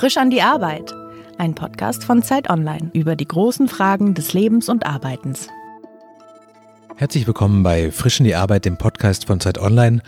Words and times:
Frisch 0.00 0.16
an 0.16 0.30
die 0.30 0.40
Arbeit. 0.40 0.94
Ein 1.36 1.54
Podcast 1.54 2.04
von 2.04 2.22
Zeit 2.22 2.48
Online 2.48 2.90
über 2.94 3.16
die 3.16 3.28
großen 3.28 3.68
Fragen 3.68 4.14
des 4.14 4.32
Lebens 4.32 4.70
und 4.70 4.86
Arbeitens. 4.86 5.48
Herzlich 6.96 7.26
willkommen 7.26 7.62
bei 7.62 7.90
Frisch 7.90 8.18
in 8.18 8.24
die 8.24 8.34
Arbeit, 8.34 8.64
dem 8.64 8.78
Podcast 8.78 9.26
von 9.26 9.40
Zeit 9.40 9.58
Online. 9.58 10.00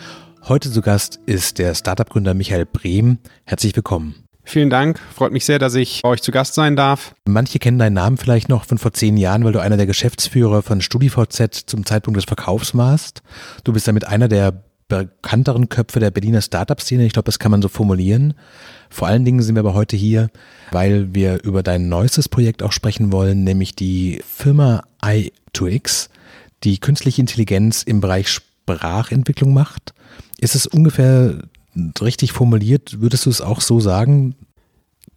Heute 0.49 0.73
zu 0.73 0.81
Gast 0.81 1.21
ist 1.27 1.59
der 1.59 1.75
Startup-Gründer 1.75 2.33
Michael 2.33 2.65
Brehm. 2.65 3.19
Herzlich 3.45 3.77
willkommen. 3.77 4.15
Vielen 4.45 4.71
Dank. 4.71 4.99
Freut 5.15 5.33
mich 5.33 5.45
sehr, 5.45 5.59
dass 5.59 5.75
ich 5.75 6.01
bei 6.01 6.09
euch 6.09 6.23
zu 6.23 6.33
Gast 6.33 6.55
sein 6.55 6.75
darf. 6.75 7.15
Manche 7.27 7.59
kennen 7.59 7.79
deinen 7.79 7.93
Namen 7.93 8.17
vielleicht 8.17 8.49
noch 8.49 8.65
von 8.65 8.79
vor 8.79 8.95
zehn 8.95 9.19
Jahren, 9.19 9.45
weil 9.45 9.53
du 9.53 9.61
einer 9.61 9.77
der 9.77 9.87
Geschäftsführer 9.87 10.63
von 10.63 10.81
StudiVZ 10.81 11.65
zum 11.67 11.85
Zeitpunkt 11.85 12.17
des 12.17 12.25
Verkaufs 12.25 12.75
warst. 12.75 13.21
Du 13.63 13.75
bist 13.75 13.87
damit 13.87 14.09
einer 14.09 14.29
der 14.29 14.65
bekannteren 14.93 15.71
Köpfe 15.71 16.01
der 16.01 16.11
Berliner 16.11 16.43
Startup-Szene. 16.43 17.07
Ich 17.07 17.15
glaube, 17.15 17.27
das 17.27 17.39
kann 17.39 17.51
man 17.51 17.63
so 17.63 17.69
formulieren. 17.69 18.35
Vor 18.91 19.09
allen 19.09 19.25
Dingen 19.25 19.41
sind 19.41 19.55
wir 19.55 19.61
aber 19.61 19.73
heute 19.73 19.97
hier, 19.97 20.29
weil 20.71 21.15
wir 21.15 21.43
über 21.45 21.63
dein 21.63 21.89
neuestes 21.89 22.29
Projekt 22.29 22.63
auch 22.63 22.73
sprechen 22.73 23.11
wollen, 23.11 23.43
nämlich 23.43 23.75
die 23.75 24.21
Firma 24.27 24.85
i2x, 25.01 26.11
die 26.63 26.79
künstliche 26.79 27.23
Intelligenz 27.23 27.83
im 27.83 28.03
Bereich 28.03 28.29
Sprachentwicklung 28.29 29.55
macht. 29.55 29.95
Ist 30.39 30.55
es 30.55 30.67
ungefähr 30.67 31.39
richtig 32.03 32.33
formuliert? 32.33 33.01
Würdest 33.01 33.25
du 33.25 33.31
es 33.31 33.41
auch 33.41 33.63
so 33.63 33.81
sagen? 33.81 34.35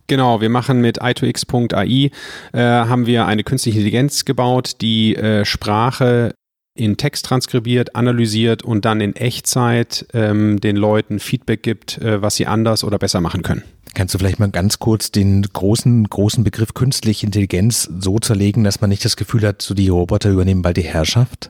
Genau, 0.07 0.39
wir 0.39 0.49
machen 0.49 0.79
mit 0.79 1.01
i2x.ai 1.01 2.11
äh, 2.53 2.59
haben 2.59 3.07
wir 3.07 3.25
eine 3.25 3.43
künstliche 3.43 3.79
Intelligenz 3.79 4.23
gebaut, 4.23 4.77
die 4.79 5.15
äh, 5.15 5.43
Sprache 5.43 6.33
in 6.75 6.97
Text 6.97 7.25
transkribiert, 7.25 7.95
analysiert 7.95 8.61
und 8.61 8.85
dann 8.85 8.99
in 8.99 9.15
Echtzeit 9.15 10.05
ähm, 10.13 10.59
den 10.59 10.75
Leuten 10.75 11.19
Feedback 11.19 11.63
gibt, 11.63 11.97
äh, 11.99 12.21
was 12.21 12.35
sie 12.35 12.47
anders 12.47 12.83
oder 12.83 12.99
besser 12.99 13.21
machen 13.21 13.41
können. 13.41 13.63
Kannst 13.93 14.13
du 14.13 14.17
vielleicht 14.17 14.39
mal 14.39 14.51
ganz 14.51 14.77
kurz 14.77 15.09
den 15.09 15.41
großen, 15.41 16.03
großen 16.03 16.43
Begriff 16.43 16.73
künstliche 16.73 17.25
Intelligenz 17.25 17.89
so 17.99 18.19
zerlegen, 18.19 18.65
dass 18.65 18.81
man 18.81 18.89
nicht 18.89 19.05
das 19.05 19.15
Gefühl 19.15 19.47
hat, 19.47 19.61
so 19.61 19.73
die 19.73 19.87
Roboter 19.87 20.29
übernehmen 20.29 20.61
bald 20.61 20.75
die 20.75 20.81
Herrschaft? 20.81 21.49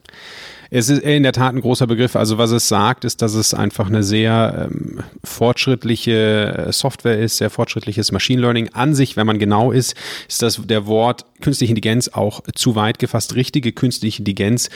Es 0.69 0.89
ist 0.89 1.03
in 1.03 1.23
der 1.23 1.31
Tat 1.31 1.53
ein 1.53 1.61
großer 1.61 1.87
Begriff. 1.87 2.15
Also 2.15 2.37
was 2.37 2.51
es 2.51 2.67
sagt, 2.67 3.05
ist, 3.05 3.21
dass 3.21 3.33
es 3.33 3.53
einfach 3.53 3.87
eine 3.87 4.03
sehr 4.03 4.69
ähm, 4.71 5.03
fortschrittliche 5.23 6.67
äh, 6.67 6.71
Software 6.71 7.19
ist, 7.19 7.37
sehr 7.37 7.49
fortschrittliches 7.49 8.11
Machine 8.11 8.41
Learning. 8.41 8.69
An 8.73 8.95
sich, 8.95 9.17
wenn 9.17 9.27
man 9.27 9.39
genau 9.39 9.71
ist, 9.71 9.95
ist 10.27 10.41
das 10.41 10.61
der 10.65 10.87
Wort 10.87 11.25
künstliche 11.41 11.71
Intelligenz 11.71 12.09
auch 12.09 12.41
zu 12.55 12.75
weit 12.75 12.99
gefasst. 12.99 13.35
Richtige 13.35 13.71
künstliche 13.71 14.19
Intelligenz 14.19 14.69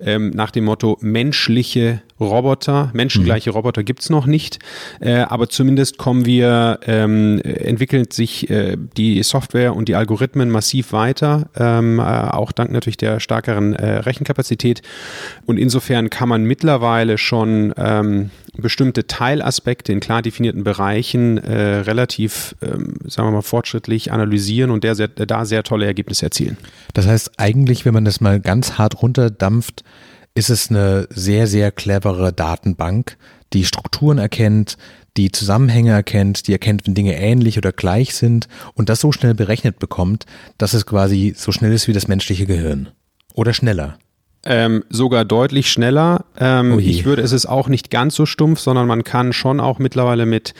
ähm, 0.00 0.30
nach 0.30 0.50
dem 0.50 0.64
Motto 0.64 0.98
menschliche 1.00 2.02
Roboter, 2.20 2.90
menschengleiche 2.94 3.50
mhm. 3.50 3.56
Roboter 3.56 3.84
gibt's 3.84 4.10
noch 4.10 4.26
nicht, 4.26 4.58
äh, 5.00 5.16
aber 5.16 5.48
zumindest 5.48 5.98
kommen 5.98 6.24
wir, 6.24 6.80
ähm, 6.86 7.40
entwickelt 7.42 8.12
sich 8.12 8.48
äh, 8.50 8.76
die 8.96 9.22
Software 9.22 9.74
und 9.74 9.88
die 9.88 9.94
Algorithmen 9.94 10.50
massiv 10.50 10.92
weiter, 10.92 11.48
ähm, 11.56 11.98
äh, 11.98 12.02
auch 12.02 12.52
dank 12.52 12.72
natürlich 12.72 12.96
der 12.96 13.20
stärkeren 13.20 13.74
äh, 13.74 13.98
Rechenkapazität. 13.98 14.82
Und 15.44 15.58
insofern 15.58 16.10
kann 16.10 16.28
man 16.28 16.44
mittlerweile 16.44 17.18
schon 17.18 17.74
ähm, 17.76 18.30
bestimmte 18.56 19.06
Teilaspekte 19.06 19.92
in 19.92 20.00
klar 20.00 20.22
definierten 20.22 20.64
Bereichen 20.64 21.38
äh, 21.38 21.78
relativ, 21.80 22.54
ähm, 22.62 22.94
sagen 23.06 23.28
wir 23.28 23.32
mal, 23.32 23.42
fortschrittlich 23.42 24.12
analysieren 24.12 24.70
und 24.70 24.84
der 24.84 24.94
sehr, 24.94 25.08
da 25.08 25.44
sehr 25.44 25.62
tolle 25.62 25.86
Ergebnisse 25.86 26.26
erzielen. 26.26 26.56
Das 26.94 27.06
heißt 27.06 27.32
eigentlich, 27.36 27.84
wenn 27.84 27.94
man 27.94 28.04
das 28.04 28.20
mal 28.20 28.40
ganz 28.40 28.78
hart 28.78 29.02
runterdampft, 29.02 29.84
ist 30.36 30.50
es 30.50 30.70
eine 30.70 31.08
sehr, 31.10 31.46
sehr 31.46 31.72
clevere 31.72 32.32
Datenbank, 32.32 33.16
die 33.54 33.64
Strukturen 33.64 34.18
erkennt, 34.18 34.76
die 35.16 35.32
Zusammenhänge 35.32 35.92
erkennt, 35.92 36.46
die 36.46 36.52
erkennt, 36.52 36.86
wenn 36.86 36.94
Dinge 36.94 37.16
ähnlich 37.16 37.56
oder 37.56 37.72
gleich 37.72 38.14
sind 38.14 38.46
und 38.74 38.90
das 38.90 39.00
so 39.00 39.12
schnell 39.12 39.34
berechnet 39.34 39.78
bekommt, 39.78 40.26
dass 40.58 40.74
es 40.74 40.84
quasi 40.84 41.32
so 41.34 41.52
schnell 41.52 41.72
ist 41.72 41.88
wie 41.88 41.94
das 41.94 42.06
menschliche 42.06 42.44
Gehirn. 42.44 42.90
Oder 43.32 43.54
schneller 43.54 43.98
ähm, 44.46 44.84
sogar 44.88 45.24
deutlich 45.24 45.70
schneller. 45.70 46.24
Ähm, 46.38 46.74
oh 46.76 46.78
ich 46.78 47.04
würde, 47.04 47.22
es 47.22 47.32
ist 47.32 47.46
auch 47.46 47.68
nicht 47.68 47.90
ganz 47.90 48.14
so 48.14 48.26
stumpf, 48.26 48.60
sondern 48.60 48.86
man 48.86 49.04
kann 49.04 49.32
schon 49.32 49.60
auch 49.60 49.78
mittlerweile 49.78 50.24
mit 50.26 50.54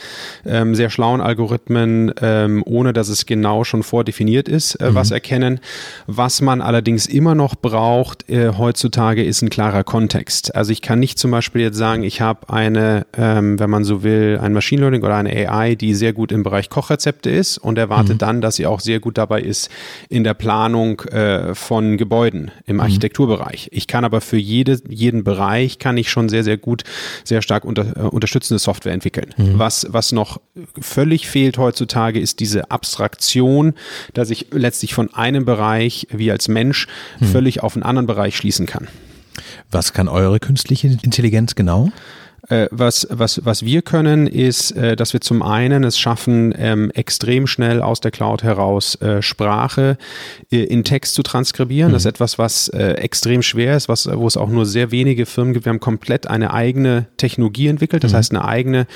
ähm, 0.44 0.74
sehr 0.74 0.90
schlauen 0.90 1.20
Algorithmen, 1.20 2.12
ähm, 2.20 2.62
ohne 2.66 2.92
dass 2.92 3.08
es 3.08 3.26
genau 3.26 3.64
schon 3.64 3.82
vordefiniert 3.82 4.48
ist, 4.48 4.74
äh, 4.76 4.90
mhm. 4.90 4.94
was 4.94 5.10
erkennen. 5.10 5.60
Was 6.06 6.40
man 6.40 6.60
allerdings 6.60 7.06
immer 7.06 7.34
noch 7.34 7.54
braucht 7.54 8.28
äh, 8.28 8.52
heutzutage 8.56 9.24
ist 9.24 9.42
ein 9.42 9.50
klarer 9.50 9.84
Kontext. 9.84 10.54
Also 10.54 10.72
ich 10.72 10.82
kann 10.82 10.98
nicht 10.98 11.18
zum 11.18 11.30
Beispiel 11.30 11.62
jetzt 11.62 11.76
sagen, 11.76 12.02
ich 12.02 12.20
habe 12.20 12.48
eine, 12.52 13.06
ähm, 13.16 13.58
wenn 13.58 13.70
man 13.70 13.84
so 13.84 14.02
will, 14.02 14.38
ein 14.42 14.52
Machine 14.52 14.80
Learning 14.80 15.02
oder 15.02 15.16
eine 15.16 15.30
AI, 15.30 15.74
die 15.74 15.94
sehr 15.94 16.12
gut 16.12 16.32
im 16.32 16.42
Bereich 16.42 16.70
Kochrezepte 16.70 17.30
ist 17.30 17.58
und 17.58 17.78
erwarte 17.78 18.14
mhm. 18.14 18.18
dann, 18.18 18.40
dass 18.40 18.56
sie 18.56 18.66
auch 18.66 18.80
sehr 18.80 19.00
gut 19.00 19.18
dabei 19.18 19.40
ist 19.40 19.70
in 20.08 20.24
der 20.24 20.34
Planung 20.34 21.00
äh, 21.02 21.54
von 21.54 21.96
Gebäuden 21.96 22.50
im 22.66 22.76
mhm. 22.76 22.80
Ich 23.76 23.86
kann 23.86 24.04
aber 24.04 24.20
für 24.20 24.38
jede, 24.38 24.80
jeden 24.88 25.22
Bereich 25.22 25.78
kann 25.78 25.98
ich 25.98 26.10
schon 26.10 26.28
sehr, 26.28 26.44
sehr 26.44 26.56
gut, 26.56 26.84
sehr 27.24 27.42
stark 27.42 27.64
unter, 27.64 27.96
äh, 27.96 28.00
unterstützende 28.08 28.58
Software 28.58 28.92
entwickeln. 28.92 29.34
Mhm. 29.36 29.58
Was, 29.58 29.86
was 29.90 30.12
noch 30.12 30.40
völlig 30.80 31.28
fehlt 31.28 31.58
heutzutage, 31.58 32.18
ist 32.18 32.40
diese 32.40 32.70
Abstraktion, 32.70 33.74
dass 34.14 34.30
ich 34.30 34.46
letztlich 34.50 34.94
von 34.94 35.12
einem 35.12 35.44
Bereich 35.44 36.06
wie 36.10 36.30
als 36.30 36.48
Mensch 36.48 36.86
mhm. 37.20 37.26
völlig 37.26 37.62
auf 37.62 37.76
einen 37.76 37.82
anderen 37.82 38.06
Bereich 38.06 38.36
schließen 38.36 38.66
kann. 38.66 38.88
Was 39.70 39.92
kann 39.92 40.08
eure 40.08 40.40
künstliche 40.40 40.88
Intelligenz 41.02 41.54
genau? 41.54 41.92
Äh, 42.48 42.68
was, 42.70 43.08
was, 43.10 43.44
was 43.44 43.64
wir 43.64 43.82
können, 43.82 44.28
ist, 44.28 44.70
äh, 44.72 44.94
dass 44.94 45.12
wir 45.12 45.20
zum 45.20 45.42
einen 45.42 45.82
es 45.82 45.98
schaffen, 45.98 46.54
ähm, 46.56 46.92
extrem 46.92 47.48
schnell 47.48 47.82
aus 47.82 48.00
der 48.00 48.12
Cloud 48.12 48.44
heraus 48.44 48.94
äh, 49.00 49.20
Sprache 49.20 49.98
äh, 50.52 50.62
in 50.62 50.84
Text 50.84 51.14
zu 51.14 51.24
transkribieren. 51.24 51.90
Mhm. 51.90 51.94
Das 51.94 52.02
ist 52.02 52.06
etwas, 52.06 52.38
was 52.38 52.68
äh, 52.68 52.92
extrem 52.92 53.42
schwer 53.42 53.76
ist, 53.76 53.88
was, 53.88 54.06
wo 54.06 54.28
es 54.28 54.36
auch 54.36 54.48
nur 54.48 54.64
sehr 54.64 54.92
wenige 54.92 55.26
Firmen 55.26 55.54
gibt. 55.54 55.66
Wir 55.66 55.70
haben 55.70 55.80
komplett 55.80 56.28
eine 56.28 56.54
eigene 56.54 57.06
Technologie 57.16 57.66
entwickelt, 57.66 58.04
das 58.04 58.12
mhm. 58.12 58.16
heißt 58.16 58.30
eine 58.30 58.44
eigene 58.44 58.86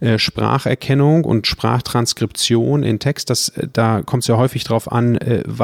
äh, 0.00 0.18
Spracherkennung 0.18 1.24
und 1.24 1.46
Sprachtranskription 1.46 2.82
in 2.82 2.98
Text. 2.98 3.30
Das, 3.30 3.52
da 3.72 4.02
kommt 4.02 4.24
es 4.24 4.26
ja 4.26 4.36
häufig 4.36 4.64
darauf 4.64 4.92
an, 4.92 5.18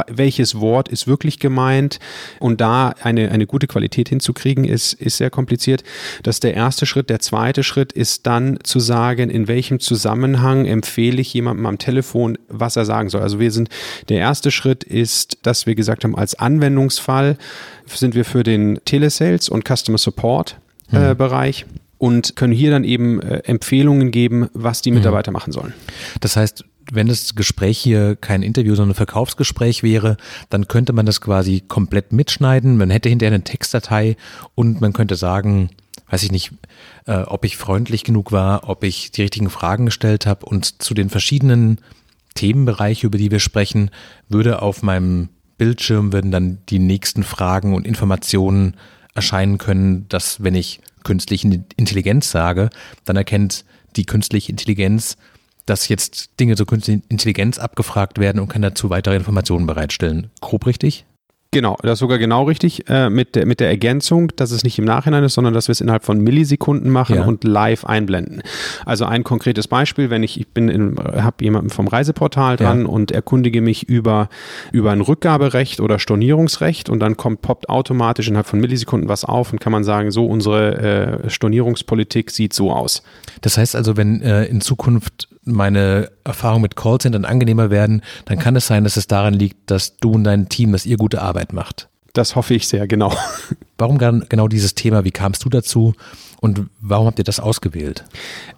welches 0.08 0.60
Wort 0.60 0.88
ist 0.88 1.06
wirklich 1.06 1.38
gemeint 1.38 1.98
und 2.40 2.60
da 2.60 2.94
eine, 3.02 3.30
eine 3.30 3.46
gute 3.46 3.66
Qualität 3.66 4.08
hinzukriegen, 4.08 4.64
ist, 4.64 4.94
ist 4.94 5.18
sehr 5.18 5.30
kompliziert. 5.30 5.82
Das 6.22 6.36
ist 6.36 6.44
der 6.44 6.54
erste 6.54 6.86
Schritt. 6.86 7.10
Der 7.10 7.20
zweite 7.20 7.33
zweite 7.34 7.64
Schritt 7.64 7.92
ist 7.92 8.28
dann 8.28 8.58
zu 8.62 8.78
sagen, 8.78 9.28
in 9.28 9.48
welchem 9.48 9.80
Zusammenhang 9.80 10.66
empfehle 10.66 11.20
ich 11.20 11.34
jemandem 11.34 11.66
am 11.66 11.78
Telefon, 11.78 12.38
was 12.48 12.76
er 12.76 12.84
sagen 12.84 13.08
soll. 13.08 13.22
Also 13.22 13.40
wir 13.40 13.50
sind, 13.50 13.70
der 14.08 14.18
erste 14.18 14.52
Schritt 14.52 14.84
ist, 14.84 15.38
dass 15.42 15.66
wir 15.66 15.74
gesagt 15.74 16.04
haben, 16.04 16.14
als 16.14 16.36
Anwendungsfall 16.36 17.36
sind 17.86 18.14
wir 18.14 18.24
für 18.24 18.44
den 18.44 18.78
Telesales 18.84 19.48
und 19.48 19.64
Customer 19.68 19.98
Support 19.98 20.58
äh, 20.92 21.10
mhm. 21.10 21.16
Bereich 21.16 21.66
und 21.98 22.36
können 22.36 22.52
hier 22.52 22.70
dann 22.70 22.84
eben 22.84 23.20
äh, 23.20 23.38
Empfehlungen 23.38 24.12
geben, 24.12 24.48
was 24.54 24.80
die 24.80 24.92
mhm. 24.92 24.98
Mitarbeiter 24.98 25.32
mhm. 25.32 25.34
machen 25.34 25.52
sollen. 25.52 25.74
Das 26.20 26.36
heißt, 26.36 26.64
wenn 26.92 27.08
das 27.08 27.34
Gespräch 27.34 27.78
hier 27.78 28.14
kein 28.14 28.42
Interview, 28.44 28.76
sondern 28.76 28.92
ein 28.92 28.96
Verkaufsgespräch 28.96 29.82
wäre, 29.82 30.18
dann 30.50 30.68
könnte 30.68 30.92
man 30.92 31.04
das 31.04 31.20
quasi 31.20 31.64
komplett 31.66 32.12
mitschneiden. 32.12 32.76
Man 32.76 32.90
hätte 32.90 33.08
hinterher 33.08 33.34
eine 33.34 33.42
Textdatei 33.42 34.16
und 34.54 34.80
man 34.80 34.92
könnte 34.92 35.16
sagen, 35.16 35.70
weiß 36.10 36.22
ich 36.22 36.32
nicht, 36.32 36.52
äh, 37.06 37.18
ob 37.18 37.44
ich 37.44 37.56
freundlich 37.56 38.04
genug 38.04 38.32
war, 38.32 38.68
ob 38.68 38.84
ich 38.84 39.10
die 39.10 39.22
richtigen 39.22 39.50
Fragen 39.50 39.86
gestellt 39.86 40.26
habe 40.26 40.46
und 40.46 40.82
zu 40.82 40.94
den 40.94 41.10
verschiedenen 41.10 41.78
Themenbereichen, 42.34 43.06
über 43.06 43.18
die 43.18 43.30
wir 43.30 43.40
sprechen, 43.40 43.90
würde 44.28 44.62
auf 44.62 44.82
meinem 44.82 45.28
Bildschirm 45.56 46.12
würden 46.12 46.30
dann 46.30 46.58
die 46.68 46.80
nächsten 46.80 47.22
Fragen 47.22 47.74
und 47.74 47.86
Informationen 47.86 48.76
erscheinen 49.14 49.58
können, 49.58 50.06
dass 50.08 50.42
wenn 50.42 50.54
ich 50.54 50.80
künstliche 51.04 51.64
Intelligenz 51.76 52.30
sage, 52.30 52.70
dann 53.04 53.16
erkennt 53.16 53.64
die 53.94 54.04
künstliche 54.04 54.50
Intelligenz, 54.50 55.16
dass 55.66 55.88
jetzt 55.88 56.40
Dinge 56.40 56.56
zur 56.56 56.66
künstlichen 56.66 57.04
Intelligenz 57.08 57.58
abgefragt 57.58 58.18
werden 58.18 58.40
und 58.40 58.48
kann 58.48 58.62
dazu 58.62 58.90
weitere 58.90 59.16
Informationen 59.16 59.66
bereitstellen. 59.66 60.30
Grob 60.40 60.66
richtig? 60.66 61.06
Genau, 61.54 61.76
das 61.82 61.92
ist 61.94 61.98
sogar 62.00 62.18
genau 62.18 62.42
richtig, 62.42 62.88
äh, 62.88 63.08
mit, 63.08 63.36
der, 63.36 63.46
mit 63.46 63.60
der 63.60 63.68
Ergänzung, 63.68 64.32
dass 64.34 64.50
es 64.50 64.64
nicht 64.64 64.76
im 64.78 64.84
Nachhinein 64.84 65.22
ist, 65.22 65.34
sondern 65.34 65.54
dass 65.54 65.68
wir 65.68 65.72
es 65.72 65.80
innerhalb 65.80 66.04
von 66.04 66.18
Millisekunden 66.18 66.90
machen 66.90 67.16
ja. 67.16 67.24
und 67.24 67.44
live 67.44 67.84
einblenden. 67.84 68.42
Also 68.84 69.04
ein 69.04 69.22
konkretes 69.22 69.68
Beispiel, 69.68 70.10
wenn 70.10 70.24
ich, 70.24 70.40
ich 70.40 70.48
bin 70.48 70.96
habe 70.98 71.44
jemanden 71.44 71.70
vom 71.70 71.86
Reiseportal 71.86 72.56
dran 72.56 72.82
ja. 72.82 72.86
und 72.86 73.12
erkundige 73.12 73.60
mich 73.60 73.88
über, 73.88 74.28
über 74.72 74.90
ein 74.90 75.00
Rückgaberecht 75.00 75.80
oder 75.80 76.00
Stornierungsrecht 76.00 76.90
und 76.90 76.98
dann 76.98 77.16
kommt, 77.16 77.42
poppt 77.42 77.68
automatisch 77.68 78.26
innerhalb 78.26 78.46
von 78.46 78.60
Millisekunden 78.60 79.08
was 79.08 79.24
auf 79.24 79.52
und 79.52 79.60
kann 79.60 79.72
man 79.72 79.84
sagen, 79.84 80.10
so 80.10 80.26
unsere 80.26 81.22
äh, 81.24 81.30
Stornierungspolitik 81.30 82.32
sieht 82.32 82.52
so 82.52 82.72
aus. 82.72 83.04
Das 83.42 83.58
heißt 83.58 83.76
also, 83.76 83.96
wenn 83.96 84.22
äh, 84.22 84.44
in 84.46 84.60
Zukunft 84.60 85.28
meine 85.44 86.10
Erfahrungen 86.24 86.62
mit 86.62 86.76
Callcentern 86.76 87.24
angenehmer 87.24 87.70
werden, 87.70 88.02
dann 88.24 88.38
kann 88.38 88.56
es 88.56 88.66
sein, 88.66 88.84
dass 88.84 88.96
es 88.96 89.06
daran 89.06 89.34
liegt, 89.34 89.70
dass 89.70 89.96
du 89.96 90.12
und 90.12 90.24
dein 90.24 90.48
Team, 90.48 90.72
dass 90.72 90.86
ihr 90.86 90.96
gute 90.96 91.22
Arbeit 91.22 91.52
macht. 91.52 91.88
Das 92.12 92.36
hoffe 92.36 92.54
ich 92.54 92.68
sehr, 92.68 92.86
genau. 92.86 93.12
Warum 93.76 93.98
genau 93.98 94.46
dieses 94.48 94.74
Thema? 94.74 95.04
Wie 95.04 95.10
kamst 95.10 95.44
du 95.44 95.48
dazu? 95.48 95.94
Und 96.44 96.66
warum 96.82 97.06
habt 97.06 97.18
ihr 97.18 97.24
das 97.24 97.40
ausgewählt? 97.40 98.04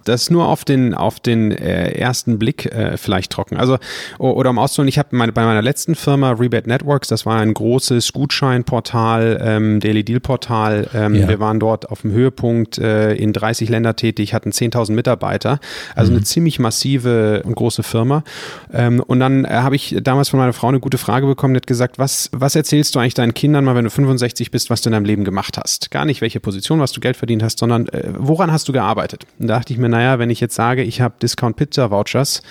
Das 0.03 0.23
ist 0.23 0.31
nur 0.33 0.49
auf 0.49 0.65
den, 0.65 0.93
auf 0.93 1.21
den 1.21 1.53
äh, 1.53 1.93
ersten 1.93 2.37
Blick 2.37 2.67
äh, 2.67 2.97
vielleicht 2.97 3.31
trocken. 3.31 3.57
Also, 3.57 3.79
oder 4.19 4.51
um 4.51 4.59
auszuholen, 4.59 4.89
ich 4.89 4.99
habe 4.99 5.15
meine, 5.15 5.31
bei 5.33 5.45
meiner 5.45 5.63
letzten 5.63 5.95
Firma 5.95 6.33
Rebate 6.33 6.69
Networks, 6.69 7.07
das 7.07 7.27
war 7.27 7.39
ein 7.39 7.55
großes 7.55 8.13
Gutscheinportal, 8.13 9.41
ähm, 9.41 9.79
Daily 9.79 10.03
Deal 10.03 10.19
Portal. 10.19 10.89
Ähm, 10.95 11.15
ja. 11.15 11.29
Wir 11.29 11.39
waren 11.39 11.61
dort 11.61 11.89
auf 11.89 12.01
dem 12.01 12.11
Höhepunkt 12.11 12.77
äh, 12.79 13.15
in 13.15 13.33
30 13.33 13.69
Länder 13.69 13.95
tätig, 13.95 14.35
hatten 14.35 14.51
10.000 14.51 14.91
Mitarbeiter. 14.91 15.61
Also 15.95 16.11
mhm. 16.11 16.17
eine 16.17 16.25
ziemlich 16.25 16.59
massive 16.59 17.45
und 17.45 17.55
große 17.55 17.85
Firma. 17.85 18.25
Ähm, 18.73 18.99
und 18.99 19.21
dann 19.21 19.45
äh, 19.45 19.51
habe 19.51 19.77
ich 19.77 19.97
damals 20.03 20.31
von 20.31 20.41
meiner 20.41 20.55
Frau 20.55 20.67
eine 20.67 20.81
gute 20.81 20.99
Frage 20.99 21.29
bekommen, 21.29 21.55
die 21.55 21.59
hat 21.59 21.69
gesagt, 21.69 22.01
was, 22.01 22.31
was 22.33 22.57
erzählst 22.57 22.97
du 22.97 22.99
eigentlich 22.99 23.15
deinen 23.15 23.35
Kindern 23.35 23.65
mal, 23.65 23.77
wenn 23.77 23.85
du 23.85 23.91
65 23.91 24.51
bist, 24.51 24.71
was 24.71 24.83
du 24.83 24.89
in 24.89 24.95
deinem 24.95 25.05
Leben 25.05 25.23
gemacht 25.23 25.57
hast? 25.57 25.93
Gar 25.93 26.05
nicht, 26.05 26.21
welche 26.21 26.41
Position, 26.41 26.81
was 26.81 26.91
du 26.91 27.01
Geld 27.01 27.17
verdient 27.17 27.45
hast, 27.45 27.61
sondern 27.61 27.76
sondern 27.77 27.95
äh, 27.95 28.13
woran 28.19 28.53
hast 28.53 28.69
du 28.69 28.73
gearbeitet? 28.73 29.27
Und 29.39 29.49
da 29.49 29.59
dachte 29.59 29.73
ich 29.73 29.79
mir, 29.79 29.89
naja, 29.89 30.19
wenn 30.19 30.31
ich 30.31 30.41
jetzt 30.41 30.55
sage, 30.55 30.83
ich 30.83 31.01
habe 31.01 31.15
Discount 31.21 31.57
Pizza 31.57 31.91
Vouchers 31.91 32.43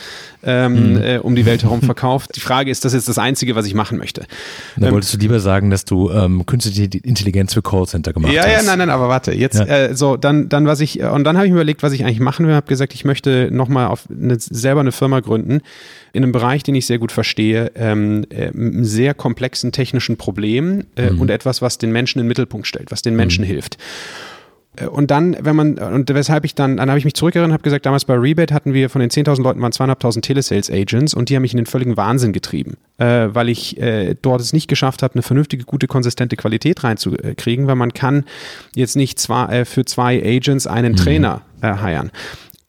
ähm, 0.43 0.93
mhm. 0.93 1.01
äh, 1.01 1.17
um 1.17 1.35
die 1.35 1.45
Welt 1.45 1.63
herum 1.63 1.81
verkauft, 1.81 2.35
die 2.35 2.39
Frage 2.39 2.71
ist, 2.71 2.85
das 2.85 2.93
ist 2.93 3.09
das 3.09 3.17
Einzige, 3.17 3.55
was 3.55 3.65
ich 3.65 3.73
machen 3.73 3.97
möchte. 3.97 4.25
Da 4.77 4.87
ähm, 4.87 4.93
wolltest 4.93 5.13
du 5.13 5.17
lieber 5.17 5.39
sagen, 5.39 5.69
dass 5.69 5.85
du 5.85 6.11
ähm, 6.11 6.45
künstliche 6.45 6.97
Intelligenz 6.99 7.53
für 7.53 7.61
Callcenter 7.61 8.13
gemacht 8.13 8.31
ja, 8.31 8.43
hast. 8.43 8.47
Ja, 8.47 8.57
ja, 8.57 8.63
nein, 8.63 8.79
nein, 8.79 8.89
aber 8.89 9.09
warte, 9.09 9.33
jetzt 9.33 9.59
ja. 9.59 9.65
äh, 9.65 9.95
so, 9.95 10.17
dann, 10.17 10.49
dann 10.49 10.67
was 10.67 10.79
ich, 10.79 11.01
und 11.01 11.23
dann 11.23 11.37
habe 11.37 11.47
ich 11.47 11.51
mir 11.51 11.57
überlegt, 11.57 11.83
was 11.83 11.93
ich 11.93 12.03
eigentlich 12.03 12.19
machen 12.19 12.47
will, 12.47 12.53
habe 12.53 12.67
gesagt, 12.67 12.93
ich 12.93 13.05
möchte 13.05 13.49
nochmal 13.51 13.87
auf 13.87 14.03
eine, 14.09 14.37
selber 14.39 14.81
eine 14.81 14.91
Firma 14.91 15.19
gründen, 15.19 15.61
in 16.13 16.23
einem 16.23 16.31
Bereich, 16.31 16.63
den 16.63 16.75
ich 16.75 16.85
sehr 16.85 16.97
gut 16.97 17.11
verstehe, 17.11 17.71
ähm, 17.75 18.25
äh, 18.29 18.51
sehr 18.83 19.13
komplexen 19.13 19.73
technischen 19.73 20.15
Problemen 20.15 20.85
äh, 20.95 21.09
mhm. 21.09 21.21
und 21.21 21.29
etwas, 21.29 21.61
was 21.61 21.77
den 21.77 21.91
Menschen 21.91 22.19
in 22.19 22.23
den 22.23 22.29
Mittelpunkt 22.29 22.67
stellt, 22.67 22.91
was 22.91 23.01
den 23.01 23.15
Menschen 23.17 23.43
mhm. 23.43 23.49
hilft. 23.49 23.77
Äh, 24.75 24.87
und 24.87 25.11
dann, 25.11 25.35
wenn 25.39 25.55
man, 25.55 25.77
und 25.77 26.13
weshalb 26.13 26.45
ich 26.45 26.55
dann, 26.55 26.77
dann 26.77 26.89
habe 26.89 26.99
ich 26.99 27.05
mich 27.05 27.13
zurückerinnert 27.13 27.49
und 27.49 27.53
habe 27.53 27.63
gesagt, 27.63 27.85
damals 27.85 28.05
bei 28.05 28.15
Rebate 28.15 28.53
hatten 28.53 28.73
wir 28.73 28.89
von 28.89 29.01
den 29.01 29.09
10.000 29.09 29.41
Leuten 29.41 29.61
waren 29.61 29.71
2.500 29.71 30.21
Telesales 30.21 30.71
Agents 30.71 31.13
und 31.13 31.29
die 31.29 31.35
haben 31.35 31.41
mich 31.41 31.53
in 31.53 31.57
den 31.57 31.65
völligen 31.65 31.97
Wahnsinn 31.97 32.33
getrieben, 32.33 32.77
äh, 32.97 33.27
weil 33.31 33.49
ich 33.49 33.79
äh, 33.81 34.15
dort 34.21 34.41
es 34.41 34.53
nicht 34.53 34.67
geschafft 34.67 35.03
habe, 35.03 35.15
eine 35.15 35.23
vernünftige, 35.23 35.63
gute, 35.63 35.87
konsistente 35.87 36.35
Qualität 36.35 36.83
reinzukriegen, 36.83 37.67
weil 37.67 37.75
man 37.75 37.93
kann 37.93 38.25
jetzt 38.75 38.95
nicht 38.95 39.19
zwar, 39.19 39.51
äh, 39.51 39.65
für 39.65 39.85
zwei 39.85 40.21
Agents 40.23 40.67
einen 40.67 40.93
mhm. 40.93 40.97
Trainer 40.97 41.41
äh, 41.61 41.75
hiren. 41.75 42.11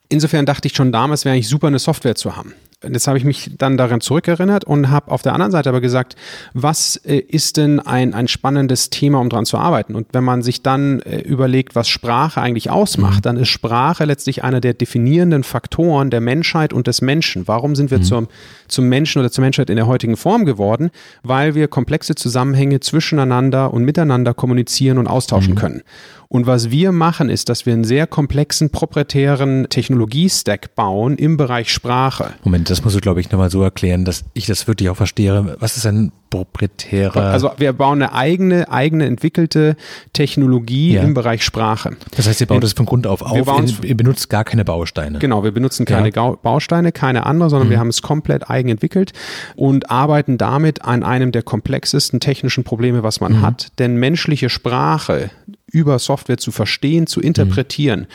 Insofern 0.08 0.46
dachte 0.46 0.68
ich 0.68 0.74
schon 0.74 0.92
damals, 0.92 1.24
wäre 1.24 1.34
eigentlich 1.34 1.48
super, 1.48 1.66
eine 1.66 1.80
Software 1.80 2.14
zu 2.14 2.36
haben 2.36 2.54
jetzt 2.90 3.06
habe 3.08 3.18
ich 3.18 3.24
mich 3.24 3.50
dann 3.58 3.76
daran 3.76 4.00
zurückerinnert 4.00 4.64
und 4.64 4.90
habe 4.90 5.10
auf 5.10 5.22
der 5.22 5.32
anderen 5.32 5.52
Seite 5.52 5.68
aber 5.68 5.80
gesagt, 5.80 6.16
was 6.54 6.96
äh, 6.96 7.16
ist 7.16 7.56
denn 7.56 7.80
ein, 7.80 8.14
ein 8.14 8.28
spannendes 8.28 8.90
Thema, 8.90 9.20
um 9.20 9.28
daran 9.28 9.46
zu 9.46 9.58
arbeiten? 9.58 9.94
Und 9.94 10.08
wenn 10.12 10.24
man 10.24 10.42
sich 10.42 10.62
dann 10.62 11.00
äh, 11.00 11.20
überlegt, 11.20 11.74
was 11.74 11.88
Sprache 11.88 12.40
eigentlich 12.40 12.70
ausmacht, 12.70 13.18
mhm. 13.18 13.22
dann 13.22 13.36
ist 13.36 13.48
Sprache 13.48 14.04
letztlich 14.04 14.44
einer 14.44 14.60
der 14.60 14.74
definierenden 14.74 15.42
Faktoren 15.44 16.10
der 16.10 16.20
Menschheit 16.20 16.72
und 16.72 16.86
des 16.86 17.02
Menschen. 17.02 17.48
Warum 17.48 17.76
sind 17.76 17.90
wir 17.90 17.98
mhm. 17.98 18.04
zum, 18.04 18.28
zum 18.68 18.88
Menschen 18.88 19.20
oder 19.20 19.30
zur 19.30 19.42
Menschheit 19.42 19.70
in 19.70 19.76
der 19.76 19.86
heutigen 19.86 20.16
Form 20.16 20.44
geworden? 20.44 20.90
Weil 21.22 21.54
wir 21.54 21.68
komplexe 21.68 22.14
Zusammenhänge 22.14 22.80
zwischeneinander 22.80 23.72
und 23.72 23.84
miteinander 23.84 24.34
kommunizieren 24.34 24.98
und 24.98 25.06
austauschen 25.06 25.54
mhm. 25.54 25.58
können. 25.58 25.82
Und 26.28 26.46
was 26.46 26.70
wir 26.70 26.92
machen, 26.92 27.30
ist, 27.30 27.48
dass 27.48 27.66
wir 27.66 27.72
einen 27.72 27.84
sehr 27.84 28.06
komplexen 28.06 28.70
proprietären 28.70 29.68
Technologiestack 29.68 30.74
bauen 30.74 31.16
im 31.16 31.36
Bereich 31.36 31.72
Sprache. 31.72 32.34
Moment, 32.42 32.68
das 32.76 32.84
musst 32.84 32.96
du, 32.96 33.00
glaube 33.00 33.20
ich, 33.20 33.30
nochmal 33.30 33.50
so 33.50 33.62
erklären, 33.62 34.04
dass 34.04 34.24
ich 34.34 34.44
das 34.46 34.68
wirklich 34.68 34.90
auch 34.90 34.96
verstehe. 34.96 35.56
Was 35.60 35.78
ist 35.78 35.86
ein 35.86 36.12
proprietärer? 36.28 37.16
Also 37.16 37.50
wir 37.56 37.72
bauen 37.72 38.02
eine 38.02 38.12
eigene, 38.12 38.70
eigene 38.70 39.06
entwickelte 39.06 39.76
Technologie 40.12 40.94
ja. 40.94 41.02
im 41.02 41.14
Bereich 41.14 41.42
Sprache. 41.42 41.96
Das 42.14 42.28
heißt, 42.28 42.42
ihr 42.42 42.46
baut 42.46 42.62
das 42.62 42.74
von 42.74 42.84
Grund 42.84 43.06
auf 43.06 43.22
auf, 43.22 43.34
ihr, 43.34 43.88
ihr, 43.88 43.96
benutzt 43.96 44.28
gar 44.28 44.44
keine 44.44 44.64
Bausteine. 44.64 45.20
Genau, 45.20 45.42
wir 45.42 45.52
benutzen 45.52 45.86
keine 45.86 46.12
ja. 46.12 46.30
Bausteine, 46.32 46.92
keine 46.92 47.24
andere, 47.24 47.48
sondern 47.48 47.68
mhm. 47.68 47.72
wir 47.72 47.78
haben 47.78 47.88
es 47.88 48.02
komplett 48.02 48.50
eigen 48.50 48.68
entwickelt 48.68 49.12
und 49.54 49.90
arbeiten 49.90 50.36
damit 50.36 50.82
an 50.82 51.02
einem 51.02 51.32
der 51.32 51.42
komplexesten 51.42 52.20
technischen 52.20 52.62
Probleme, 52.62 53.02
was 53.02 53.20
man 53.20 53.38
mhm. 53.38 53.42
hat. 53.42 53.68
Denn 53.78 53.96
menschliche 53.96 54.50
Sprache 54.50 55.30
über 55.66 55.98
Software 55.98 56.38
zu 56.38 56.52
verstehen, 56.52 57.06
zu 57.06 57.20
interpretieren, 57.20 58.00
mhm. 58.00 58.06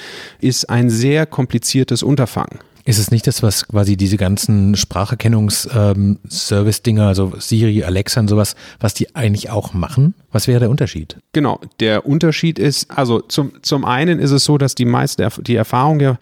ist 0.47 0.69
ein 0.69 0.91
sehr 0.91 1.25
kompliziertes 1.25 2.03
Unterfangen. 2.03 2.59
Ist 2.85 2.99
es 2.99 3.11
nicht 3.11 3.27
das, 3.27 3.43
was 3.43 3.67
quasi 3.67 3.97
diese 3.97 4.15
ganzen 4.17 4.75
Spracherkennungs-Service-Dinger, 4.75 7.03
ähm, 7.03 7.07
also 7.07 7.33
Siri, 7.39 7.83
Alexa 7.83 8.21
und 8.21 8.27
sowas, 8.27 8.55
was 8.79 8.93
die 8.93 9.15
eigentlich 9.15 9.49
auch 9.49 9.73
machen? 9.73 10.13
Was 10.31 10.47
wäre 10.47 10.59
der 10.61 10.69
Unterschied? 10.69 11.17
Genau, 11.33 11.59
der 11.79 12.05
Unterschied 12.05 12.59
ist, 12.59 12.91
also 12.91 13.19
zum, 13.19 13.53
zum 13.61 13.85
einen 13.85 14.19
ist 14.19 14.31
es 14.31 14.45
so, 14.45 14.57
dass 14.57 14.75
die 14.75 14.85
meiste, 14.85 15.27
die 15.41 15.55
Erfahrung 15.55 15.99
ja 15.99 16.17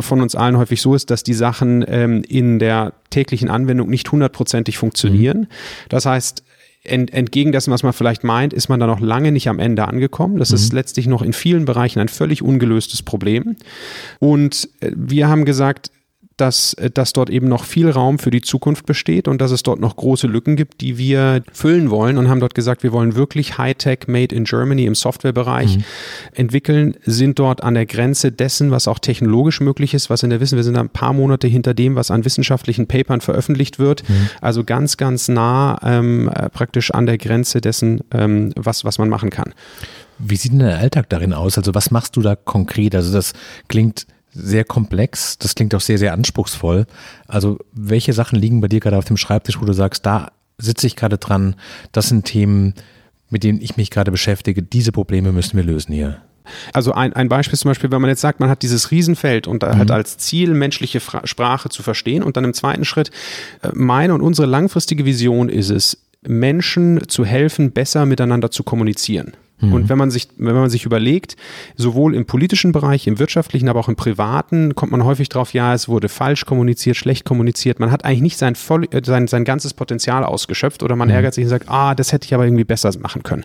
von 0.00 0.20
uns 0.20 0.34
allen 0.34 0.56
häufig 0.56 0.80
so 0.80 0.94
ist, 0.94 1.10
dass 1.10 1.22
die 1.22 1.34
Sachen 1.34 1.84
ähm, 1.88 2.24
in 2.28 2.58
der 2.58 2.94
täglichen 3.10 3.50
Anwendung 3.50 3.88
nicht 3.88 4.10
hundertprozentig 4.10 4.78
funktionieren. 4.78 5.40
Mhm. 5.40 5.48
Das 5.88 6.06
heißt, 6.06 6.42
ent, 6.84 7.12
entgegen 7.12 7.52
dessen, 7.52 7.72
was 7.72 7.82
man 7.82 7.92
vielleicht 7.92 8.24
meint, 8.24 8.52
ist 8.52 8.68
man 8.68 8.80
da 8.80 8.86
noch 8.86 9.00
lange 9.00 9.32
nicht 9.32 9.48
am 9.48 9.58
Ende 9.58 9.88
angekommen. 9.88 10.38
Das 10.38 10.50
mhm. 10.50 10.56
ist 10.56 10.72
letztlich 10.72 11.06
noch 11.06 11.22
in 11.22 11.32
vielen 11.32 11.64
Bereichen 11.64 12.00
ein 12.00 12.08
völlig 12.08 12.42
ungelöstes 12.42 13.02
Problem. 13.02 13.56
Und 14.18 14.68
äh, 14.80 14.92
wir 14.94 15.28
haben 15.28 15.44
gesagt, 15.44 15.90
dass, 16.36 16.74
äh, 16.74 16.90
dass 16.90 17.12
dort 17.12 17.30
eben 17.30 17.48
noch 17.48 17.64
viel 17.64 17.90
Raum 17.90 18.18
für 18.18 18.30
die 18.30 18.40
Zukunft 18.40 18.86
besteht 18.86 19.28
und 19.28 19.40
dass 19.40 19.50
es 19.50 19.62
dort 19.62 19.80
noch 19.80 19.96
große 19.96 20.26
Lücken 20.26 20.56
gibt, 20.56 20.80
die 20.80 20.98
wir 20.98 21.42
füllen 21.52 21.90
wollen 21.90 22.18
und 22.18 22.28
haben 22.28 22.40
dort 22.40 22.54
gesagt, 22.54 22.82
wir 22.82 22.92
wollen 22.92 23.14
wirklich 23.14 23.58
Hightech 23.58 24.06
Made 24.06 24.34
in 24.34 24.44
Germany 24.44 24.84
im 24.84 24.94
Softwarebereich 24.94 25.78
mhm. 25.78 25.84
entwickeln, 26.32 26.96
sind 27.04 27.38
dort 27.38 27.62
an 27.62 27.74
der 27.74 27.86
Grenze 27.86 28.32
dessen, 28.32 28.70
was 28.70 28.88
auch 28.88 28.98
technologisch 28.98 29.60
möglich 29.60 29.94
ist, 29.94 30.10
was 30.10 30.22
in 30.22 30.30
der 30.30 30.40
Wissen, 30.40 30.56
wir 30.56 30.64
sind 30.64 30.76
ein 30.76 30.88
paar 30.88 31.12
Monate 31.12 31.46
hinter 31.46 31.74
dem, 31.74 31.94
was 31.94 32.10
an 32.10 32.24
wissenschaftlichen 32.24 32.86
Papern 32.86 33.20
veröffentlicht 33.20 33.78
wird, 33.78 34.08
mhm. 34.08 34.28
also 34.40 34.64
ganz, 34.64 34.96
ganz 34.96 35.28
nah 35.28 35.78
ähm, 35.82 36.28
äh, 36.28 36.48
praktisch 36.48 36.90
an 36.92 37.06
der 37.06 37.18
Grenze 37.18 37.60
dessen, 37.60 38.00
ähm, 38.12 38.52
was, 38.56 38.84
was 38.84 38.98
man 38.98 39.08
machen 39.08 39.30
kann. 39.30 39.54
Wie 40.18 40.36
sieht 40.36 40.52
denn 40.52 40.60
der 40.60 40.78
Alltag 40.78 41.08
darin 41.08 41.32
aus? 41.32 41.58
Also 41.58 41.74
was 41.74 41.90
machst 41.90 42.16
du 42.16 42.22
da 42.22 42.36
konkret? 42.36 42.94
Also 42.94 43.12
das 43.12 43.32
klingt 43.68 44.06
sehr 44.34 44.64
komplex. 44.64 45.38
Das 45.38 45.54
klingt 45.54 45.74
auch 45.74 45.80
sehr, 45.80 45.98
sehr 45.98 46.12
anspruchsvoll. 46.12 46.86
Also 47.26 47.58
welche 47.72 48.12
Sachen 48.12 48.38
liegen 48.38 48.60
bei 48.60 48.68
dir 48.68 48.80
gerade 48.80 48.98
auf 48.98 49.04
dem 49.04 49.16
Schreibtisch, 49.16 49.60
wo 49.60 49.64
du 49.64 49.72
sagst, 49.72 50.04
da 50.04 50.32
sitze 50.58 50.86
ich 50.86 50.96
gerade 50.96 51.18
dran, 51.18 51.56
das 51.92 52.08
sind 52.08 52.24
Themen, 52.24 52.74
mit 53.30 53.44
denen 53.44 53.60
ich 53.60 53.76
mich 53.76 53.90
gerade 53.90 54.10
beschäftige, 54.10 54.62
diese 54.62 54.92
Probleme 54.92 55.32
müssen 55.32 55.56
wir 55.56 55.64
lösen 55.64 55.94
hier. 55.94 56.18
Also 56.72 56.92
ein, 56.92 57.14
ein 57.14 57.28
Beispiel 57.28 57.58
zum 57.58 57.70
Beispiel, 57.70 57.90
wenn 57.90 58.02
man 58.02 58.10
jetzt 58.10 58.20
sagt, 58.20 58.38
man 58.38 58.50
hat 58.50 58.62
dieses 58.62 58.90
Riesenfeld 58.90 59.46
und 59.46 59.62
mhm. 59.62 59.78
hat 59.78 59.90
als 59.90 60.18
Ziel, 60.18 60.52
menschliche 60.52 61.00
Fra 61.00 61.26
Sprache 61.26 61.70
zu 61.70 61.82
verstehen 61.82 62.22
und 62.22 62.36
dann 62.36 62.44
im 62.44 62.52
zweiten 62.52 62.84
Schritt, 62.84 63.10
äh, 63.62 63.70
meine 63.72 64.14
und 64.14 64.20
unsere 64.20 64.46
langfristige 64.46 65.04
Vision 65.04 65.48
ist 65.48 65.70
es, 65.70 65.98
Menschen 66.26 67.08
zu 67.08 67.24
helfen, 67.24 67.72
besser 67.72 68.06
miteinander 68.06 68.50
zu 68.50 68.62
kommunizieren. 68.62 69.32
Mhm. 69.68 69.72
Und 69.72 69.88
wenn 69.88 69.98
man 69.98 70.10
sich, 70.10 70.28
wenn 70.36 70.54
man 70.54 70.70
sich 70.70 70.84
überlegt, 70.84 71.36
sowohl 71.76 72.14
im 72.14 72.26
politischen 72.26 72.72
Bereich, 72.72 73.06
im 73.06 73.18
wirtschaftlichen, 73.18 73.68
aber 73.68 73.80
auch 73.80 73.88
im 73.88 73.96
privaten, 73.96 74.74
kommt 74.74 74.92
man 74.92 75.04
häufig 75.04 75.28
drauf, 75.28 75.52
ja, 75.52 75.74
es 75.74 75.88
wurde 75.88 76.08
falsch 76.08 76.46
kommuniziert, 76.46 76.96
schlecht 76.96 77.24
kommuniziert. 77.24 77.80
Man 77.80 77.90
hat 77.90 78.04
eigentlich 78.04 78.22
nicht 78.22 78.38
sein, 78.38 78.54
voll, 78.54 78.86
äh, 78.90 79.02
sein, 79.04 79.26
sein 79.26 79.44
ganzes 79.44 79.74
Potenzial 79.74 80.24
ausgeschöpft 80.24 80.82
oder 80.82 80.96
man 80.96 81.08
mhm. 81.08 81.14
ärgert 81.14 81.34
sich 81.34 81.44
und 81.44 81.50
sagt, 81.50 81.68
ah, 81.68 81.94
das 81.94 82.12
hätte 82.12 82.26
ich 82.26 82.34
aber 82.34 82.44
irgendwie 82.44 82.64
besser 82.64 82.90
machen 82.98 83.22
können. 83.22 83.44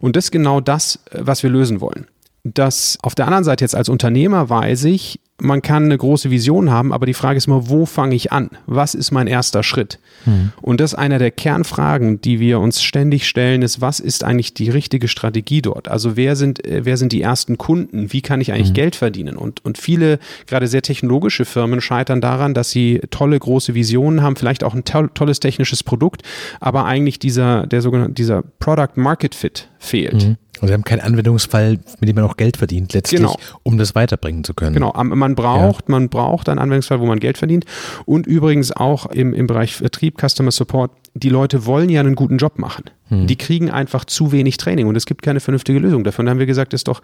Und 0.00 0.16
das 0.16 0.26
ist 0.26 0.30
genau 0.30 0.60
das, 0.60 1.00
äh, 1.10 1.18
was 1.20 1.42
wir 1.42 1.50
lösen 1.50 1.80
wollen. 1.80 2.06
Das 2.54 2.98
auf 3.02 3.14
der 3.14 3.26
anderen 3.26 3.44
Seite 3.44 3.64
jetzt 3.64 3.74
als 3.74 3.88
Unternehmer 3.88 4.48
weiß 4.48 4.84
ich, 4.84 5.20
man 5.38 5.60
kann 5.60 5.84
eine 5.84 5.98
große 5.98 6.30
Vision 6.30 6.70
haben, 6.70 6.92
aber 6.92 7.04
die 7.04 7.14
Frage 7.14 7.36
ist 7.36 7.46
immer, 7.46 7.68
wo 7.68 7.84
fange 7.84 8.14
ich 8.14 8.32
an? 8.32 8.48
Was 8.66 8.94
ist 8.94 9.10
mein 9.10 9.26
erster 9.26 9.62
Schritt? 9.62 9.98
Hm. 10.24 10.52
Und 10.62 10.80
das 10.80 10.92
ist 10.92 10.98
einer 10.98 11.18
der 11.18 11.30
Kernfragen, 11.30 12.20
die 12.22 12.40
wir 12.40 12.58
uns 12.58 12.82
ständig 12.82 13.26
stellen, 13.26 13.60
ist, 13.60 13.80
was 13.80 14.00
ist 14.00 14.24
eigentlich 14.24 14.54
die 14.54 14.70
richtige 14.70 15.08
Strategie 15.08 15.60
dort? 15.60 15.88
Also 15.88 16.16
wer 16.16 16.36
sind, 16.36 16.64
äh, 16.64 16.84
wer 16.84 16.96
sind 16.96 17.12
die 17.12 17.20
ersten 17.20 17.58
Kunden? 17.58 18.12
Wie 18.12 18.22
kann 18.22 18.40
ich 18.40 18.52
eigentlich 18.52 18.68
hm. 18.68 18.74
Geld 18.74 18.96
verdienen? 18.96 19.36
Und, 19.36 19.62
und 19.64 19.76
viele, 19.76 20.18
gerade 20.46 20.68
sehr 20.68 20.82
technologische 20.82 21.44
Firmen 21.44 21.82
scheitern 21.82 22.22
daran, 22.22 22.54
dass 22.54 22.70
sie 22.70 23.00
tolle 23.10 23.38
große 23.38 23.74
Visionen 23.74 24.22
haben, 24.22 24.36
vielleicht 24.36 24.64
auch 24.64 24.74
ein 24.74 24.84
to 24.84 25.08
tolles 25.08 25.40
technisches 25.40 25.82
Produkt, 25.82 26.22
aber 26.60 26.86
eigentlich 26.86 27.18
dieser, 27.18 27.66
der 27.66 27.82
sogenannte, 27.82 28.14
dieser 28.14 28.42
Product 28.58 28.96
Market 28.96 29.34
Fit 29.34 29.68
fehlt. 29.78 30.22
Hm. 30.22 30.36
Also 30.60 30.68
wir 30.68 30.74
haben 30.74 30.84
keinen 30.84 31.00
Anwendungsfall, 31.00 31.78
mit 32.00 32.08
dem 32.08 32.16
man 32.16 32.24
auch 32.24 32.36
Geld 32.36 32.56
verdient, 32.56 32.92
letztlich, 32.92 33.20
genau. 33.20 33.36
um 33.62 33.78
das 33.78 33.94
weiterbringen 33.94 34.44
zu 34.44 34.54
können. 34.54 34.74
Genau, 34.74 34.92
man 34.94 35.34
braucht, 35.34 35.88
ja. 35.88 35.92
man 35.92 36.08
braucht 36.08 36.48
einen 36.48 36.58
Anwendungsfall, 36.58 37.00
wo 37.00 37.06
man 37.06 37.20
Geld 37.20 37.38
verdient. 37.38 37.64
Und 38.04 38.26
übrigens 38.26 38.72
auch 38.72 39.06
im, 39.06 39.34
im 39.34 39.46
Bereich 39.46 39.76
Vertrieb, 39.76 40.20
Customer 40.20 40.50
Support, 40.50 40.90
die 41.14 41.28
Leute 41.28 41.64
wollen 41.66 41.88
ja 41.88 42.00
einen 42.00 42.14
guten 42.14 42.36
Job 42.36 42.58
machen. 42.58 42.84
Hm. 43.08 43.26
Die 43.26 43.36
kriegen 43.36 43.70
einfach 43.70 44.04
zu 44.04 44.32
wenig 44.32 44.56
Training 44.56 44.86
und 44.86 44.96
es 44.96 45.06
gibt 45.06 45.22
keine 45.22 45.40
vernünftige 45.40 45.78
Lösung 45.78 46.04
dafür. 46.04 46.20
Und 46.20 46.26
dann 46.26 46.32
haben 46.32 46.38
wir 46.38 46.46
gesagt, 46.46 46.74
ist 46.74 46.88
doch, 46.88 47.00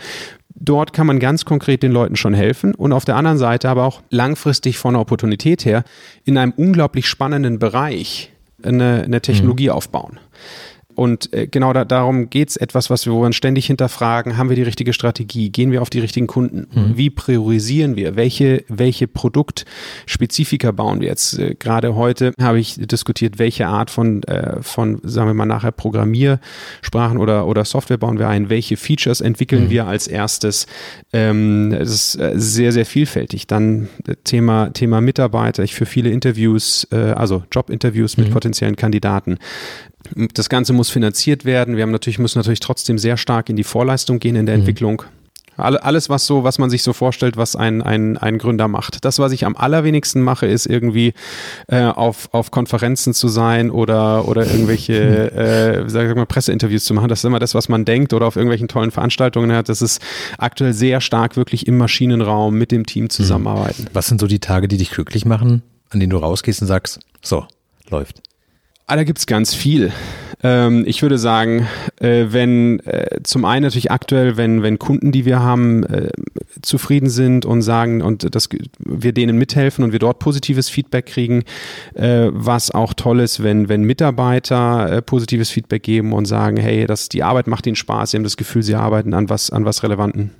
dort 0.54 0.92
kann 0.92 1.06
man 1.06 1.18
ganz 1.18 1.44
konkret 1.44 1.82
den 1.82 1.92
Leuten 1.92 2.16
schon 2.16 2.34
helfen 2.34 2.74
und 2.74 2.92
auf 2.92 3.04
der 3.04 3.16
anderen 3.16 3.38
Seite 3.38 3.68
aber 3.68 3.84
auch 3.84 4.02
langfristig 4.10 4.78
von 4.78 4.94
der 4.94 5.00
Opportunität 5.00 5.64
her 5.64 5.84
in 6.24 6.36
einem 6.36 6.52
unglaublich 6.52 7.08
spannenden 7.08 7.58
Bereich 7.58 8.32
eine, 8.62 9.02
eine 9.02 9.20
Technologie 9.20 9.68
hm. 9.68 9.76
aufbauen. 9.76 10.18
Und 10.94 11.32
äh, 11.32 11.46
genau 11.46 11.72
da, 11.72 11.84
darum 11.84 12.28
geht's 12.28 12.56
etwas, 12.56 12.90
was 12.90 13.06
wir, 13.06 13.12
wo 13.12 13.22
wir 13.22 13.32
ständig 13.32 13.66
hinterfragen, 13.66 14.36
haben 14.36 14.48
wir 14.48 14.56
die 14.56 14.62
richtige 14.62 14.92
Strategie, 14.92 15.50
gehen 15.50 15.72
wir 15.72 15.82
auf 15.82 15.90
die 15.90 16.00
richtigen 16.00 16.26
Kunden, 16.26 16.66
mhm. 16.72 16.96
wie 16.96 17.10
priorisieren 17.10 17.96
wir, 17.96 18.16
welche, 18.16 18.64
welche 18.68 19.08
Produktspezifika 19.08 20.70
bauen 20.72 21.00
wir 21.00 21.08
jetzt. 21.08 21.38
Äh, 21.38 21.54
Gerade 21.58 21.94
heute 21.94 22.32
habe 22.40 22.60
ich 22.60 22.76
diskutiert, 22.76 23.38
welche 23.38 23.66
Art 23.66 23.90
von, 23.90 24.22
äh, 24.24 24.62
von, 24.62 25.00
sagen 25.02 25.28
wir 25.28 25.34
mal 25.34 25.46
nachher, 25.46 25.72
Programmiersprachen 25.72 27.18
oder, 27.18 27.46
oder 27.46 27.64
Software 27.64 27.98
bauen 27.98 28.18
wir 28.18 28.28
ein, 28.28 28.50
welche 28.50 28.76
Features 28.76 29.20
entwickeln 29.20 29.64
mhm. 29.64 29.70
wir 29.70 29.86
als 29.86 30.06
erstes. 30.06 30.66
Ähm, 31.12 31.74
das 31.78 31.90
ist 31.90 32.12
sehr, 32.34 32.72
sehr 32.72 32.86
vielfältig. 32.86 33.46
Dann 33.46 33.88
Thema, 34.24 34.72
Thema 34.72 35.00
Mitarbeiter. 35.00 35.62
Ich 35.62 35.74
für 35.74 35.86
viele 35.86 36.10
Interviews, 36.10 36.86
also 36.90 37.44
Jobinterviews 37.50 38.16
mit 38.16 38.28
mhm. 38.28 38.32
potenziellen 38.32 38.76
Kandidaten. 38.76 39.38
Das 40.34 40.48
Ganze 40.48 40.72
muss 40.72 40.81
finanziert 40.90 41.44
werden. 41.44 41.76
Wir 41.76 41.82
haben 41.82 41.90
natürlich, 41.90 42.18
müssen 42.18 42.38
natürlich 42.38 42.60
trotzdem 42.60 42.98
sehr 42.98 43.16
stark 43.16 43.48
in 43.48 43.56
die 43.56 43.64
Vorleistung 43.64 44.18
gehen 44.18 44.36
in 44.36 44.46
der 44.46 44.56
mhm. 44.56 44.62
Entwicklung. 44.62 45.02
Alles, 45.56 46.08
was 46.08 46.26
so, 46.26 46.44
was 46.44 46.58
man 46.58 46.70
sich 46.70 46.82
so 46.82 46.94
vorstellt, 46.94 47.36
was 47.36 47.56
ein, 47.56 47.82
ein, 47.82 48.16
ein 48.16 48.38
Gründer 48.38 48.68
macht. 48.68 49.04
Das, 49.04 49.18
was 49.18 49.32
ich 49.32 49.44
am 49.44 49.54
allerwenigsten 49.54 50.22
mache, 50.22 50.46
ist 50.46 50.66
irgendwie 50.66 51.12
äh, 51.68 51.84
auf, 51.84 52.30
auf 52.32 52.50
Konferenzen 52.50 53.12
zu 53.12 53.28
sein 53.28 53.70
oder, 53.70 54.26
oder 54.26 54.46
irgendwelche 54.46 54.94
äh, 55.84 55.88
sag 55.88 56.16
mal, 56.16 56.24
Presseinterviews 56.24 56.84
zu 56.84 56.94
machen. 56.94 57.08
Das 57.08 57.20
ist 57.20 57.24
immer 57.24 57.38
das, 57.38 57.54
was 57.54 57.68
man 57.68 57.84
denkt 57.84 58.14
oder 58.14 58.26
auf 58.26 58.36
irgendwelchen 58.36 58.66
tollen 58.66 58.90
Veranstaltungen 58.90 59.52
hat. 59.52 59.68
Das 59.68 59.82
ist 59.82 60.00
aktuell 60.38 60.72
sehr 60.72 61.02
stark 61.02 61.36
wirklich 61.36 61.66
im 61.66 61.76
Maschinenraum 61.76 62.56
mit 62.56 62.72
dem 62.72 62.86
Team 62.86 63.10
zusammenarbeiten. 63.10 63.88
Was 63.92 64.06
sind 64.06 64.20
so 64.20 64.26
die 64.26 64.40
Tage, 64.40 64.68
die 64.68 64.78
dich 64.78 64.90
glücklich 64.90 65.26
machen, 65.26 65.62
an 65.90 66.00
denen 66.00 66.10
du 66.10 66.16
rausgehst 66.16 66.62
und 66.62 66.66
sagst, 66.66 66.98
so, 67.20 67.46
läuft? 67.90 68.22
Ah, 68.92 68.96
da 68.96 69.04
gibt's 69.04 69.24
ganz 69.24 69.54
viel. 69.54 69.90
Ähm, 70.42 70.84
ich 70.86 71.00
würde 71.00 71.16
sagen, 71.16 71.66
äh, 71.98 72.26
wenn 72.28 72.80
äh, 72.80 73.22
zum 73.22 73.46
einen 73.46 73.62
natürlich 73.62 73.90
aktuell, 73.90 74.36
wenn, 74.36 74.62
wenn 74.62 74.78
Kunden, 74.78 75.12
die 75.12 75.24
wir 75.24 75.40
haben, 75.40 75.82
äh, 75.84 76.10
zufrieden 76.60 77.08
sind 77.08 77.46
und 77.46 77.62
sagen 77.62 78.02
und 78.02 78.34
dass 78.34 78.50
wir 78.78 79.12
denen 79.14 79.38
mithelfen 79.38 79.82
und 79.82 79.92
wir 79.92 79.98
dort 79.98 80.18
positives 80.18 80.68
Feedback 80.68 81.06
kriegen, 81.06 81.44
äh, 81.94 82.28
was 82.32 82.70
auch 82.70 82.92
toll 82.92 83.20
ist, 83.20 83.42
wenn, 83.42 83.70
wenn 83.70 83.84
Mitarbeiter 83.84 84.92
äh, 84.92 85.00
positives 85.00 85.48
Feedback 85.48 85.84
geben 85.84 86.12
und 86.12 86.26
sagen, 86.26 86.58
hey, 86.58 86.86
das, 86.86 87.08
die 87.08 87.22
Arbeit 87.22 87.46
macht 87.46 87.66
ihnen 87.66 87.76
Spaß, 87.76 88.10
sie 88.10 88.18
haben 88.18 88.24
das 88.24 88.36
Gefühl, 88.36 88.62
sie 88.62 88.74
arbeiten 88.74 89.14
an 89.14 89.30
was, 89.30 89.48
an 89.48 89.64
was 89.64 89.82
Relevanten. 89.82 90.32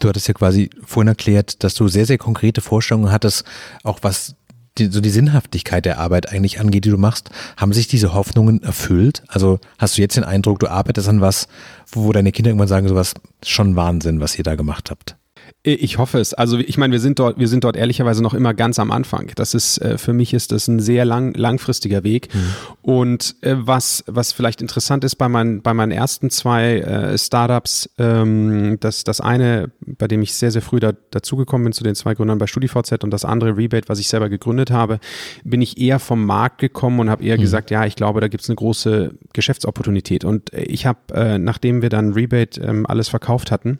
Du 0.00 0.08
hattest 0.08 0.26
ja 0.26 0.34
quasi 0.34 0.68
vorhin 0.84 1.06
erklärt, 1.06 1.62
dass 1.62 1.74
du 1.74 1.86
sehr, 1.86 2.06
sehr 2.06 2.18
konkrete 2.18 2.60
Vorstellungen 2.60 3.12
hattest, 3.12 3.44
auch 3.84 4.00
was 4.02 4.34
die, 4.78 4.86
so 4.86 5.00
die 5.00 5.10
Sinnhaftigkeit 5.10 5.84
der 5.84 5.98
Arbeit 5.98 6.32
eigentlich 6.32 6.60
angeht, 6.60 6.84
die 6.84 6.90
du 6.90 6.98
machst, 6.98 7.30
haben 7.56 7.72
sich 7.72 7.88
diese 7.88 8.14
Hoffnungen 8.14 8.62
erfüllt? 8.62 9.22
Also 9.28 9.58
hast 9.78 9.96
du 9.96 10.02
jetzt 10.02 10.16
den 10.16 10.24
Eindruck, 10.24 10.60
du 10.60 10.68
arbeitest 10.68 11.08
an 11.08 11.20
was, 11.20 11.48
wo 11.90 12.12
deine 12.12 12.32
Kinder 12.32 12.50
irgendwann 12.50 12.68
sagen, 12.68 12.88
sowas 12.88 13.14
schon 13.44 13.76
Wahnsinn, 13.76 14.20
was 14.20 14.38
ihr 14.38 14.44
da 14.44 14.54
gemacht 14.54 14.90
habt? 14.90 15.16
Ich 15.62 15.98
hoffe 15.98 16.18
es. 16.18 16.34
Also 16.34 16.58
ich 16.58 16.78
meine, 16.78 16.92
wir 16.92 17.00
sind 17.00 17.18
dort, 17.18 17.38
wir 17.38 17.48
sind 17.48 17.64
dort 17.64 17.76
ehrlicherweise 17.76 18.22
noch 18.22 18.34
immer 18.34 18.54
ganz 18.54 18.78
am 18.78 18.90
Anfang. 18.90 19.30
Das 19.34 19.54
ist 19.54 19.78
äh, 19.78 19.98
für 19.98 20.12
mich 20.12 20.32
ist 20.32 20.52
das 20.52 20.68
ein 20.68 20.80
sehr 20.80 21.04
lang, 21.04 21.34
langfristiger 21.34 22.04
Weg. 22.04 22.34
Mhm. 22.34 22.40
Und 22.82 23.36
äh, 23.42 23.54
was 23.58 24.04
was 24.06 24.32
vielleicht 24.32 24.60
interessant 24.60 25.04
ist 25.04 25.16
bei 25.16 25.28
meinen 25.28 25.62
bei 25.62 25.74
meinen 25.74 25.92
ersten 25.92 26.30
zwei 26.30 26.78
äh, 26.78 27.18
Startups, 27.18 27.90
ähm, 27.98 28.78
das 28.80 29.04
das 29.04 29.20
eine, 29.20 29.70
bei 29.80 30.08
dem 30.08 30.22
ich 30.22 30.34
sehr 30.34 30.50
sehr 30.50 30.62
früh 30.62 30.80
da, 30.80 30.92
dazugekommen 31.10 31.64
bin 31.64 31.72
zu 31.72 31.84
den 31.84 31.94
zwei 31.94 32.14
Gründern 32.14 32.38
bei 32.38 32.46
StudiVZ 32.46 33.04
und 33.04 33.10
das 33.10 33.24
andere 33.24 33.56
Rebate, 33.56 33.88
was 33.88 33.98
ich 33.98 34.08
selber 34.08 34.28
gegründet 34.28 34.70
habe, 34.70 35.00
bin 35.44 35.60
ich 35.60 35.78
eher 35.78 35.98
vom 35.98 36.24
Markt 36.24 36.58
gekommen 36.58 37.00
und 37.00 37.10
habe 37.10 37.24
eher 37.24 37.36
mhm. 37.36 37.42
gesagt, 37.42 37.70
ja, 37.70 37.84
ich 37.84 37.96
glaube, 37.96 38.20
da 38.20 38.28
gibt 38.28 38.42
es 38.42 38.48
eine 38.48 38.56
große 38.56 39.14
Geschäftsopportunität. 39.32 40.24
Und 40.24 40.52
ich 40.52 40.86
habe, 40.86 40.98
äh, 41.14 41.38
nachdem 41.38 41.82
wir 41.82 41.88
dann 41.88 42.12
Rebate 42.12 42.60
ähm, 42.60 42.86
alles 42.86 43.08
verkauft 43.08 43.50
hatten 43.50 43.78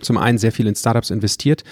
zum 0.00 0.18
einen 0.18 0.38
sehr 0.38 0.52
viel 0.52 0.66
in 0.66 0.74
Startups 0.74 1.10
investiert 1.10 1.64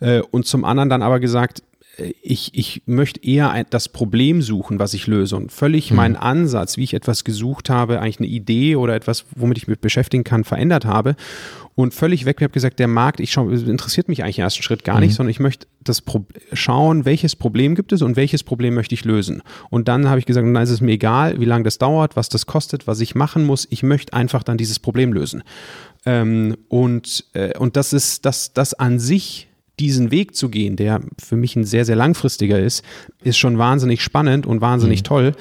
äh, 0.00 0.20
und 0.30 0.46
zum 0.46 0.64
anderen 0.64 0.88
dann 0.88 1.02
aber 1.02 1.20
gesagt, 1.20 1.62
äh, 1.96 2.12
ich, 2.22 2.50
ich 2.54 2.82
möchte 2.86 3.22
eher 3.24 3.64
das 3.70 3.88
Problem 3.88 4.42
suchen, 4.42 4.78
was 4.78 4.94
ich 4.94 5.06
löse 5.06 5.36
und 5.36 5.52
völlig 5.52 5.90
mhm. 5.90 5.96
meinen 5.96 6.16
Ansatz, 6.16 6.76
wie 6.76 6.84
ich 6.84 6.94
etwas 6.94 7.24
gesucht 7.24 7.70
habe, 7.70 8.00
eigentlich 8.00 8.20
eine 8.20 8.28
Idee 8.28 8.76
oder 8.76 8.94
etwas, 8.94 9.24
womit 9.36 9.58
ich 9.58 9.68
mich 9.68 9.78
beschäftigen 9.78 10.24
kann, 10.24 10.44
verändert 10.44 10.84
habe 10.84 11.16
und 11.74 11.94
völlig 11.94 12.24
weg. 12.24 12.36
Ich 12.38 12.44
habe 12.44 12.52
gesagt, 12.52 12.78
der 12.78 12.88
Markt, 12.88 13.20
ich 13.20 13.32
schau, 13.32 13.48
interessiert 13.48 14.08
mich 14.08 14.22
eigentlich 14.22 14.38
im 14.38 14.44
ersten 14.44 14.62
Schritt 14.62 14.84
gar 14.84 14.96
mhm. 14.96 15.02
nicht, 15.02 15.14
sondern 15.14 15.30
ich 15.30 15.40
möchte 15.40 15.66
das 15.82 16.00
Pro 16.00 16.24
schauen, 16.52 17.04
welches 17.04 17.34
Problem 17.34 17.74
gibt 17.74 17.92
es 17.92 18.02
und 18.02 18.16
welches 18.16 18.42
Problem 18.42 18.74
möchte 18.74 18.94
ich 18.94 19.04
lösen. 19.04 19.42
Und 19.70 19.88
dann 19.88 20.08
habe 20.08 20.18
ich 20.18 20.26
gesagt, 20.26 20.46
dann 20.46 20.62
ist 20.62 20.70
es 20.70 20.80
mir 20.80 20.92
egal, 20.92 21.40
wie 21.40 21.44
lange 21.44 21.64
das 21.64 21.78
dauert, 21.78 22.16
was 22.16 22.28
das 22.28 22.46
kostet, 22.46 22.86
was 22.86 23.00
ich 23.00 23.14
machen 23.14 23.44
muss. 23.44 23.66
Ich 23.70 23.82
möchte 23.82 24.12
einfach 24.12 24.42
dann 24.42 24.58
dieses 24.58 24.78
Problem 24.78 25.12
lösen. 25.12 25.42
Ähm, 26.04 26.56
und, 26.68 27.24
äh, 27.34 27.56
und 27.58 27.76
das 27.76 27.92
ist, 27.92 28.24
das, 28.24 28.52
das 28.52 28.74
an 28.74 28.98
sich 28.98 29.48
diesen 29.80 30.10
Weg 30.10 30.36
zu 30.36 30.48
gehen, 30.50 30.76
der 30.76 31.00
für 31.18 31.34
mich 31.34 31.56
ein 31.56 31.64
sehr, 31.64 31.84
sehr 31.84 31.96
langfristiger 31.96 32.58
ist, 32.58 32.84
ist 33.24 33.38
schon 33.38 33.56
wahnsinnig 33.56 34.02
spannend 34.02 34.46
und 34.46 34.60
wahnsinnig 34.60 35.00
mhm. 35.00 35.04
toll 35.04 35.32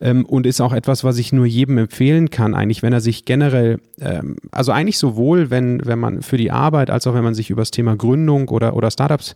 ähm, 0.00 0.24
und 0.26 0.46
ist 0.46 0.60
auch 0.60 0.72
etwas, 0.72 1.04
was 1.04 1.18
ich 1.18 1.32
nur 1.32 1.46
jedem 1.46 1.78
empfehlen 1.78 2.28
kann, 2.30 2.54
eigentlich, 2.54 2.82
wenn 2.82 2.92
er 2.92 3.00
sich 3.00 3.24
generell, 3.24 3.80
ähm, 4.00 4.36
also 4.52 4.72
eigentlich 4.72 4.98
sowohl, 4.98 5.50
wenn, 5.50 5.84
wenn 5.86 5.98
man 5.98 6.22
für 6.22 6.36
die 6.36 6.50
Arbeit, 6.50 6.90
als 6.90 7.06
auch 7.06 7.14
wenn 7.14 7.24
man 7.24 7.34
sich 7.34 7.48
über 7.50 7.62
das 7.62 7.70
Thema 7.70 7.96
Gründung 7.96 8.48
oder, 8.50 8.76
oder 8.76 8.90
Startups 8.90 9.34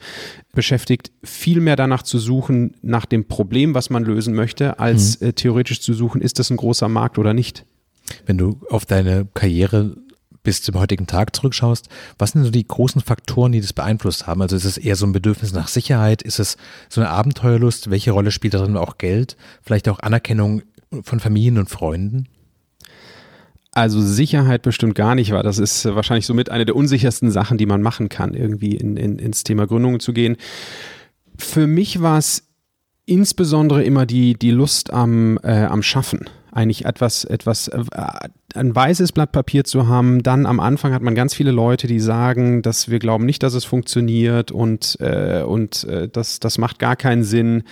beschäftigt, 0.54 1.10
viel 1.24 1.60
mehr 1.60 1.76
danach 1.76 2.02
zu 2.02 2.18
suchen, 2.18 2.76
nach 2.82 3.06
dem 3.06 3.24
Problem, 3.24 3.74
was 3.74 3.88
man 3.88 4.04
lösen 4.04 4.34
möchte, 4.34 4.78
als 4.78 5.20
mhm. 5.20 5.28
äh, 5.28 5.32
theoretisch 5.32 5.80
zu 5.80 5.94
suchen, 5.94 6.20
ist 6.20 6.38
das 6.38 6.50
ein 6.50 6.58
großer 6.58 6.88
Markt 6.88 7.18
oder 7.18 7.32
nicht. 7.32 7.64
Wenn 8.26 8.36
du 8.36 8.60
auf 8.68 8.84
deine 8.84 9.26
Karriere 9.32 9.96
bis 10.42 10.62
zum 10.62 10.78
heutigen 10.78 11.06
Tag 11.06 11.34
zurückschaust, 11.36 11.88
was 12.18 12.32
sind 12.32 12.44
so 12.44 12.50
die 12.50 12.66
großen 12.66 13.00
Faktoren, 13.00 13.52
die 13.52 13.60
das 13.60 13.72
beeinflusst 13.72 14.26
haben? 14.26 14.42
Also 14.42 14.56
ist 14.56 14.64
es 14.64 14.78
eher 14.78 14.96
so 14.96 15.06
ein 15.06 15.12
Bedürfnis 15.12 15.52
nach 15.52 15.68
Sicherheit? 15.68 16.22
Ist 16.22 16.40
es 16.40 16.56
so 16.88 17.00
eine 17.00 17.10
Abenteuerlust? 17.10 17.90
Welche 17.90 18.12
Rolle 18.12 18.30
spielt 18.30 18.54
darin 18.54 18.76
auch 18.76 18.98
Geld? 18.98 19.36
Vielleicht 19.62 19.88
auch 19.88 20.00
Anerkennung 20.00 20.62
von 21.02 21.20
Familien 21.20 21.58
und 21.58 21.70
Freunden? 21.70 22.28
Also 23.70 24.02
Sicherheit 24.02 24.62
bestimmt 24.62 24.94
gar 24.94 25.14
nicht, 25.14 25.32
weil 25.32 25.42
das 25.42 25.58
ist 25.58 25.84
wahrscheinlich 25.86 26.26
somit 26.26 26.50
eine 26.50 26.66
der 26.66 26.76
unsichersten 26.76 27.30
Sachen, 27.30 27.56
die 27.56 27.64
man 27.64 27.80
machen 27.80 28.10
kann, 28.10 28.34
irgendwie 28.34 28.76
in, 28.76 28.96
in, 28.96 29.18
ins 29.18 29.44
Thema 29.44 29.66
Gründungen 29.66 30.00
zu 30.00 30.12
gehen. 30.12 30.36
Für 31.38 31.66
mich 31.66 32.02
war 32.02 32.18
es 32.18 32.48
insbesondere 33.06 33.82
immer 33.82 34.04
die, 34.04 34.34
die 34.34 34.50
Lust 34.50 34.92
am, 34.92 35.38
äh, 35.42 35.64
am 35.64 35.82
Schaffen 35.82 36.28
eigentlich 36.52 36.84
etwas, 36.84 37.24
etwas, 37.24 37.68
äh, 37.68 37.82
ein 38.56 38.74
weißes 38.74 39.12
Blatt 39.12 39.32
Papier 39.32 39.64
zu 39.64 39.88
haben. 39.88 40.22
Dann 40.22 40.46
am 40.46 40.60
Anfang 40.60 40.92
hat 40.92 41.02
man 41.02 41.14
ganz 41.14 41.34
viele 41.34 41.50
Leute, 41.50 41.86
die 41.86 42.00
sagen, 42.00 42.62
dass 42.62 42.90
wir 42.90 42.98
glauben 42.98 43.26
nicht, 43.26 43.42
dass 43.42 43.54
es 43.54 43.64
funktioniert 43.64 44.50
und, 44.50 44.96
äh, 45.00 45.42
und 45.42 45.84
äh, 45.84 46.08
das, 46.08 46.40
das 46.40 46.58
macht 46.58 46.78
gar 46.78 46.96
keinen 46.96 47.24
Sinn. 47.24 47.64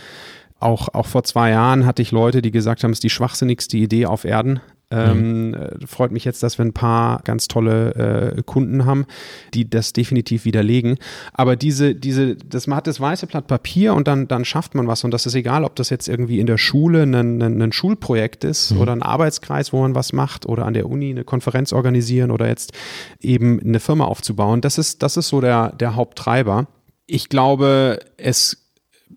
Auch, 0.59 0.89
auch 0.93 1.07
vor 1.07 1.25
zwei 1.25 1.51
Jahren 1.51 1.87
hatte 1.87 2.03
ich 2.03 2.11
Leute, 2.11 2.43
die 2.43 2.51
gesagt 2.51 2.85
haben, 2.85 2.91
es 2.91 2.97
ist 2.97 3.05
die 3.05 3.11
schwachsinnigste 3.11 3.77
Idee 3.77 4.07
auf 4.07 4.25
Erden. 4.25 4.61
Ähm, 4.91 5.51
mhm. 5.51 5.87
Freut 5.87 6.11
mich 6.11 6.25
jetzt, 6.25 6.43
dass 6.43 6.59
wir 6.59 6.65
ein 6.65 6.73
paar 6.73 7.21
ganz 7.23 7.47
tolle 7.47 8.35
äh, 8.37 8.43
Kunden 8.43 8.87
haben, 8.87 9.07
die 9.55 9.69
das 9.69 9.93
definitiv 9.93 10.45
widerlegen. 10.45 10.97
Aber 11.33 11.55
diese, 11.57 11.95
diese, 11.95 12.37
das, 12.37 12.67
man 12.67 12.77
hat 12.77 12.87
das 12.87 13.01
weiße 13.01 13.27
Blatt 13.27 13.47
Papier 13.47 13.95
und 13.95 14.09
dann, 14.09 14.27
dann 14.27 14.45
schafft 14.45 14.75
man 14.75 14.89
was. 14.89 15.05
Und 15.05 15.13
das 15.13 15.27
ist 15.27 15.35
egal, 15.35 15.65
ob 15.65 15.77
das 15.77 15.91
jetzt 15.91 16.09
irgendwie 16.09 16.41
in 16.41 16.47
der 16.47 16.59
Schule 16.59 17.03
ein, 17.03 17.15
ein, 17.15 17.63
ein 17.63 17.73
Schulprojekt 17.73 18.43
ist 18.45 18.73
mhm. 18.73 18.81
oder 18.81 18.93
ein 18.93 19.03
Arbeitskreis, 19.03 19.73
wo 19.73 19.81
man 19.81 19.95
was 19.95 20.13
macht 20.13 20.47
oder 20.47 20.67
an 20.67 20.75
der 20.75 20.89
Uni 20.89 21.11
eine 21.11 21.25
Konferenz 21.25 21.73
organisieren 21.73 22.31
oder 22.31 22.49
jetzt 22.49 22.73
eben 23.21 23.61
eine 23.61 23.81
Firma 23.81 24.07
aufzubauen. 24.07 24.61
Das 24.61 24.77
ist, 24.77 25.03
das 25.03 25.17
ist 25.17 25.29
so 25.29 25.41
der, 25.41 25.73
der 25.73 25.95
Haupttreiber. 25.95 26.67
Ich 27.07 27.29
glaube, 27.29 28.01
es 28.17 28.70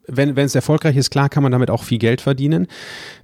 wenn, 0.08 0.38
es 0.38 0.56
erfolgreich 0.56 0.96
ist, 0.98 1.12
klar 1.12 1.30
kann 1.30 1.44
man 1.44 1.52
damit 1.52 1.70
auch 1.70 1.84
viel 1.84 1.98
Geld 1.98 2.22
verdienen. 2.22 2.68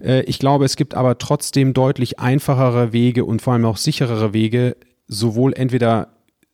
Äh, 0.01 0.21
ich 0.23 0.39
glaube, 0.39 0.65
es 0.65 0.75
gibt 0.75 0.95
aber 0.95 1.17
trotzdem 1.17 1.73
deutlich 1.73 2.19
einfachere 2.19 2.93
Wege 2.93 3.25
und 3.25 3.41
vor 3.41 3.53
allem 3.53 3.65
auch 3.65 3.77
sicherere 3.77 4.33
Wege, 4.33 4.77
sowohl 5.07 5.53
entweder 5.53 6.09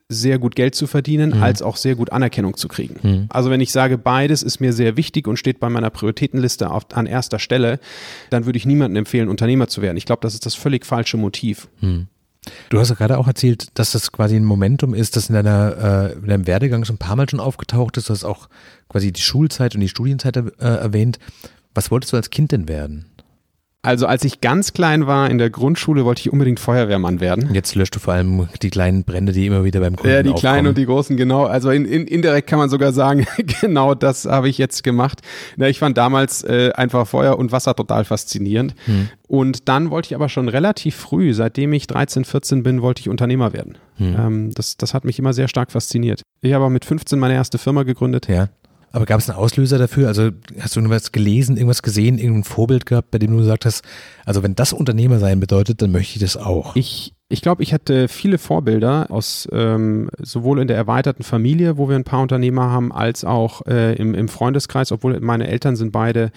sehr 0.08 0.38
gut 0.38 0.56
Geld 0.56 0.76
zu 0.76 0.86
verdienen, 0.86 1.32
mhm. 1.32 1.44
als 1.44 1.62
auch 1.62 1.78
sehr 1.78 1.96
gut 1.96 2.12
Anerkennung 2.12 2.56
zu 2.58 2.68
kriegen. 2.68 3.00
Mhm. 3.02 3.26
Also 3.30 3.50
wenn 3.50 3.62
ich 3.62 3.72
sage, 3.72 3.98
beides 3.98 4.44
ist 4.44 4.60
mir 4.60 4.72
sehr 4.72 4.98
wichtig 4.98 5.28
und 5.28 5.38
steht 5.38 5.60
bei 5.60 5.70
meiner 5.70 5.90
Prioritätenliste 5.90 6.70
auf, 6.70 6.86
an 6.94 7.08
erster 7.08 7.40
Stelle, 7.40 7.80
dann 8.30 8.46
würde 8.46 8.58
ich 8.58 8.66
niemandem 8.66 8.98
empfehlen, 8.98 9.30
Unternehmer 9.30 9.68
zu 9.68 9.82
werden. 9.82 9.98
Ich 9.98 10.06
glaube, 10.06 10.22
das 10.22 10.36
ist 10.36 10.46
das 10.46 10.54
völlig 10.54 10.86
falsche 10.86 11.18
Motiv. 11.18 11.70
Mhm. 11.82 12.08
Du 12.70 12.80
hast 12.80 12.90
ja 12.90 12.96
gerade 12.96 13.18
auch 13.18 13.28
erzählt, 13.28 13.68
dass 13.74 13.92
das 13.92 14.12
quasi 14.12 14.36
ein 14.36 14.44
Momentum 14.44 14.94
ist, 14.94 15.16
das 15.16 15.30
in, 15.30 15.36
deiner, 15.36 16.12
äh, 16.12 16.14
in 16.14 16.28
deinem 16.28 16.48
Werdegang 16.48 16.86
schon 16.86 16.96
ein 16.96 17.00
paar 17.00 17.16
Mal 17.16 17.30
schon 17.30 17.40
aufgetaucht 17.40 17.98
ist. 17.98 18.10
Du 18.10 18.14
hast 18.14 18.24
auch 18.24 18.50
quasi 18.90 19.12
die 19.12 19.22
Schulzeit 19.22 19.76
und 19.76 19.82
die 19.82 19.90
Studienzeit 19.90 20.38
äh, 20.38 20.52
erwähnt. 20.60 21.20
Was 21.74 21.92
wolltest 21.92 22.14
du 22.14 22.18
als 22.18 22.30
Kind 22.30 22.52
denn 22.52 22.68
werden? 22.68 23.06
Also 23.86 24.08
als 24.08 24.24
ich 24.24 24.42
ganz 24.42 24.74
klein 24.74 25.06
war 25.06 25.30
in 25.30 25.38
der 25.38 25.52
Grundschule, 25.52 26.06
wollte 26.06 26.22
ich 26.22 26.34
unbedingt 26.34 26.60
Feuerwehrmann 26.60 27.20
werden. 27.20 27.54
Jetzt 27.54 27.76
löscht 27.76 27.96
du 27.96 28.00
vor 28.00 28.16
allem 28.16 28.50
die 28.64 28.72
kleinen 28.72 29.04
Brände, 29.04 29.32
die 29.32 29.46
immer 29.46 29.64
wieder 29.64 29.80
beim 29.80 29.96
Kunden 29.96 30.12
Ja, 30.12 30.24
die 30.24 30.30
aufkommen. 30.30 30.40
kleinen 30.40 30.68
und 30.68 30.78
die 30.78 30.86
großen, 30.86 31.16
genau. 31.18 31.46
Also 31.46 31.70
in, 31.70 31.86
in, 31.86 32.08
indirekt 32.08 32.50
kann 32.50 32.58
man 32.58 32.70
sogar 32.70 32.94
sagen, 32.94 33.28
genau 33.62 33.94
das 33.94 34.26
habe 34.26 34.50
ich 34.50 34.58
jetzt 34.58 34.84
gemacht. 34.84 35.22
Na, 35.56 35.70
ich 35.70 35.78
fand 35.78 35.98
damals 35.98 36.44
äh, 36.44 36.72
einfach 36.74 37.08
Feuer 37.08 37.38
und 37.38 37.52
Wasser 37.52 37.76
total 37.76 38.06
faszinierend. 38.06 38.74
Hm. 38.86 39.10
Und 39.28 39.70
dann 39.70 39.92
wollte 39.92 40.08
ich 40.08 40.16
aber 40.16 40.30
schon 40.30 40.50
relativ 40.50 40.96
früh, 40.96 41.34
seitdem 41.34 41.72
ich 41.74 41.86
13, 41.86 42.26
14 42.26 42.64
bin, 42.64 42.82
wollte 42.82 43.02
ich 43.02 43.10
Unternehmer 43.10 43.54
werden. 43.54 43.78
Hm. 43.98 44.16
Ähm, 44.18 44.52
das, 44.56 44.78
das 44.78 44.96
hat 44.96 45.06
mich 45.06 45.20
immer 45.20 45.34
sehr 45.34 45.48
stark 45.48 45.72
fasziniert. 45.72 46.24
Ich 46.42 46.54
habe 46.54 46.66
aber 46.66 46.72
mit 46.72 46.86
15 46.86 47.20
meine 47.20 47.36
erste 47.36 47.60
Firma 47.60 47.84
gegründet. 47.84 48.28
Ja. 48.28 48.50
Aber 48.96 49.06
gab 49.06 49.20
es 49.20 49.30
einen 49.30 49.38
Auslöser 49.38 49.78
dafür? 49.78 50.08
Also 50.08 50.30
hast 50.58 50.76
du 50.76 50.80
irgendwas 50.80 51.12
gelesen, 51.12 51.58
irgendwas 51.58 51.82
gesehen, 51.82 52.18
irgendein 52.18 52.46
Vorbild 52.46 52.86
gehabt, 52.86 53.12
bei 53.12 53.20
dem 53.20 53.32
du 53.32 53.38
gesagt 53.38 53.66
hast, 53.66 53.84
also 54.24 54.42
wenn 54.42 54.56
das 54.56 54.72
Unternehmer 54.72 55.20
sein 55.20 55.42
bedeutet, 55.42 55.82
dann 55.82 55.92
möchte 55.92 56.16
ich 56.16 56.22
das 56.22 56.38
auch. 56.38 56.78
Ich 56.78 57.14
ich 57.28 57.42
glaube, 57.42 57.64
ich 57.64 57.74
hatte 57.74 58.08
viele 58.08 58.38
Vorbilder 58.38 59.08
aus 59.10 59.50
ähm, 59.52 60.12
sowohl 60.20 60.60
in 60.60 60.68
der 60.68 60.78
erweiterten 60.78 61.24
Familie, 61.24 61.78
wo 61.78 61.90
wir 61.90 61.96
ein 61.96 62.04
paar 62.04 62.22
Unternehmer 62.22 62.70
haben, 62.70 62.94
als 62.94 63.26
auch 63.26 63.66
äh, 63.66 63.96
im, 63.96 64.14
im 64.14 64.28
Freundeskreis, 64.28 64.92
obwohl 64.92 65.20
meine 65.22 65.48
Eltern 65.48 65.76
sind 65.76 65.92
beide 65.92 66.32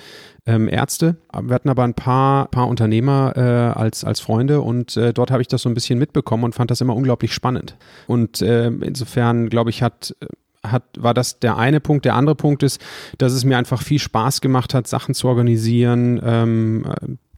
ähm, 0.46 0.66
Ärzte. 0.66 1.16
Wir 1.42 1.54
hatten 1.54 1.68
aber 1.68 1.84
ein 1.84 1.92
paar, 1.92 2.46
paar 2.48 2.68
Unternehmer 2.68 3.34
äh, 3.36 3.78
als, 3.78 4.02
als 4.02 4.20
Freunde 4.20 4.62
und 4.62 4.96
äh, 4.96 5.12
dort 5.12 5.30
habe 5.30 5.42
ich 5.42 5.48
das 5.48 5.60
so 5.60 5.68
ein 5.68 5.74
bisschen 5.74 5.98
mitbekommen 5.98 6.44
und 6.44 6.54
fand 6.54 6.70
das 6.70 6.80
immer 6.80 6.96
unglaublich 6.96 7.34
spannend. 7.34 7.76
Und 8.06 8.40
äh, 8.40 8.68
insofern, 8.68 9.50
glaube 9.50 9.68
ich, 9.68 9.82
hat 9.82 10.16
hat, 10.62 10.82
war 10.98 11.14
das 11.14 11.40
der 11.40 11.56
eine 11.56 11.80
Punkt. 11.80 12.04
Der 12.04 12.14
andere 12.14 12.36
Punkt 12.36 12.62
ist, 12.62 12.80
dass 13.18 13.32
es 13.32 13.44
mir 13.44 13.58
einfach 13.58 13.82
viel 13.82 13.98
Spaß 13.98 14.40
gemacht 14.40 14.74
hat, 14.74 14.86
Sachen 14.86 15.14
zu 15.14 15.28
organisieren, 15.28 16.20
ähm, 16.24 16.84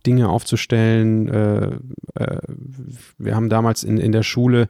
Dinge 0.06 0.28
aufzustellen. 0.28 1.28
Äh, 1.28 1.66
äh, 2.14 2.38
wir 3.18 3.34
haben 3.34 3.48
damals 3.48 3.82
in, 3.82 3.98
in 3.98 4.12
der 4.12 4.22
Schule, 4.22 4.66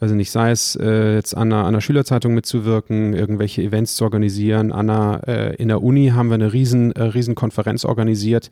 weiß 0.00 0.10
ich 0.10 0.16
nicht, 0.16 0.30
sei 0.30 0.50
es 0.50 0.76
äh, 0.76 1.14
jetzt 1.14 1.36
an 1.36 1.52
einer, 1.52 1.62
an 1.62 1.68
einer 1.68 1.80
Schülerzeitung 1.80 2.34
mitzuwirken, 2.34 3.14
irgendwelche 3.14 3.62
Events 3.62 3.96
zu 3.96 4.04
organisieren. 4.04 4.72
An 4.72 4.90
einer, 4.90 5.22
äh, 5.26 5.54
in 5.56 5.68
der 5.68 5.82
Uni 5.82 6.08
haben 6.08 6.28
wir 6.28 6.34
eine 6.34 6.52
riesen, 6.52 6.92
äh, 6.92 7.02
riesen 7.02 7.34
Konferenz 7.34 7.84
organisiert. 7.84 8.50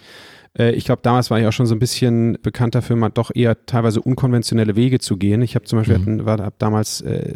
Äh, 0.59 0.73
ich 0.73 0.85
glaube, 0.85 1.01
damals 1.03 1.31
war 1.31 1.41
ich 1.41 1.47
auch 1.47 1.53
schon 1.53 1.67
so 1.67 1.75
ein 1.75 1.79
bisschen 1.79 2.39
bekannt 2.43 2.75
dafür, 2.75 2.97
mal 2.97 3.11
doch 3.11 3.31
eher 3.35 3.67
teilweise 3.67 4.01
unkonventionelle 4.01 4.77
Wege 4.77 4.99
zu 4.99 5.17
gehen. 5.17 5.43
Ich 5.43 5.55
habe 5.55 5.65
zum 5.65 5.79
Beispiel 5.79 5.99
mhm. 5.99 6.03
hatten, 6.03 6.27
war 6.27 6.39
hab 6.39 6.59
damals 6.59 7.01
äh, 7.03 7.35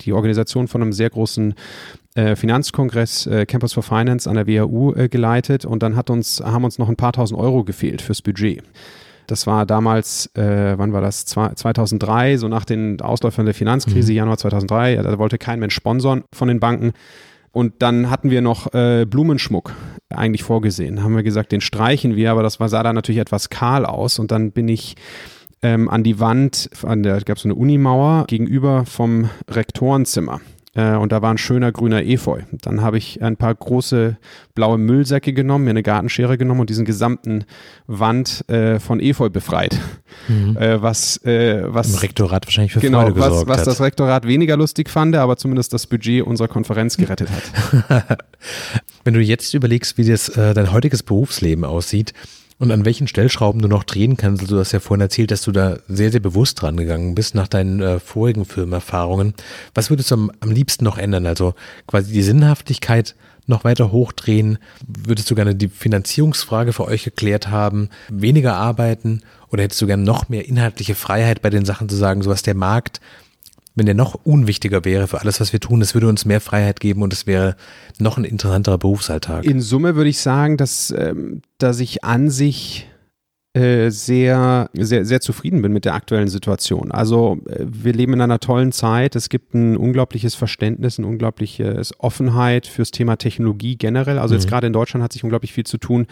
die 0.00 0.12
Organisation 0.12 0.68
von 0.68 0.82
einem 0.82 0.92
sehr 0.92 1.10
großen 1.10 1.54
äh, 2.14 2.36
Finanzkongress 2.36 3.26
äh, 3.26 3.46
Campus 3.46 3.72
for 3.72 3.82
Finance 3.82 4.28
an 4.28 4.36
der 4.36 4.46
WHU 4.46 4.94
äh, 4.94 5.08
geleitet 5.08 5.64
und 5.64 5.82
dann 5.82 5.96
hat 5.96 6.10
uns, 6.10 6.40
haben 6.40 6.64
uns 6.64 6.78
noch 6.78 6.88
ein 6.88 6.96
paar 6.96 7.12
tausend 7.12 7.38
Euro 7.40 7.64
gefehlt 7.64 8.02
fürs 8.02 8.22
Budget. 8.22 8.62
Das 9.26 9.46
war 9.46 9.64
damals, 9.64 10.30
äh, 10.36 10.74
wann 10.76 10.92
war 10.92 11.00
das? 11.00 11.24
2003, 11.24 12.36
so 12.36 12.48
nach 12.48 12.66
den 12.66 13.00
Ausläufern 13.00 13.46
der 13.46 13.54
Finanzkrise, 13.54 14.12
mhm. 14.12 14.16
Januar 14.16 14.36
2003. 14.36 14.96
Da 14.96 15.18
wollte 15.18 15.38
kein 15.38 15.60
Mensch 15.60 15.74
sponsern 15.74 16.24
von 16.32 16.48
den 16.48 16.60
Banken. 16.60 16.92
Und 17.50 17.74
dann 17.78 18.10
hatten 18.10 18.30
wir 18.30 18.42
noch 18.42 18.74
äh, 18.74 19.06
Blumenschmuck 19.06 19.72
eigentlich 20.18 20.42
vorgesehen. 20.42 21.02
Haben 21.02 21.16
wir 21.16 21.22
gesagt, 21.22 21.52
den 21.52 21.60
streichen 21.60 22.16
wir, 22.16 22.30
aber 22.30 22.42
das 22.42 22.54
sah 22.54 22.82
da 22.82 22.92
natürlich 22.92 23.20
etwas 23.20 23.50
kahl 23.50 23.86
aus. 23.86 24.18
Und 24.18 24.30
dann 24.30 24.52
bin 24.52 24.68
ich 24.68 24.96
ähm, 25.62 25.88
an 25.88 26.02
die 26.02 26.20
Wand, 26.20 26.70
an 26.82 27.02
der 27.02 27.20
gab 27.22 27.36
es 27.36 27.42
so 27.42 27.48
eine 27.48 27.54
Unimauer 27.54 28.24
gegenüber 28.26 28.84
vom 28.84 29.30
Rektorenzimmer. 29.48 30.40
Äh, 30.74 30.94
und 30.96 31.12
da 31.12 31.22
war 31.22 31.30
ein 31.30 31.38
schöner 31.38 31.72
grüner 31.72 32.04
Efeu. 32.04 32.42
Dann 32.52 32.80
habe 32.80 32.98
ich 32.98 33.22
ein 33.22 33.36
paar 33.36 33.54
große 33.54 34.16
blaue 34.54 34.78
Müllsäcke 34.78 35.32
genommen, 35.32 35.64
mir 35.64 35.70
eine 35.70 35.82
Gartenschere 35.82 36.36
genommen 36.36 36.60
und 36.60 36.70
diesen 36.70 36.84
gesamten 36.84 37.44
Wand 37.86 38.48
äh, 38.48 38.80
von 38.80 39.00
Efeu 39.00 39.30
befreit. 39.30 39.78
Mhm. 40.28 40.56
Äh, 40.56 40.82
was, 40.82 41.24
äh, 41.24 41.62
was 41.66 41.94
Im 41.94 41.98
Rektorat 42.00 42.46
wahrscheinlich 42.46 42.72
für 42.72 42.80
genau, 42.80 43.02
Freude 43.02 43.20
was, 43.20 43.28
gesorgt 43.28 43.48
was 43.48 43.58
hat. 43.60 43.66
das 43.66 43.80
Rektorat 43.80 44.26
weniger 44.26 44.56
lustig 44.56 44.90
fand, 44.90 45.16
aber 45.16 45.36
zumindest 45.36 45.72
das 45.72 45.86
Budget 45.86 46.24
unserer 46.24 46.48
Konferenz 46.48 46.96
gerettet 46.96 47.28
hat. 47.30 48.18
Wenn 49.04 49.14
du 49.14 49.20
jetzt 49.20 49.54
überlegst, 49.54 49.98
wie 49.98 50.04
das 50.04 50.28
äh, 50.30 50.54
dein 50.54 50.72
heutiges 50.72 51.02
Berufsleben 51.02 51.64
aussieht, 51.64 52.14
und 52.58 52.70
an 52.70 52.84
welchen 52.84 53.08
Stellschrauben 53.08 53.60
du 53.60 53.68
noch 53.68 53.84
drehen 53.84 54.16
kannst. 54.16 54.42
Also 54.42 54.56
du 54.56 54.60
hast 54.60 54.72
ja 54.72 54.80
vorhin 54.80 55.00
erzählt, 55.00 55.30
dass 55.30 55.42
du 55.42 55.52
da 55.52 55.78
sehr, 55.88 56.10
sehr 56.10 56.20
bewusst 56.20 56.62
dran 56.62 56.76
gegangen 56.76 57.14
bist 57.14 57.34
nach 57.34 57.48
deinen 57.48 57.80
äh, 57.80 58.00
vorigen 58.00 58.44
Firmenerfahrungen. 58.44 59.34
Was 59.74 59.90
würdest 59.90 60.10
du 60.10 60.14
am, 60.14 60.32
am 60.40 60.50
liebsten 60.50 60.84
noch 60.84 60.98
ändern? 60.98 61.26
Also 61.26 61.54
quasi 61.86 62.12
die 62.12 62.22
Sinnhaftigkeit 62.22 63.16
noch 63.46 63.64
weiter 63.64 63.92
hochdrehen? 63.92 64.58
Würdest 64.86 65.30
du 65.30 65.34
gerne 65.34 65.54
die 65.54 65.68
Finanzierungsfrage 65.68 66.72
für 66.72 66.86
euch 66.86 67.04
geklärt 67.04 67.48
haben? 67.48 67.90
Weniger 68.08 68.54
arbeiten? 68.56 69.22
Oder 69.50 69.64
hättest 69.64 69.82
du 69.82 69.86
gerne 69.86 70.02
noch 70.02 70.28
mehr 70.28 70.48
inhaltliche 70.48 70.94
Freiheit 70.94 71.42
bei 71.42 71.50
den 71.50 71.64
Sachen 71.64 71.88
zu 71.88 71.96
sagen, 71.96 72.22
so 72.22 72.30
was 72.30 72.42
der 72.42 72.54
Markt 72.54 73.00
wenn 73.74 73.86
der 73.86 73.94
noch 73.94 74.14
unwichtiger 74.24 74.84
wäre 74.84 75.08
für 75.08 75.20
alles, 75.20 75.40
was 75.40 75.52
wir 75.52 75.60
tun, 75.60 75.80
es 75.82 75.94
würde 75.94 76.08
uns 76.08 76.24
mehr 76.24 76.40
Freiheit 76.40 76.80
geben 76.80 77.02
und 77.02 77.12
es 77.12 77.26
wäre 77.26 77.56
noch 77.98 78.16
ein 78.16 78.24
interessanterer 78.24 78.78
Berufsalltag. 78.78 79.44
In 79.44 79.60
Summe 79.60 79.96
würde 79.96 80.10
ich 80.10 80.18
sagen, 80.18 80.56
dass, 80.56 80.94
ähm, 80.96 81.42
dass 81.58 81.80
ich 81.80 82.04
an 82.04 82.30
sich 82.30 82.86
äh, 83.56 83.90
sehr, 83.90 84.68
sehr, 84.72 85.04
sehr 85.04 85.20
zufrieden 85.20 85.62
bin 85.62 85.72
mit 85.72 85.84
der 85.84 85.94
aktuellen 85.94 86.26
Situation. 86.26 86.90
Also 86.90 87.38
äh, 87.48 87.64
wir 87.64 87.92
leben 87.92 88.12
in 88.14 88.20
einer 88.20 88.40
tollen 88.40 88.72
Zeit. 88.72 89.14
Es 89.14 89.28
gibt 89.28 89.54
ein 89.54 89.76
unglaubliches 89.76 90.34
Verständnis, 90.34 90.98
eine 90.98 91.06
unglaubliche 91.06 91.80
Offenheit 91.98 92.66
fürs 92.66 92.90
Thema 92.90 93.14
Technologie 93.14 93.76
generell. 93.76 94.18
Also 94.18 94.34
mhm. 94.34 94.40
jetzt 94.40 94.48
gerade 94.48 94.66
in 94.66 94.72
Deutschland 94.72 95.04
hat 95.04 95.12
sich 95.12 95.22
unglaublich 95.22 95.52
viel 95.52 95.66
zu 95.66 95.78
tun. 95.78 96.08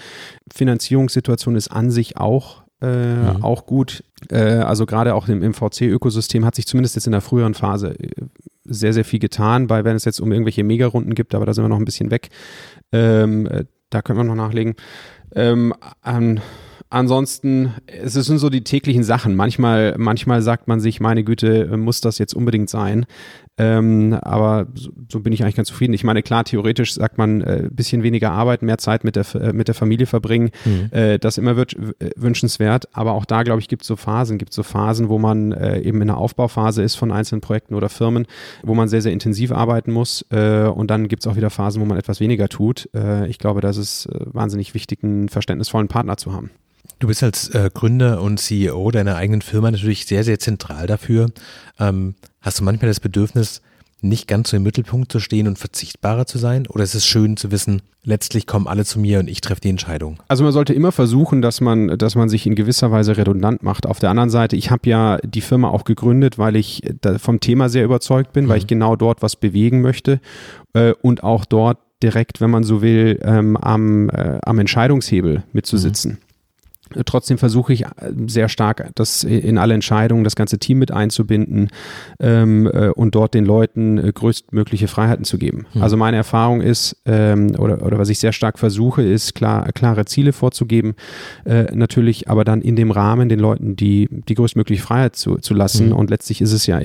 Finanzierungssituation 0.55 1.57
ist 1.57 1.67
an 1.67 1.91
sich 1.91 2.17
auch 2.17 2.62
äh, 2.83 3.15
mhm. 3.15 3.43
auch 3.43 3.67
gut. 3.67 4.05
Äh, 4.31 4.39
also 4.39 4.87
gerade 4.87 5.15
auch 5.15 5.29
im, 5.29 5.43
im 5.43 5.55
VC-Ökosystem 5.55 6.45
hat 6.45 6.55
sich 6.55 6.67
zumindest 6.67 6.97
jetzt 6.97 7.07
in 7.07 7.13
der 7.13 7.21
früheren 7.21 7.55
Phase 7.55 7.99
äh, 7.99 8.09
sehr, 8.65 8.93
sehr 8.93 9.05
viel 9.05 9.19
getan, 9.19 9.67
bei 9.67 9.85
wenn 9.85 9.97
es 9.97 10.05
jetzt 10.05 10.21
um 10.21 10.33
irgendwelche 10.33 10.65
Megarunden 10.65 11.15
gibt, 11.15 11.35
aber 11.35 11.47
da 11.47 11.55
sind 11.55 11.65
wir 11.65 11.69
noch 11.69 11.79
ein 11.79 11.85
bisschen 11.85 12.11
weg. 12.11 12.31
Ähm, 12.93 13.47
äh, 13.47 13.65
da 13.91 14.03
können 14.03 14.19
wir 14.19 14.25
noch 14.25 14.35
nachlegen. 14.35 14.75
Ähm, 15.35 15.75
an, 16.01 16.41
ansonsten, 16.93 17.75
es 17.87 18.13
sind 18.13 18.39
so 18.39 18.51
die 18.51 18.63
täglichen 18.63 19.03
Sachen. 19.03 19.35
Manchmal, 19.35 19.95
manchmal 19.99 20.43
sagt 20.43 20.69
man 20.69 20.81
sich, 20.81 21.01
meine 21.01 21.25
Güte, 21.25 21.77
muss 21.77 22.01
das 22.01 22.19
jetzt 22.19 22.35
unbedingt 22.35 22.71
sein? 22.71 23.07
Ähm, 23.59 24.19
aber 24.23 24.67
so, 24.75 24.91
so, 25.11 25.21
bin 25.21 25.33
ich 25.33 25.43
eigentlich 25.43 25.57
ganz 25.57 25.69
zufrieden. 25.69 25.93
Ich 25.93 26.05
meine, 26.05 26.23
klar, 26.23 26.45
theoretisch 26.45 26.95
sagt 26.95 27.19
man, 27.19 27.43
äh, 27.43 27.69
bisschen 27.71 28.03
weniger 28.03 28.33
arbeiten, 28.33 28.65
mehr 28.65 28.79
Zeit 28.79 29.05
mit 29.05 29.15
der, 29.15 29.27
äh, 29.35 29.53
mit 29.53 29.69
der 29.69 29.75
Familie 29.75 30.07
verbringen. 30.07 30.51
Mhm. 30.65 30.89
Äh, 30.91 31.19
das 31.19 31.37
immer 31.37 31.57
wird 31.57 31.75
äh, 31.75 32.11
wünschenswert. 32.17 32.89
Aber 32.93 33.13
auch 33.13 33.27
da, 33.27 33.43
glaube 33.43 33.61
ich, 33.61 33.69
gibt 33.69 33.83
es 33.83 33.89
so 33.89 33.97
Phasen. 33.97 34.39
Gibt 34.39 34.55
so 34.55 34.63
Phasen, 34.63 35.11
wo 35.11 35.19
man 35.19 35.53
äh, 35.53 35.81
eben 35.81 36.01
in 36.01 36.09
der 36.09 36.17
Aufbauphase 36.17 36.83
ist 36.83 36.95
von 36.95 37.13
einzelnen 37.13 37.43
Projekten 37.43 37.75
oder 37.75 37.91
Firmen, 37.91 38.27
wo 38.63 38.75
man 38.75 38.89
sehr, 38.89 39.03
sehr 39.03 39.13
intensiv 39.13 39.53
arbeiten 39.53 39.93
muss. 39.93 40.25
Äh, 40.31 40.65
und 40.65 40.91
dann 40.91 41.09
gibt 41.09 41.25
es 41.25 41.31
auch 41.31 41.37
wieder 41.37 41.51
Phasen, 41.51 41.83
wo 41.83 41.87
man 41.87 41.99
etwas 41.99 42.21
weniger 42.21 42.49
tut. 42.49 42.89
ich 43.29 43.39
glaube, 43.39 43.61
das 43.61 43.77
ist 43.77 44.09
wahnsinnig 44.11 44.75
wichtig, 44.75 45.03
einen 45.03 45.29
verständnisvollen 45.29 45.89
Partner 45.89 46.17
zu 46.17 46.33
haben. 46.33 46.51
Du 46.99 47.09
bist 47.09 47.23
als 47.23 47.49
äh, 47.49 47.71
Gründer 47.73 48.23
und 48.23 48.39
CEO 48.39 48.91
deiner 48.91 49.17
eigenen 49.17 49.43
Firma 49.43 49.71
natürlich 49.71 50.07
sehr, 50.07 50.25
sehr 50.25 50.39
zentral 50.39 50.87
dafür. 50.87 51.31
Ähm, 51.79 52.15
hast 52.41 52.61
du 52.61 52.65
manchmal 52.65 52.89
das 52.89 53.01
Bedürfnis, 53.01 53.61
nicht 54.03 54.27
ganz 54.27 54.51
so 54.51 54.57
im 54.57 54.65
Mittelpunkt 54.65 55.11
zu 55.13 55.21
stehen 55.21 55.47
und 55.47 55.59
verzichtbarer 55.59 56.27
zu 56.27 56.39
sein? 56.39 56.67
Oder 56.67 56.85
ist 56.85 56.95
es 56.95 57.07
schön 57.07 57.37
zu 57.37 57.51
wissen, 57.51 57.83
letztlich 58.05 58.47
kommen 58.47 58.67
alle 58.67 58.85
zu 58.85 58.99
mir 58.99 59.21
und 59.21 59.29
ich 59.29 59.41
treffe 59.41 59.61
die 59.61 59.69
Entscheidung? 59.71 60.19
Also 60.29 60.43
man 60.43 60.53
sollte 60.53 60.75
immer 60.75 60.93
versuchen, 60.93 61.41
dass 61.41 61.61
man, 61.61 61.99
dass 61.99 62.17
man 62.17 62.29
sich 62.29 62.47
in 62.47 62.55
gewisser 62.55 62.91
Weise 62.91 63.17
redundant 63.17 63.63
macht. 63.63 63.87
Auf 63.87 64.01
der 64.01 64.11
anderen 64.11 64.31
Seite, 64.31 64.57
ich 64.57 64.71
habe 64.71 64.89
ja 64.89 65.19
die 65.19 65.41
Firma 65.41 65.69
auch 65.69 65.85
gegründet, 65.85 66.37
weil 66.37 66.57
ich 66.57 66.83
vom 67.19 67.41
Thema 67.41 67.69
sehr 67.69 67.85
überzeugt 67.85 68.33
bin, 68.33 68.47
mhm. 68.47 68.49
weil 68.49 68.59
ich 68.59 68.67
genau 68.67 68.97
dort 68.97 69.23
was 69.23 69.37
bewegen 69.37 69.81
möchte 69.81 70.21
äh, 70.73 70.93
und 71.01 71.23
auch 71.23 71.45
dort 71.45 71.79
direkt, 72.03 72.41
wenn 72.41 72.51
man 72.51 72.65
so 72.65 72.83
will, 72.83 73.21
ähm, 73.23 73.57
am, 73.57 74.11
äh, 74.11 74.41
am 74.45 74.59
Entscheidungshebel 74.59 75.45
mitzusitzen. 75.53 76.13
Mhm. 76.13 76.32
Trotzdem 77.05 77.39
versuche 77.39 77.73
ich 77.73 77.83
äh, 77.85 77.89
sehr 78.27 78.49
stark, 78.49 78.91
das 78.95 79.25
in 79.25 79.59
alle 79.59 79.75
Entscheidungen, 79.75 80.25
das 80.25 80.37
ganze 80.37 80.59
Team 80.59 80.79
mit 80.79 80.91
einzubinden 80.91 81.69
ähm, 82.21 82.67
äh, 82.73 82.89
und 82.89 83.15
dort 83.15 83.35
den 83.35 83.45
Leuten 83.45 83.99
äh, 83.99 84.13
größtmögliche 84.13 84.89
Freiheiten 84.89 85.25
zu 85.25 85.39
geben. 85.39 85.67
Hm. 85.73 85.83
Also 85.83 85.97
meine 85.97 86.17
Erfahrung 86.17 86.61
ist, 86.61 86.97
ähm, 87.05 87.55
oder, 87.59 87.85
oder 87.85 87.99
was 87.99 88.09
ich 88.09 88.19
sehr 88.19 88.33
stark 88.33 88.59
versuche, 88.59 89.03
ist 89.03 89.35
klar, 89.35 89.71
klare 89.73 90.05
Ziele 90.05 90.33
vorzugeben, 90.33 90.95
äh, 91.45 91.65
natürlich, 91.75 92.29
aber 92.29 92.45
dann 92.45 92.63
in 92.63 92.77
dem 92.77 92.91
Rahmen 92.91 93.29
den 93.29 93.41
Leuten 93.41 93.77
die, 93.77 94.09
die 94.11 94.35
größtmögliche 94.35 94.83
Freiheit 94.83 95.17
zu, 95.17 95.37
zu 95.37 95.55
lassen. 95.55 95.91
Hm. 95.91 95.97
Und 95.97 96.11
letztlich 96.11 96.41
ist 96.41 96.53
es 96.53 96.67
ja, 96.67 96.81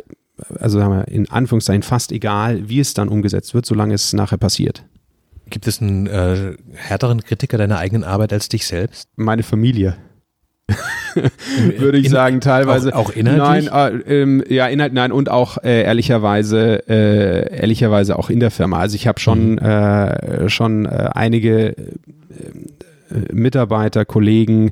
also 0.59 0.79
sagen 0.79 0.93
wir, 0.93 1.07
in 1.07 1.29
Anführungszeichen 1.29 1.83
fast 1.83 2.11
egal, 2.11 2.69
wie 2.69 2.79
es 2.79 2.93
dann 2.93 3.09
umgesetzt 3.09 3.53
wird, 3.53 3.65
solange 3.65 3.93
es 3.93 4.13
nachher 4.13 4.37
passiert. 4.37 4.83
Gibt 5.49 5.67
es 5.67 5.81
einen 5.81 6.07
äh, 6.07 6.53
härteren 6.73 7.23
Kritiker 7.23 7.57
deiner 7.57 7.77
eigenen 7.77 8.03
Arbeit 8.03 8.33
als 8.33 8.49
dich 8.49 8.67
selbst? 8.67 9.09
Meine 9.15 9.43
Familie. 9.43 9.97
Würde 11.77 11.97
ich 11.97 12.05
In, 12.05 12.11
sagen, 12.11 12.41
teilweise. 12.41 12.93
Auch, 12.93 13.09
auch 13.09 13.15
inhaltlich? 13.15 13.71
Nein, 13.71 14.01
äh, 14.05 14.21
ähm, 14.21 14.43
ja, 14.49 14.67
Inhalt, 14.67 14.93
nein, 14.93 15.11
und 15.11 15.29
auch 15.29 15.57
äh, 15.63 15.83
ehrlicherweise, 15.83 16.87
äh, 16.87 17.55
ehrlicherweise 17.55 18.19
auch 18.19 18.29
in 18.29 18.39
der 18.39 18.51
Firma. 18.51 18.79
Also 18.79 18.95
ich 18.95 19.07
habe 19.07 19.19
schon, 19.19 19.53
mhm. 19.53 19.57
äh, 19.59 20.49
schon 20.49 20.85
äh, 20.85 21.09
einige, 21.13 21.69
äh, 21.69 21.85
Mitarbeiter, 23.31 24.05
Kollegen, 24.05 24.71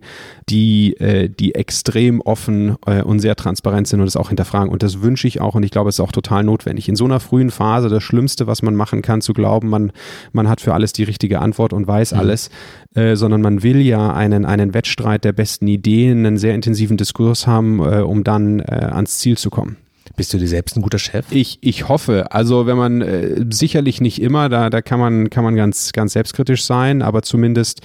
die, 0.49 0.95
äh, 0.97 1.29
die 1.29 1.55
extrem 1.55 2.21
offen 2.21 2.75
äh, 2.85 3.01
und 3.01 3.19
sehr 3.19 3.35
transparent 3.35 3.87
sind 3.87 3.99
und 3.99 4.05
das 4.05 4.15
auch 4.15 4.29
hinterfragen. 4.29 4.69
Und 4.69 4.83
das 4.83 5.01
wünsche 5.01 5.27
ich 5.27 5.41
auch 5.41 5.55
und 5.55 5.63
ich 5.63 5.71
glaube, 5.71 5.89
es 5.89 5.95
ist 5.95 5.99
auch 5.99 6.11
total 6.11 6.43
notwendig. 6.43 6.89
In 6.89 6.95
so 6.95 7.05
einer 7.05 7.19
frühen 7.19 7.51
Phase 7.51 7.89
das 7.89 8.03
Schlimmste, 8.03 8.47
was 8.47 8.61
man 8.61 8.75
machen 8.75 9.01
kann, 9.01 9.21
zu 9.21 9.33
glauben, 9.33 9.69
man, 9.69 9.91
man 10.33 10.49
hat 10.49 10.61
für 10.61 10.73
alles 10.73 10.93
die 10.93 11.03
richtige 11.03 11.39
Antwort 11.39 11.73
und 11.73 11.87
weiß 11.87 12.13
mhm. 12.13 12.19
alles, 12.19 12.49
äh, 12.95 13.15
sondern 13.15 13.41
man 13.41 13.63
will 13.63 13.81
ja 13.81 14.13
einen, 14.13 14.45
einen 14.45 14.73
Wettstreit 14.73 15.23
der 15.23 15.33
besten 15.33 15.67
Ideen, 15.67 16.25
einen 16.25 16.37
sehr 16.37 16.55
intensiven 16.55 16.97
Diskurs 16.97 17.47
haben, 17.47 17.79
äh, 17.79 18.01
um 18.01 18.23
dann 18.23 18.59
äh, 18.59 18.89
ans 18.91 19.19
Ziel 19.19 19.37
zu 19.37 19.49
kommen. 19.49 19.77
Bist 20.15 20.33
du 20.33 20.37
dir 20.37 20.47
selbst 20.47 20.77
ein 20.77 20.81
guter 20.81 20.99
Chef? 20.99 21.25
Ich, 21.31 21.57
ich 21.61 21.89
hoffe. 21.89 22.31
Also 22.31 22.65
wenn 22.67 22.77
man 22.77 23.01
äh, 23.01 23.45
sicherlich 23.49 23.99
nicht 23.99 24.21
immer, 24.21 24.47
da, 24.49 24.69
da 24.69 24.81
kann 24.81 24.99
man, 24.99 25.29
kann 25.29 25.43
man 25.43 25.55
ganz, 25.55 25.91
ganz 25.91 26.13
selbstkritisch 26.13 26.63
sein, 26.63 27.01
aber 27.01 27.21
zumindest 27.21 27.81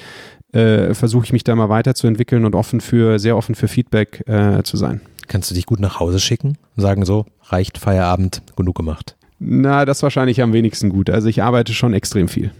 äh, 0.52 0.94
versuche 0.94 1.24
ich 1.24 1.32
mich 1.32 1.44
da 1.44 1.54
mal 1.54 1.68
weiterzuentwickeln 1.68 2.44
und 2.44 2.54
offen 2.54 2.80
für, 2.80 3.18
sehr 3.18 3.36
offen 3.36 3.54
für 3.54 3.68
Feedback 3.68 4.22
äh, 4.26 4.62
zu 4.62 4.76
sein. 4.76 5.00
Kannst 5.28 5.50
du 5.50 5.54
dich 5.54 5.66
gut 5.66 5.80
nach 5.80 6.00
Hause 6.00 6.18
schicken? 6.18 6.58
Sagen 6.76 7.04
so, 7.04 7.26
reicht 7.44 7.78
Feierabend, 7.78 8.42
genug 8.56 8.76
gemacht. 8.76 9.16
Na, 9.38 9.84
das 9.84 10.02
wahrscheinlich 10.02 10.42
am 10.42 10.52
wenigsten 10.52 10.90
gut. 10.90 11.08
Also 11.08 11.28
ich 11.28 11.42
arbeite 11.42 11.72
schon 11.72 11.94
extrem 11.94 12.28
viel. 12.28 12.52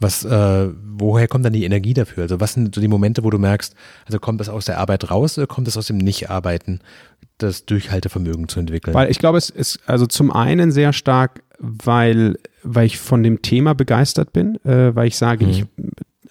Was, 0.00 0.24
äh, 0.24 0.68
woher 0.84 1.28
kommt 1.28 1.44
dann 1.44 1.52
die 1.52 1.64
Energie 1.64 1.94
dafür? 1.94 2.24
Also 2.24 2.40
was 2.40 2.52
sind 2.52 2.74
so 2.74 2.80
die 2.80 2.88
Momente, 2.88 3.24
wo 3.24 3.30
du 3.30 3.38
merkst, 3.38 3.74
also 4.06 4.18
kommt 4.18 4.40
das 4.40 4.48
aus 4.48 4.66
der 4.66 4.78
Arbeit 4.78 5.10
raus 5.10 5.38
oder 5.38 5.46
kommt 5.46 5.66
das 5.66 5.76
aus 5.76 5.86
dem 5.86 5.98
Nicht-Arbeiten? 5.98 6.80
das 7.38 7.64
Durchhaltevermögen 7.64 8.48
zu 8.48 8.60
entwickeln? 8.60 8.94
Weil 8.94 9.10
ich 9.10 9.18
glaube, 9.18 9.38
es 9.38 9.50
ist 9.50 9.80
also 9.86 10.06
zum 10.06 10.30
einen 10.30 10.70
sehr 10.72 10.92
stark, 10.92 11.42
weil, 11.58 12.36
weil 12.62 12.86
ich 12.86 12.98
von 12.98 13.22
dem 13.22 13.42
Thema 13.42 13.74
begeistert 13.74 14.32
bin, 14.32 14.56
äh, 14.64 14.94
weil 14.94 15.08
ich 15.08 15.16
sage, 15.16 15.44
mhm. 15.44 15.50
ich 15.50 15.64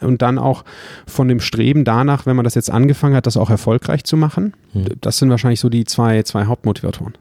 und 0.02 0.22
dann 0.22 0.38
auch 0.38 0.64
von 1.06 1.28
dem 1.28 1.40
Streben 1.40 1.84
danach, 1.84 2.26
wenn 2.26 2.36
man 2.36 2.44
das 2.44 2.56
jetzt 2.56 2.70
angefangen 2.70 3.16
hat, 3.16 3.28
das 3.28 3.38
auch 3.38 3.50
erfolgreich 3.50 4.04
zu 4.04 4.18
machen. 4.18 4.54
Mhm. 4.74 4.88
Das 5.02 5.18
sind 5.18 5.30
wahrscheinlich 5.30 5.60
so 5.60 5.70
die 5.70 5.86
zwei, 5.86 6.24
zwei 6.24 6.46
Hauptmotivatoren. 6.46 7.14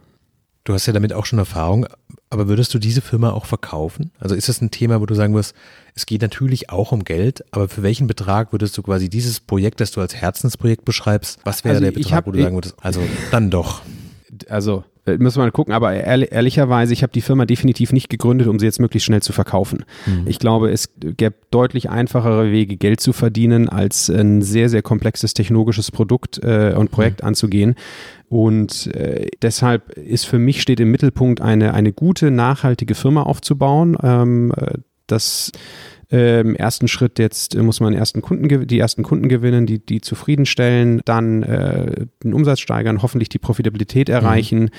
Du 0.65 0.75
hast 0.75 0.87
ja 0.87 0.93
damit 0.93 1.13
auch 1.13 1.27
schon 1.27 1.39
Erfahrung, 1.39 1.87
aber 2.29 2.49
würdest 2.49 2.75
du 2.75 2.79
diese 2.81 3.01
Firma 3.01 3.31
auch 3.31 3.47
verkaufen? 3.47 4.11
Also 4.19 4.35
ist 4.35 4.49
das 4.49 4.61
ein 4.61 4.73
Thema, 4.73 5.01
wo 5.01 5.07
du 5.07 5.15
sagen 5.15 5.33
wirst, 5.33 5.55
es 5.95 6.07
geht 6.07 6.23
natürlich 6.23 6.71
auch 6.71 6.91
um 6.91 7.05
Geld, 7.05 7.45
aber 7.53 7.69
für 7.69 7.85
welchen 7.85 8.09
Betrag 8.09 8.53
würdest 8.53 8.77
du 8.77 8.83
quasi 8.83 9.09
dieses 9.09 9.39
Projekt, 9.39 9.81
das 9.81 9.93
du 9.93 10.01
als 10.01 10.17
Herzensprojekt 10.17 10.85
beschreibst, 10.85 11.39
was 11.45 11.63
wäre 11.63 11.77
also 11.77 11.85
der 11.85 11.93
Betrag, 11.93 12.13
hab, 12.13 12.27
wo 12.27 12.33
du 12.33 12.43
sagen 12.43 12.57
würdest, 12.57 12.75
also 12.81 13.01
dann 13.31 13.51
doch? 13.51 13.83
Also 14.49 14.83
müssen 15.07 15.39
wir 15.39 15.45
mal 15.45 15.53
gucken, 15.53 15.73
aber 15.73 15.95
ehrlich, 15.95 16.33
ehrlicherweise, 16.33 16.93
ich 16.93 17.03
habe 17.03 17.13
die 17.13 17.21
Firma 17.21 17.47
definitiv 17.47 17.93
nicht 17.93 18.09
gegründet, 18.09 18.49
um 18.49 18.59
sie 18.59 18.67
jetzt 18.67 18.81
möglichst 18.81 19.07
schnell 19.07 19.23
zu 19.23 19.33
verkaufen. 19.33 19.85
Mhm. 20.07 20.25
Ich 20.27 20.39
glaube, 20.39 20.71
es 20.71 20.91
gäbe 20.99 21.37
deutlich 21.51 21.91
einfachere 21.91 22.51
Wege, 22.51 22.77
Geld 22.77 23.01
zu 23.01 23.13
verdienen, 23.13 23.69
als 23.69 24.11
ein 24.11 24.43
sehr, 24.43 24.69
sehr 24.69 24.83
komplexes 24.83 25.35
technologisches 25.35 25.91
Produkt 25.91 26.39
äh, 26.43 26.75
und 26.77 26.91
Projekt 26.91 27.23
mhm. 27.23 27.29
anzugehen. 27.29 27.75
Und 28.29 28.89
äh, 28.95 29.29
deshalb 29.41 29.91
ist 29.93 30.27
für 30.27 30.39
mich 30.39 30.61
steht 30.61 30.81
im 30.81 30.91
Mittelpunkt 30.91 31.41
eine, 31.41 31.75
eine 31.75 31.93
gute, 31.93 32.31
nachhaltige 32.31 32.95
Firma 32.95 33.23
aufzubauen. 33.23 33.97
Ähm, 34.03 34.53
äh, 34.57 34.79
das 35.07 35.53
äh, 36.13 36.41
Im 36.41 36.55
ersten 36.55 36.87
Schritt 36.87 37.19
jetzt 37.19 37.57
muss 37.57 37.81
man 37.81 37.93
ersten 37.93 38.23
Kunden, 38.23 38.67
die 38.67 38.79
ersten 38.79 39.03
Kunden 39.03 39.29
gewinnen, 39.29 39.67
die, 39.67 39.85
die 39.85 40.01
zufriedenstellen, 40.01 41.01
dann 41.05 41.43
äh, 41.43 42.07
den 42.23 42.33
Umsatz 42.33 42.61
steigern, 42.61 43.03
hoffentlich 43.03 43.29
die 43.29 43.39
Profitabilität 43.39 44.09
erreichen 44.09 44.71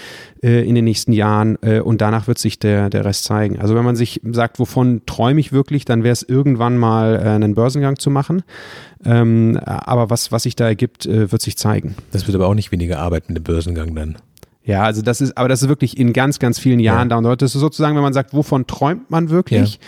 mhm. 0.41 0.49
äh, 0.49 0.61
in 0.61 0.75
den 0.75 0.85
nächsten 0.85 1.11
Jahren 1.11 1.57
äh, 1.61 1.81
und 1.81 1.99
danach 1.99 2.27
wird 2.27 2.37
sich 2.37 2.59
der, 2.59 2.89
der 2.89 3.03
Rest 3.03 3.25
zeigen. 3.25 3.59
Also 3.59 3.75
wenn 3.75 3.83
man 3.83 3.97
sich 3.97 4.21
sagt, 4.23 4.57
wovon 4.57 5.01
träume 5.05 5.41
ich 5.41 5.51
wirklich, 5.51 5.83
dann 5.83 6.03
wäre 6.03 6.13
es 6.13 6.23
irgendwann 6.23 6.77
mal 6.77 7.15
äh, 7.15 7.29
einen 7.29 7.55
Börsengang 7.55 7.99
zu 7.99 8.09
machen. 8.09 8.43
Ähm, 9.05 9.59
aber 9.63 10.09
was, 10.09 10.31
was 10.31 10.43
sich 10.43 10.55
da 10.55 10.65
ergibt, 10.67 11.05
äh, 11.05 11.31
wird 11.31 11.41
sich 11.41 11.57
zeigen. 11.57 11.95
Das 12.11 12.25
wird 12.25 12.35
aber 12.35 12.47
auch 12.47 12.55
nicht 12.55 12.71
weniger 12.71 12.99
Arbeit 12.99 13.27
mit 13.27 13.37
dem 13.37 13.43
Börsengang 13.43 13.93
dann. 13.95 14.17
Ja, 14.63 14.83
also 14.83 15.01
das 15.01 15.21
ist, 15.21 15.37
aber 15.37 15.47
das 15.47 15.61
ist 15.61 15.69
wirklich 15.69 15.97
in 15.97 16.11
ganz, 16.11 16.39
ganz 16.39 16.59
vielen 16.59 16.79
Jahren 16.81 17.09
ja. 17.09 17.21
da. 17.21 17.29
Und 17.29 17.41
das 17.41 17.55
ist 17.55 17.61
sozusagen, 17.61 17.95
wenn 17.95 18.03
man 18.03 18.11
sagt, 18.11 18.33
wovon 18.33 18.67
träumt 18.67 19.09
man 19.09 19.29
wirklich, 19.29 19.79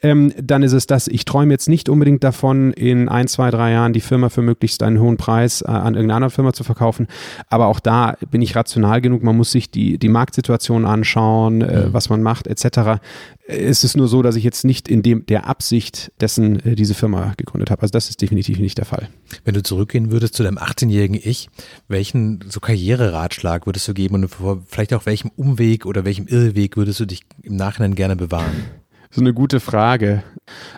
ähm, 0.00 0.32
dann 0.40 0.62
ist 0.62 0.72
es 0.72 0.86
das. 0.86 1.08
Ich 1.08 1.24
träume 1.24 1.52
jetzt 1.52 1.68
nicht 1.68 1.88
unbedingt 1.88 2.22
davon, 2.22 2.72
in 2.72 3.08
ein, 3.08 3.26
zwei, 3.26 3.50
drei 3.50 3.72
Jahren 3.72 3.92
die 3.92 4.00
Firma 4.00 4.28
für 4.28 4.42
möglichst 4.42 4.82
einen 4.82 5.00
hohen 5.00 5.16
Preis 5.16 5.62
äh, 5.62 5.66
an 5.66 5.94
irgendeine 5.94 6.14
andere 6.14 6.30
Firma 6.30 6.52
zu 6.52 6.62
verkaufen. 6.62 7.08
Aber 7.48 7.66
auch 7.66 7.80
da 7.80 8.16
bin 8.30 8.40
ich 8.40 8.54
rational 8.54 9.00
genug. 9.00 9.22
Man 9.22 9.36
muss 9.36 9.50
sich 9.50 9.70
die, 9.70 9.98
die 9.98 10.08
Marktsituation 10.08 10.84
anschauen, 10.84 11.62
äh, 11.62 11.86
mhm. 11.86 11.92
was 11.92 12.10
man 12.10 12.22
macht, 12.22 12.46
etc. 12.46 13.00
Es 13.48 13.82
ist 13.82 13.96
nur 13.96 14.06
so, 14.06 14.22
dass 14.22 14.36
ich 14.36 14.44
jetzt 14.44 14.64
nicht 14.64 14.88
in 14.88 15.02
dem, 15.02 15.26
der 15.26 15.48
Absicht 15.48 16.12
dessen 16.20 16.64
äh, 16.64 16.76
diese 16.76 16.94
Firma 16.94 17.32
gegründet 17.36 17.70
habe. 17.70 17.82
Also 17.82 17.92
das 17.92 18.08
ist 18.08 18.22
definitiv 18.22 18.60
nicht 18.60 18.78
der 18.78 18.84
Fall. 18.84 19.08
Wenn 19.44 19.54
du 19.54 19.64
zurückgehen 19.64 20.12
würdest 20.12 20.34
zu 20.34 20.44
deinem 20.44 20.58
18-jährigen 20.58 21.18
Ich, 21.20 21.48
welchen 21.88 22.44
so 22.48 22.60
Karriereratschlag 22.60 23.66
würdest 23.66 23.88
du 23.88 23.94
geben 23.94 24.14
und 24.14 24.30
vielleicht 24.68 24.94
auch 24.94 25.06
welchem 25.06 25.32
Umweg 25.34 25.86
oder 25.86 26.04
welchem 26.04 26.28
Irrweg 26.28 26.76
würdest 26.76 27.00
du 27.00 27.06
dich 27.06 27.22
im 27.42 27.56
Nachhinein 27.56 27.96
gerne 27.96 28.14
bewahren? 28.14 28.64
So 29.10 29.20
eine 29.20 29.32
gute 29.32 29.60
Frage. 29.60 30.22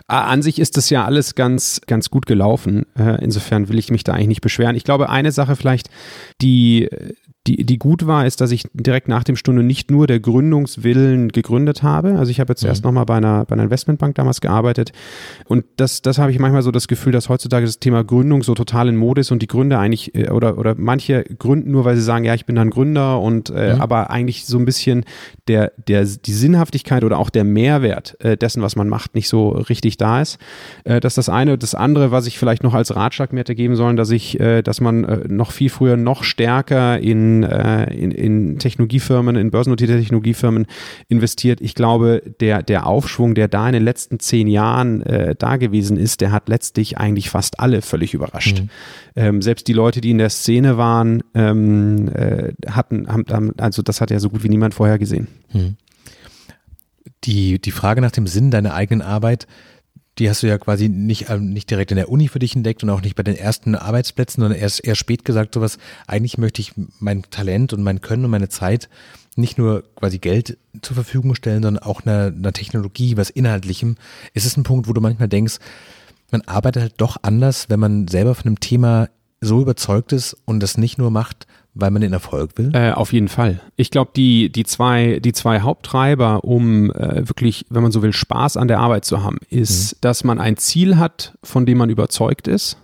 An 0.07 0.41
sich 0.41 0.59
ist 0.59 0.77
das 0.77 0.89
ja 0.89 1.05
alles 1.05 1.35
ganz, 1.35 1.81
ganz 1.85 2.09
gut 2.09 2.25
gelaufen. 2.25 2.85
Äh, 2.97 3.23
insofern 3.23 3.69
will 3.69 3.79
ich 3.79 3.91
mich 3.91 4.03
da 4.03 4.13
eigentlich 4.13 4.27
nicht 4.27 4.41
beschweren. 4.41 4.75
Ich 4.75 4.83
glaube, 4.83 5.09
eine 5.09 5.31
Sache 5.31 5.55
vielleicht, 5.55 5.89
die, 6.41 6.89
die, 7.47 7.65
die 7.65 7.79
gut 7.79 8.05
war, 8.05 8.27
ist, 8.27 8.39
dass 8.39 8.51
ich 8.51 8.65
direkt 8.71 9.07
nach 9.07 9.23
dem 9.23 9.35
Stunde 9.35 9.63
nicht 9.63 9.89
nur 9.89 10.05
der 10.05 10.19
Gründungswillen 10.19 11.29
gegründet 11.29 11.81
habe. 11.81 12.19
Also 12.19 12.29
ich 12.29 12.39
habe 12.39 12.51
jetzt 12.51 12.61
mhm. 12.61 12.69
erst 12.69 12.83
nochmal 12.83 13.05
bei 13.05 13.15
einer, 13.15 13.45
bei 13.45 13.53
einer 13.53 13.63
Investmentbank 13.63 14.13
damals 14.13 14.41
gearbeitet. 14.41 14.91
Und 15.45 15.65
das, 15.77 16.03
das 16.03 16.19
habe 16.19 16.31
ich 16.31 16.37
manchmal 16.37 16.61
so 16.61 16.69
das 16.69 16.87
Gefühl, 16.87 17.11
dass 17.11 17.29
heutzutage 17.29 17.65
das 17.65 17.79
Thema 17.79 18.03
Gründung 18.03 18.43
so 18.43 18.53
total 18.53 18.89
in 18.89 18.95
Mode 18.95 19.21
ist 19.21 19.31
und 19.31 19.41
die 19.41 19.47
Gründer 19.47 19.79
eigentlich, 19.79 20.13
äh, 20.13 20.29
oder, 20.29 20.59
oder 20.59 20.75
manche 20.77 21.23
gründen 21.23 21.71
nur, 21.71 21.83
weil 21.83 21.95
sie 21.95 22.03
sagen, 22.03 22.25
ja, 22.25 22.35
ich 22.35 22.45
bin 22.45 22.55
dann 22.55 22.69
Gründer 22.69 23.19
und 23.19 23.49
äh, 23.49 23.73
mhm. 23.73 23.81
aber 23.81 24.11
eigentlich 24.11 24.45
so 24.45 24.59
ein 24.59 24.65
bisschen 24.65 25.03
der, 25.47 25.71
der, 25.87 26.05
die 26.05 26.33
Sinnhaftigkeit 26.33 27.03
oder 27.03 27.17
auch 27.17 27.31
der 27.31 27.43
Mehrwert 27.43 28.17
äh, 28.23 28.37
dessen, 28.37 28.61
was 28.61 28.75
man 28.75 28.87
macht, 28.87 29.15
nicht 29.15 29.27
so 29.27 29.49
richtig 29.49 29.97
da 29.97 30.21
ist. 30.21 30.37
Äh, 30.83 30.99
das 30.99 31.13
ist 31.13 31.17
das 31.17 31.29
eine. 31.29 31.57
Das 31.57 31.73
andere, 31.73 32.11
was 32.11 32.27
ich 32.27 32.37
vielleicht 32.37 32.61
noch 32.61 32.75
als 32.75 32.95
Ratschlag 32.95 33.33
mir 33.33 33.39
hätte 33.39 33.55
geben 33.55 33.75
sollen, 33.75 33.95
dass 33.95 34.11
ich, 34.11 34.39
äh, 34.39 34.61
dass 34.61 34.79
man 34.79 35.05
äh, 35.05 35.27
noch 35.27 35.51
viel 35.51 35.71
früher 35.71 35.97
noch 35.97 36.23
stärker 36.23 36.99
in 36.99 37.30
äh, 37.43 37.93
in, 37.93 38.11
in 38.11 38.59
Technologiefirmen, 38.59 39.35
in 39.35 39.51
börsennotierte 39.51 39.97
Technologiefirmen 39.97 40.67
investiert. 41.07 41.61
Ich 41.61 41.75
glaube, 41.75 42.21
der, 42.39 42.63
der 42.63 42.85
Aufschwung, 42.85 43.35
der 43.35 43.47
da 43.47 43.67
in 43.67 43.73
den 43.73 43.83
letzten 43.83 44.19
zehn 44.19 44.47
Jahren 44.47 45.01
äh, 45.01 45.35
da 45.37 45.57
gewesen 45.57 45.97
ist, 45.97 46.21
der 46.21 46.31
hat 46.31 46.49
letztlich 46.49 46.97
eigentlich 46.97 47.29
fast 47.29 47.59
alle 47.59 47.81
völlig 47.81 48.13
überrascht. 48.13 48.61
Mhm. 48.61 48.69
Ähm, 49.15 49.41
selbst 49.41 49.67
die 49.67 49.73
Leute, 49.73 50.01
die 50.01 50.11
in 50.11 50.17
der 50.17 50.29
Szene 50.29 50.77
waren, 50.77 51.23
ähm, 51.33 52.07
äh, 52.09 52.53
hatten, 52.69 53.07
haben, 53.07 53.53
also 53.57 53.81
das 53.81 54.01
hat 54.01 54.11
ja 54.11 54.19
so 54.19 54.29
gut 54.29 54.43
wie 54.43 54.49
niemand 54.49 54.73
vorher 54.73 54.99
gesehen. 54.99 55.27
Mhm. 55.53 55.75
Die, 57.23 57.59
die 57.59 57.71
Frage 57.71 58.01
nach 58.01 58.11
dem 58.11 58.27
Sinn 58.27 58.51
deiner 58.51 58.73
eigenen 58.73 59.01
Arbeit, 59.01 59.47
die 60.21 60.29
hast 60.29 60.43
du 60.43 60.47
ja 60.47 60.59
quasi 60.59 60.87
nicht, 60.87 61.29
äh, 61.29 61.39
nicht 61.39 61.71
direkt 61.71 61.89
in 61.89 61.97
der 61.97 62.09
Uni 62.09 62.27
für 62.27 62.37
dich 62.37 62.55
entdeckt 62.55 62.83
und 62.83 62.91
auch 62.91 63.01
nicht 63.01 63.15
bei 63.15 63.23
den 63.23 63.35
ersten 63.35 63.73
Arbeitsplätzen, 63.73 64.41
sondern 64.41 64.59
erst 64.59 64.85
eher 64.85 64.93
spät 64.93 65.25
gesagt, 65.25 65.55
sowas, 65.55 65.79
eigentlich 66.05 66.37
möchte 66.37 66.61
ich 66.61 66.73
mein 66.99 67.23
Talent 67.31 67.73
und 67.73 67.81
mein 67.81 68.01
Können 68.01 68.25
und 68.25 68.31
meine 68.31 68.47
Zeit 68.47 68.87
nicht 69.35 69.57
nur 69.57 69.83
quasi 69.95 70.19
Geld 70.19 70.59
zur 70.83 70.93
Verfügung 70.93 71.33
stellen, 71.33 71.63
sondern 71.63 71.81
auch 71.81 72.05
einer, 72.05 72.27
einer 72.27 72.53
Technologie, 72.53 73.17
was 73.17 73.31
Inhaltlichem. 73.31 73.95
Ist 74.35 74.45
es 74.45 74.57
ein 74.57 74.63
Punkt, 74.63 74.87
wo 74.87 74.93
du 74.93 75.01
manchmal 75.01 75.27
denkst, 75.27 75.57
man 76.29 76.41
arbeitet 76.41 76.83
halt 76.83 76.93
doch 76.97 77.17
anders, 77.23 77.69
wenn 77.69 77.79
man 77.79 78.07
selber 78.07 78.35
von 78.35 78.45
einem 78.45 78.59
Thema 78.59 79.09
so 79.39 79.59
überzeugt 79.59 80.13
ist 80.13 80.37
und 80.45 80.59
das 80.59 80.77
nicht 80.77 80.99
nur 80.99 81.09
macht, 81.09 81.47
weil 81.73 81.91
man 81.91 82.01
den 82.01 82.13
Erfolg 82.13 82.57
will? 82.57 82.71
Äh, 82.73 82.91
auf 82.91 83.13
jeden 83.13 83.27
Fall. 83.27 83.61
Ich 83.75 83.91
glaube, 83.91 84.11
die, 84.15 84.51
die, 84.51 84.63
zwei, 84.63 85.19
die 85.19 85.33
zwei 85.33 85.61
Haupttreiber, 85.61 86.43
um 86.43 86.91
äh, 86.91 87.27
wirklich, 87.27 87.65
wenn 87.69 87.83
man 87.83 87.91
so 87.91 88.01
will, 88.01 88.13
Spaß 88.13 88.57
an 88.57 88.67
der 88.67 88.79
Arbeit 88.79 89.05
zu 89.05 89.23
haben, 89.23 89.37
ist, 89.49 89.95
mhm. 89.95 89.97
dass 90.01 90.23
man 90.23 90.39
ein 90.39 90.57
Ziel 90.57 90.97
hat, 90.97 91.37
von 91.43 91.65
dem 91.65 91.77
man 91.77 91.89
überzeugt 91.89 92.47
ist, 92.47 92.77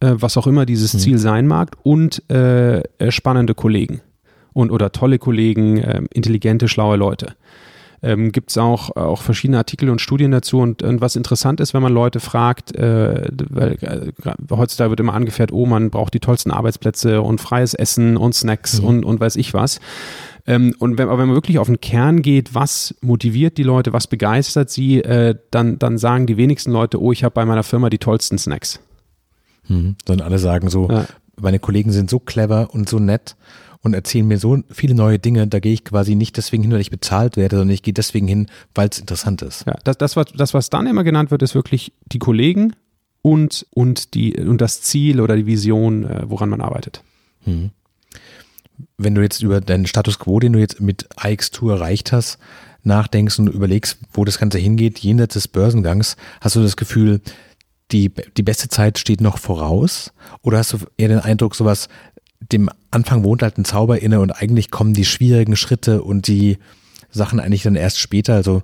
äh, 0.00 0.12
was 0.14 0.36
auch 0.36 0.46
immer 0.46 0.66
dieses 0.66 0.94
mhm. 0.94 0.98
Ziel 0.98 1.18
sein 1.18 1.46
mag, 1.46 1.76
und 1.82 2.22
äh, 2.30 2.80
äh, 2.80 3.10
spannende 3.10 3.54
Kollegen 3.54 4.00
und 4.52 4.70
oder 4.70 4.92
tolle 4.92 5.18
Kollegen, 5.18 5.78
äh, 5.78 6.02
intelligente, 6.12 6.68
schlaue 6.68 6.96
Leute 6.96 7.34
ähm, 8.04 8.32
gibt 8.32 8.50
es 8.50 8.58
auch, 8.58 8.94
auch 8.96 9.22
verschiedene 9.22 9.58
Artikel 9.58 9.88
und 9.88 10.00
Studien 10.00 10.30
dazu. 10.30 10.58
Und, 10.58 10.82
und 10.82 11.00
was 11.00 11.16
interessant 11.16 11.60
ist, 11.60 11.72
wenn 11.72 11.82
man 11.82 11.92
Leute 11.92 12.20
fragt, 12.20 12.74
äh, 12.76 13.28
weil 13.48 13.72
äh, 13.80 14.12
heutzutage 14.50 14.90
wird 14.90 15.00
immer 15.00 15.14
angefährt, 15.14 15.52
oh, 15.52 15.64
man 15.66 15.90
braucht 15.90 16.12
die 16.12 16.20
tollsten 16.20 16.50
Arbeitsplätze 16.50 17.22
und 17.22 17.40
freies 17.40 17.72
Essen 17.74 18.16
und 18.16 18.34
Snacks 18.34 18.80
mhm. 18.80 18.88
und, 18.88 19.04
und 19.04 19.20
weiß 19.20 19.36
ich 19.36 19.54
was. 19.54 19.80
Ähm, 20.46 20.74
und 20.78 20.98
wenn, 20.98 21.08
aber 21.08 21.18
wenn 21.18 21.28
man 21.28 21.36
wirklich 21.36 21.58
auf 21.58 21.66
den 21.66 21.80
Kern 21.80 22.20
geht, 22.20 22.54
was 22.54 22.94
motiviert 23.00 23.56
die 23.56 23.62
Leute, 23.62 23.94
was 23.94 24.06
begeistert 24.06 24.68
sie, 24.68 25.02
äh, 25.02 25.34
dann, 25.50 25.78
dann 25.78 25.96
sagen 25.96 26.26
die 26.26 26.36
wenigsten 26.36 26.70
Leute, 26.70 27.00
oh, 27.00 27.12
ich 27.12 27.24
habe 27.24 27.32
bei 27.32 27.46
meiner 27.46 27.62
Firma 27.62 27.88
die 27.88 27.98
tollsten 27.98 28.36
Snacks. 28.36 28.80
Mhm. 29.66 29.96
Sondern 30.06 30.26
alle 30.26 30.38
sagen 30.38 30.68
so, 30.68 30.90
ja. 30.90 31.06
meine 31.40 31.58
Kollegen 31.58 31.90
sind 31.90 32.10
so 32.10 32.18
clever 32.18 32.68
und 32.72 32.88
so 32.88 32.98
nett 32.98 33.34
und 33.84 33.94
erzählen 33.94 34.26
mir 34.26 34.38
so 34.38 34.58
viele 34.70 34.94
neue 34.94 35.18
Dinge, 35.18 35.46
da 35.46 35.60
gehe 35.60 35.72
ich 35.72 35.84
quasi 35.84 36.14
nicht 36.14 36.36
deswegen 36.36 36.62
hin, 36.62 36.72
weil 36.72 36.80
ich 36.80 36.90
bezahlt 36.90 37.36
werde, 37.36 37.56
sondern 37.56 37.74
ich 37.74 37.82
gehe 37.82 37.94
deswegen 37.94 38.26
hin, 38.26 38.46
weil 38.74 38.88
es 38.88 38.98
interessant 38.98 39.42
ist. 39.42 39.66
Ja, 39.66 39.76
das, 39.84 39.98
das, 39.98 40.16
was, 40.16 40.26
das, 40.34 40.54
was 40.54 40.70
dann 40.70 40.86
immer 40.86 41.04
genannt 41.04 41.30
wird, 41.30 41.42
ist 41.42 41.54
wirklich 41.54 41.92
die 42.06 42.18
Kollegen 42.18 42.74
und, 43.20 43.66
und, 43.74 44.14
die, 44.14 44.36
und 44.36 44.60
das 44.60 44.80
Ziel 44.80 45.20
oder 45.20 45.36
die 45.36 45.46
Vision, 45.46 46.04
äh, 46.04 46.22
woran 46.26 46.48
man 46.48 46.62
arbeitet. 46.62 47.02
Mhm. 47.44 47.70
Wenn 48.96 49.14
du 49.14 49.20
jetzt 49.20 49.42
über 49.42 49.60
deinen 49.60 49.86
Status 49.86 50.18
quo, 50.18 50.40
den 50.40 50.54
du 50.54 50.58
jetzt 50.58 50.80
mit 50.80 51.08
AX2 51.16 51.70
erreicht 51.70 52.12
hast, 52.12 52.38
nachdenkst 52.84 53.38
und 53.38 53.48
überlegst, 53.48 53.98
wo 54.12 54.24
das 54.24 54.38
Ganze 54.38 54.58
hingeht, 54.58 54.98
jenseits 54.98 55.34
des 55.34 55.48
Börsengangs, 55.48 56.16
hast 56.40 56.56
du 56.56 56.62
das 56.62 56.76
Gefühl, 56.76 57.20
die, 57.92 58.10
die 58.36 58.42
beste 58.42 58.68
Zeit 58.68 58.98
steht 58.98 59.20
noch 59.20 59.38
voraus? 59.38 60.12
Oder 60.42 60.58
hast 60.58 60.72
du 60.72 60.78
eher 60.96 61.08
den 61.08 61.18
Eindruck, 61.18 61.54
sowas, 61.54 61.88
dem 62.40 62.70
Anfang 62.90 63.24
wohnt 63.24 63.42
halt 63.42 63.58
ein 63.58 63.64
Zauber 63.64 64.00
inne 64.00 64.20
und 64.20 64.30
eigentlich 64.30 64.70
kommen 64.70 64.94
die 64.94 65.04
schwierigen 65.04 65.56
Schritte 65.56 66.02
und 66.02 66.26
die 66.26 66.58
Sachen 67.10 67.40
eigentlich 67.40 67.62
dann 67.62 67.76
erst 67.76 67.98
später? 67.98 68.34
Also 68.34 68.62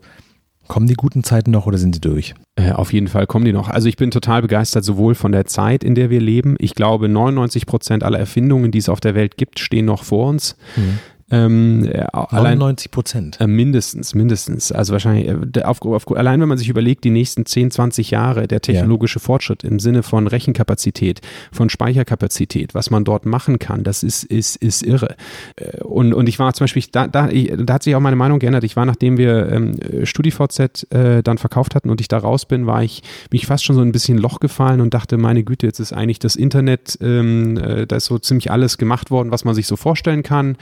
kommen 0.69 0.87
die 0.87 0.95
guten 0.95 1.25
Zeiten 1.25 1.51
noch 1.51 1.67
oder 1.67 1.79
sind 1.79 1.95
sie 1.95 2.01
durch? 2.01 2.35
Äh, 2.55 2.73
auf 2.73 2.93
jeden 2.93 3.09
Fall 3.09 3.27
kommen 3.27 3.45
die 3.45 3.53
noch. 3.53 3.69
Also 3.69 3.89
ich 3.89 3.97
bin 3.97 4.11
total 4.11 4.43
begeistert 4.43 4.85
sowohl 4.85 5.15
von 5.15 5.33
der 5.33 5.47
Zeit, 5.47 5.83
in 5.83 5.95
der 5.95 6.11
wir 6.11 6.21
leben. 6.21 6.57
Ich 6.59 6.75
glaube, 6.75 7.09
99 7.09 7.67
Prozent 7.67 8.05
aller 8.05 8.19
Erfindungen, 8.19 8.71
die 8.71 8.79
es 8.79 8.89
auf 8.89 9.01
der 9.01 9.15
Welt 9.15 9.37
gibt, 9.37 9.59
stehen 9.59 9.87
noch 9.87 10.05
vor 10.05 10.29
uns. 10.29 10.57
Mhm. 10.77 10.99
Ähm, 11.33 11.83
99 11.83 12.91
Prozent. 12.91 13.41
Äh, 13.41 13.47
mindestens, 13.47 14.15
mindestens. 14.15 14.73
Also 14.73 14.93
wahrscheinlich, 14.93 15.29
äh, 15.29 15.63
auf, 15.63 15.81
auf, 15.83 16.11
allein 16.17 16.41
wenn 16.41 16.49
man 16.49 16.59
sich 16.59 16.69
überlegt, 16.69 17.05
die 17.05 17.11
nächsten 17.11 17.47
10, 17.47 17.71
20 17.71 18.11
Jahre, 18.11 18.49
der 18.49 18.61
technologische 18.61 19.21
ja. 19.21 19.25
Fortschritt 19.25 19.63
im 19.63 19.79
Sinne 19.79 20.03
von 20.03 20.27
Rechenkapazität, 20.27 21.21
von 21.53 21.71
Speicherkapazität, 21.71 22.75
was 22.75 22.91
man 22.91 23.05
dort 23.05 23.27
machen 23.27 23.61
kann, 23.61 23.85
das 23.85 24.03
ist, 24.03 24.25
ist, 24.25 24.57
ist 24.57 24.83
irre. 24.83 25.15
Äh, 25.55 25.83
und, 25.83 26.15
und 26.15 26.29
ich 26.29 26.41
war 26.41 26.53
zum 26.53 26.65
Beispiel, 26.65 26.83
da, 26.91 27.07
da, 27.07 27.29
da 27.29 27.75
hat 27.75 27.85
sich 27.85 27.95
auch 27.95 28.01
meine 28.01 28.17
Meinung 28.17 28.41
geändert. 28.41 28.65
Ich 28.65 28.75
war, 28.75 28.85
nachdem 28.85 29.17
wir 29.17 29.53
ähm, 29.53 29.79
StudiVZ 30.03 30.89
äh, 30.91 31.23
dann 31.23 31.39
verkauft 31.39 31.77
hatten 31.77 31.91
und 31.91 32.01
ich 32.01 32.09
da 32.09 32.19
raus 32.19 32.45
bin, 32.45 32.67
war 32.67 32.83
ich 32.83 33.03
mich 33.31 33.47
fast 33.47 33.65
schon 33.65 33.77
so 33.77 33.83
ein 33.83 33.93
bisschen 33.93 34.19
Loch 34.19 34.41
gefallen 34.41 34.81
und 34.81 34.95
dachte, 34.95 35.17
meine 35.17 35.45
Güte, 35.45 35.67
jetzt 35.67 35.79
ist 35.79 35.93
eigentlich 35.93 36.19
das 36.19 36.35
Internet, 36.35 36.99
ähm, 37.01 37.57
äh, 37.57 37.87
da 37.87 37.97
ist 37.97 38.07
so 38.07 38.19
ziemlich 38.19 38.51
alles 38.51 38.79
gemacht 38.79 39.13
worden, 39.13 39.31
was 39.31 39.45
man 39.45 39.55
sich 39.55 39.69
so 39.69 39.77
vorstellen 39.77 40.25
kann 40.25 40.57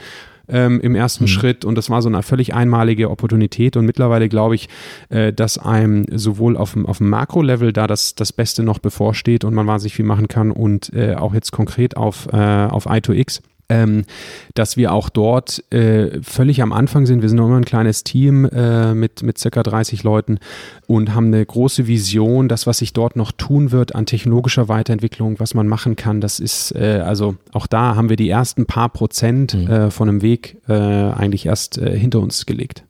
ähm, 0.49 0.79
im 0.81 0.95
ersten 0.95 1.25
mhm. 1.25 1.29
Schritt. 1.29 1.65
Und 1.65 1.75
das 1.75 1.89
war 1.89 2.01
so 2.01 2.09
eine 2.09 2.23
völlig 2.23 2.53
einmalige 2.53 3.09
Opportunität. 3.09 3.77
Und 3.77 3.85
mittlerweile 3.85 4.29
glaube 4.29 4.55
ich, 4.55 4.69
äh, 5.09 5.33
dass 5.33 5.57
einem 5.57 6.05
sowohl 6.11 6.57
auf 6.57 6.73
dem, 6.73 6.85
auf 6.85 6.97
dem 6.97 7.09
Makro-Level 7.09 7.73
da 7.73 7.87
das, 7.87 8.15
das 8.15 8.33
Beste 8.33 8.63
noch 8.63 8.79
bevorsteht 8.79 9.43
und 9.43 9.53
man 9.53 9.67
wahnsinnig 9.67 9.95
viel 9.95 10.05
machen 10.05 10.27
kann. 10.27 10.51
Und 10.51 10.93
äh, 10.93 11.15
auch 11.15 11.33
jetzt 11.33 11.51
konkret 11.51 11.97
auf, 11.97 12.27
äh, 12.31 12.37
auf 12.37 12.87
I2X 12.87 13.41
ähm, 13.69 14.05
dass 14.55 14.77
wir 14.77 14.91
auch 14.91 15.09
dort 15.09 15.63
äh, 15.71 16.21
völlig 16.21 16.61
am 16.61 16.73
Anfang 16.73 17.05
sind. 17.05 17.21
Wir 17.21 17.29
sind 17.29 17.37
noch 17.37 17.47
immer 17.47 17.57
ein 17.57 17.65
kleines 17.65 18.03
Team 18.03 18.45
äh, 18.45 18.93
mit, 18.93 19.23
mit 19.23 19.37
circa 19.37 19.63
30 19.63 20.03
Leuten 20.03 20.39
und 20.87 21.13
haben 21.13 21.27
eine 21.27 21.45
große 21.45 21.87
Vision, 21.87 22.49
das, 22.49 22.67
was 22.67 22.79
sich 22.79 22.93
dort 22.93 23.15
noch 23.15 23.31
tun 23.31 23.71
wird 23.71 23.95
an 23.95 24.05
technologischer 24.05 24.67
Weiterentwicklung, 24.67 25.39
was 25.39 25.53
man 25.53 25.67
machen 25.67 25.95
kann, 25.95 26.19
das 26.19 26.39
ist, 26.39 26.75
äh, 26.75 27.03
also 27.05 27.35
auch 27.53 27.67
da 27.67 27.95
haben 27.95 28.09
wir 28.09 28.15
die 28.15 28.29
ersten 28.29 28.65
paar 28.65 28.89
Prozent 28.89 29.53
mhm. 29.53 29.69
Äh, 29.69 29.91
von 29.91 30.09
einem 30.09 30.21
Weg 30.21 30.57
äh, 30.67 30.73
eigentlich 30.73 31.45
erst 31.45 31.77
äh, 31.77 31.97
hinter 31.97 32.19
uns 32.19 32.45
gelegt. 32.45 32.83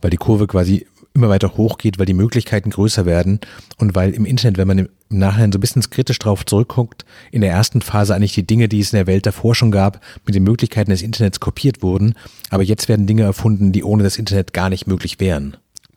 Weil 0.00 0.10
die 0.10 0.16
Kurve 0.16 0.46
quasi 0.46 0.86
immer 1.14 1.28
weiter 1.28 1.56
hochgeht, 1.56 1.98
weil 1.98 2.06
die 2.06 2.14
Möglichkeiten 2.14 2.70
größer 2.70 3.06
werden 3.06 3.40
und 3.78 3.94
weil 3.94 4.12
im 4.12 4.24
Internet, 4.24 4.58
wenn 4.58 4.68
man 4.68 4.78
im 4.78 4.88
Nachhinein 5.10 5.52
so 5.52 5.58
ein 5.58 5.60
bisschen 5.60 5.82
kritisch 5.82 6.18
drauf 6.18 6.46
zurückguckt, 6.46 7.04
in 7.30 7.42
der 7.42 7.50
ersten 7.50 7.82
Phase 7.82 8.14
eigentlich 8.14 8.34
die 8.34 8.46
Dinge, 8.46 8.68
die 8.68 8.80
es 8.80 8.92
in 8.92 8.96
der 8.96 9.06
Welt 9.06 9.26
davor 9.26 9.54
schon 9.54 9.70
gab, 9.70 10.00
mit 10.24 10.34
den 10.34 10.44
Möglichkeiten 10.44 10.90
des 10.90 11.02
Internets 11.02 11.40
kopiert 11.40 11.82
wurden, 11.82 12.14
aber 12.50 12.62
jetzt 12.62 12.88
werden 12.88 13.06
Dinge 13.06 13.22
erfunden, 13.22 13.72
die 13.72 13.84
ohne 13.84 14.02
das 14.02 14.16
Internet 14.16 14.52
gar 14.52 14.70
nicht 14.70 14.86
möglich 14.86 15.20
wären. 15.20 15.56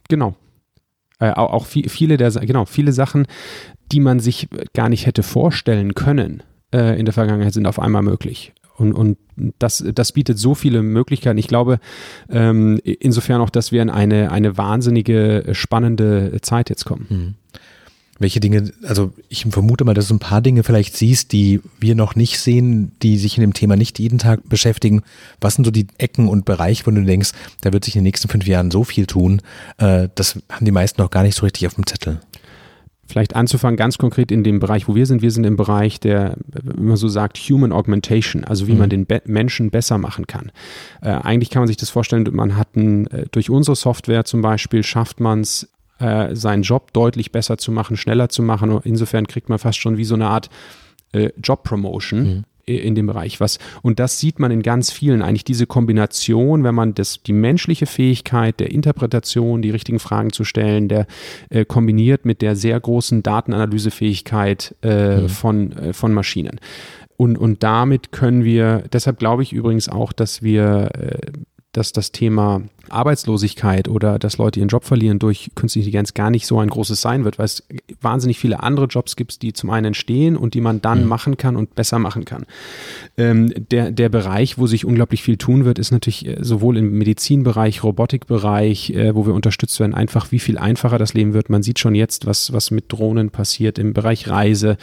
Genau. 0.10 0.36
Äh, 1.20 1.32
auch, 1.32 1.52
auch 1.52 1.66
viele 1.66 2.18
der, 2.18 2.32
genau, 2.32 2.66
viele 2.66 2.92
Sachen, 2.92 3.26
die 3.92 4.00
man 4.00 4.20
sich 4.20 4.50
gar 4.74 4.90
nicht 4.90 5.06
hätte 5.06 5.24
vorstellen 5.24 5.96
können, 5.96 6.44
äh, 6.74 7.00
in 7.00 7.06
der 7.06 7.14
Vergangenheit 7.14 7.54
sind 7.54 7.68
auf 7.68 7.80
einmal 7.80 8.02
möglich. 8.02 8.54
Und, 8.78 8.94
und 8.94 9.18
das, 9.60 9.84
das 9.94 10.12
bietet 10.12 10.38
so 10.38 10.56
viele 10.56 10.82
Möglichkeiten. 10.82 11.38
Ich 11.38 11.48
glaube 11.48 11.80
ähm, 12.30 12.80
insofern 12.84 13.42
auch, 13.42 13.50
dass 13.50 13.72
wir 13.72 13.82
in 13.82 13.90
eine, 13.90 14.32
eine 14.32 14.58
wahnsinnige, 14.58 15.50
spannende 15.54 16.40
Zeit 16.42 16.70
jetzt 16.70 16.86
kommen. 16.86 17.06
Mhm. 17.10 17.34
Welche 18.18 18.40
Dinge, 18.40 18.72
also 18.84 19.12
ich 19.28 19.46
vermute 19.50 19.84
mal, 19.84 19.94
dass 19.94 20.08
du 20.08 20.14
ein 20.14 20.20
paar 20.20 20.42
Dinge 20.42 20.64
vielleicht 20.64 20.96
siehst, 20.96 21.34
die 21.34 21.60
wir 21.82 21.96
noch 21.96 22.16
nicht 22.16 22.40
sehen, 22.40 22.94
die 23.02 23.18
sich 23.18 23.36
in 23.38 23.42
dem 23.42 23.54
Thema 23.54 23.76
nicht 23.76 24.00
jeden 24.00 24.20
Tag 24.20 24.48
beschäftigen. 24.48 25.02
Was 25.42 25.56
sind 25.56 25.66
so 25.66 25.72
die 25.72 25.88
Ecken 25.98 26.30
und 26.30 26.46
Bereiche, 26.46 26.86
wo 26.86 26.92
du 26.92 27.04
denkst, 27.04 27.32
da 27.60 27.74
wird 27.74 27.84
sich 27.84 27.96
in 27.96 28.00
den 28.00 28.06
nächsten 28.06 28.30
fünf 28.30 28.48
Jahren 28.48 28.72
so 28.72 28.86
viel 28.86 29.06
tun? 29.06 29.42
Äh, 29.80 30.08
das 30.16 30.40
haben 30.50 30.64
die 30.66 30.72
meisten 30.72 31.02
noch 31.02 31.12
gar 31.12 31.24
nicht 31.24 31.36
so 31.36 31.46
richtig 31.46 31.68
auf 31.68 31.76
dem 31.76 31.86
Zettel 31.86 32.22
vielleicht 33.08 33.36
anzufangen, 33.36 33.78
ganz 33.78 33.98
konkret 33.98 34.32
in 34.32 34.44
dem 34.44 34.60
Bereich, 34.60 34.88
wo 34.88 34.96
wir 34.96 35.06
sind. 35.06 35.22
Wir 35.22 35.32
sind 35.32 35.44
im 35.46 35.56
Bereich 35.56 36.00
der, 36.00 36.38
wie 36.48 36.84
man 36.84 36.98
so 36.98 37.08
sagt, 37.08 37.38
Human 37.38 37.72
Augmentation, 37.72 38.44
also 38.44 38.68
wie 38.68 38.74
mhm. 38.74 38.80
man 38.80 38.90
den 38.90 39.06
Be 39.06 39.22
Menschen 39.26 39.70
besser 39.70 39.98
machen 39.98 40.28
kann. 40.28 40.52
Äh, 41.02 41.10
eigentlich 41.10 41.50
kann 41.50 41.62
man 41.62 41.68
sich 41.68 41.78
das 41.78 41.90
vorstellen, 41.90 42.28
man 42.32 42.58
hat 42.58 42.76
ein, 42.76 43.08
äh, 43.08 43.26
durch 43.32 43.50
unsere 43.50 43.76
Software 43.76 44.26
zum 44.26 44.42
Beispiel 44.42 44.84
schafft 44.84 45.20
man 45.20 45.42
es, 45.42 45.70
äh, 46.00 46.36
seinen 46.36 46.64
Job 46.64 46.94
deutlich 46.94 47.32
besser 47.32 47.58
zu 47.58 47.72
machen, 47.72 47.96
schneller 47.96 48.30
zu 48.30 48.44
machen. 48.44 48.80
Insofern 48.84 49.28
kriegt 49.28 49.50
man 49.50 49.60
fast 49.60 49.80
schon 49.80 49.98
wie 49.98 50.04
so 50.04 50.16
eine 50.16 50.28
Art 50.28 50.50
äh, 51.14 51.30
Job 51.42 51.64
Promotion. 51.64 52.24
Mhm 52.24 52.44
in 52.66 52.96
dem 52.96 53.08
Bereich. 53.08 53.40
Was, 53.40 53.60
und 53.82 54.00
das 54.00 54.20
sieht 54.20 54.40
man 54.40 54.52
in 54.52 54.62
ganz 54.62 54.92
vielen, 54.92 55.22
eigentlich 55.22 55.44
diese 55.44 55.68
Kombination, 55.68 56.64
wenn 56.64 56.76
man 56.76 56.96
das, 56.96 57.22
die 57.22 57.34
menschliche 57.34 57.86
Fähigkeit 57.86 58.60
der 58.60 58.72
Interpretation, 58.72 59.62
die 59.62 59.70
richtigen 59.70 60.00
Fragen 60.00 60.32
zu 60.32 60.44
stellen, 60.44 60.88
der 60.88 61.06
äh, 61.50 61.66
kombiniert 61.66 62.26
mit 62.26 62.42
der 62.42 62.56
sehr 62.56 62.80
großen 62.80 63.24
Datenanalysefähigkeit 63.24 64.76
äh, 64.82 65.22
mhm. 65.22 65.30
von, 65.30 65.72
äh, 65.74 65.94
von 65.94 66.14
Maschinen. 66.14 66.60
Und, 67.18 67.38
und 67.38 67.64
damit 67.64 68.12
können 68.12 68.44
wir, 68.44 68.84
deshalb 68.92 69.20
glaube 69.20 69.44
ich 69.44 69.54
übrigens 69.54 69.88
auch, 69.88 70.12
dass 70.12 70.42
wir, 70.42 70.90
äh, 70.94 71.32
dass 71.78 71.92
das 71.92 72.12
Thema 72.12 72.62
Arbeitslosigkeit 72.90 73.88
oder 73.88 74.20
dass 74.20 74.38
Leute 74.38 74.60
ihren 74.60 74.70
Job 74.70 74.86
verlieren 74.86 75.20
durch 75.20 75.52
künstliche 75.56 75.86
Intelligenz 75.86 76.14
gar 76.14 76.30
nicht 76.30 76.46
so 76.46 76.60
ein 76.60 76.70
großes 76.70 77.02
sein 77.02 77.26
wird, 77.26 77.40
weil 77.40 77.46
es 77.46 77.64
wahnsinnig 78.02 78.40
viele 78.40 78.62
andere 78.62 78.86
Jobs 78.86 79.16
gibt, 79.16 79.42
die 79.42 79.54
zum 79.54 79.70
einen 79.70 79.88
entstehen 79.88 80.38
und 80.38 80.54
die 80.54 80.62
man 80.62 80.82
dann 80.82 81.04
mhm. 81.04 81.10
machen 81.10 81.38
kann 81.38 81.56
und 81.56 81.76
besser 81.76 82.00
machen 82.00 82.26
kann. 82.26 82.46
Ähm, 83.18 83.54
der, 83.72 83.92
der 83.92 84.10
Bereich, 84.10 84.58
wo 84.58 84.68
sich 84.68 84.86
unglaublich 84.86 85.24
viel 85.24 85.38
tun 85.38 85.66
wird, 85.66 85.80
ist 85.80 85.92
natürlich 85.92 86.28
äh, 86.28 86.38
sowohl 86.42 86.78
im 86.78 86.98
Medizinbereich, 86.98 87.84
Robotikbereich, 87.84 88.92
äh, 88.92 89.16
wo 89.16 89.26
wir 89.26 89.34
unterstützt 89.34 89.80
werden, 89.80 89.94
einfach 89.94 90.32
wie 90.32 90.40
viel 90.40 90.58
einfacher 90.58 90.98
das 90.98 91.14
Leben 91.14 91.34
wird. 91.34 91.50
Man 91.50 91.64
sieht 91.64 91.80
schon 91.80 91.96
jetzt, 91.96 92.26
was, 92.26 92.54
was 92.54 92.72
mit 92.72 92.92
Drohnen 92.92 93.30
passiert 93.30 93.80
im 93.80 93.94
Bereich 93.94 94.30
Reise, 94.30 94.78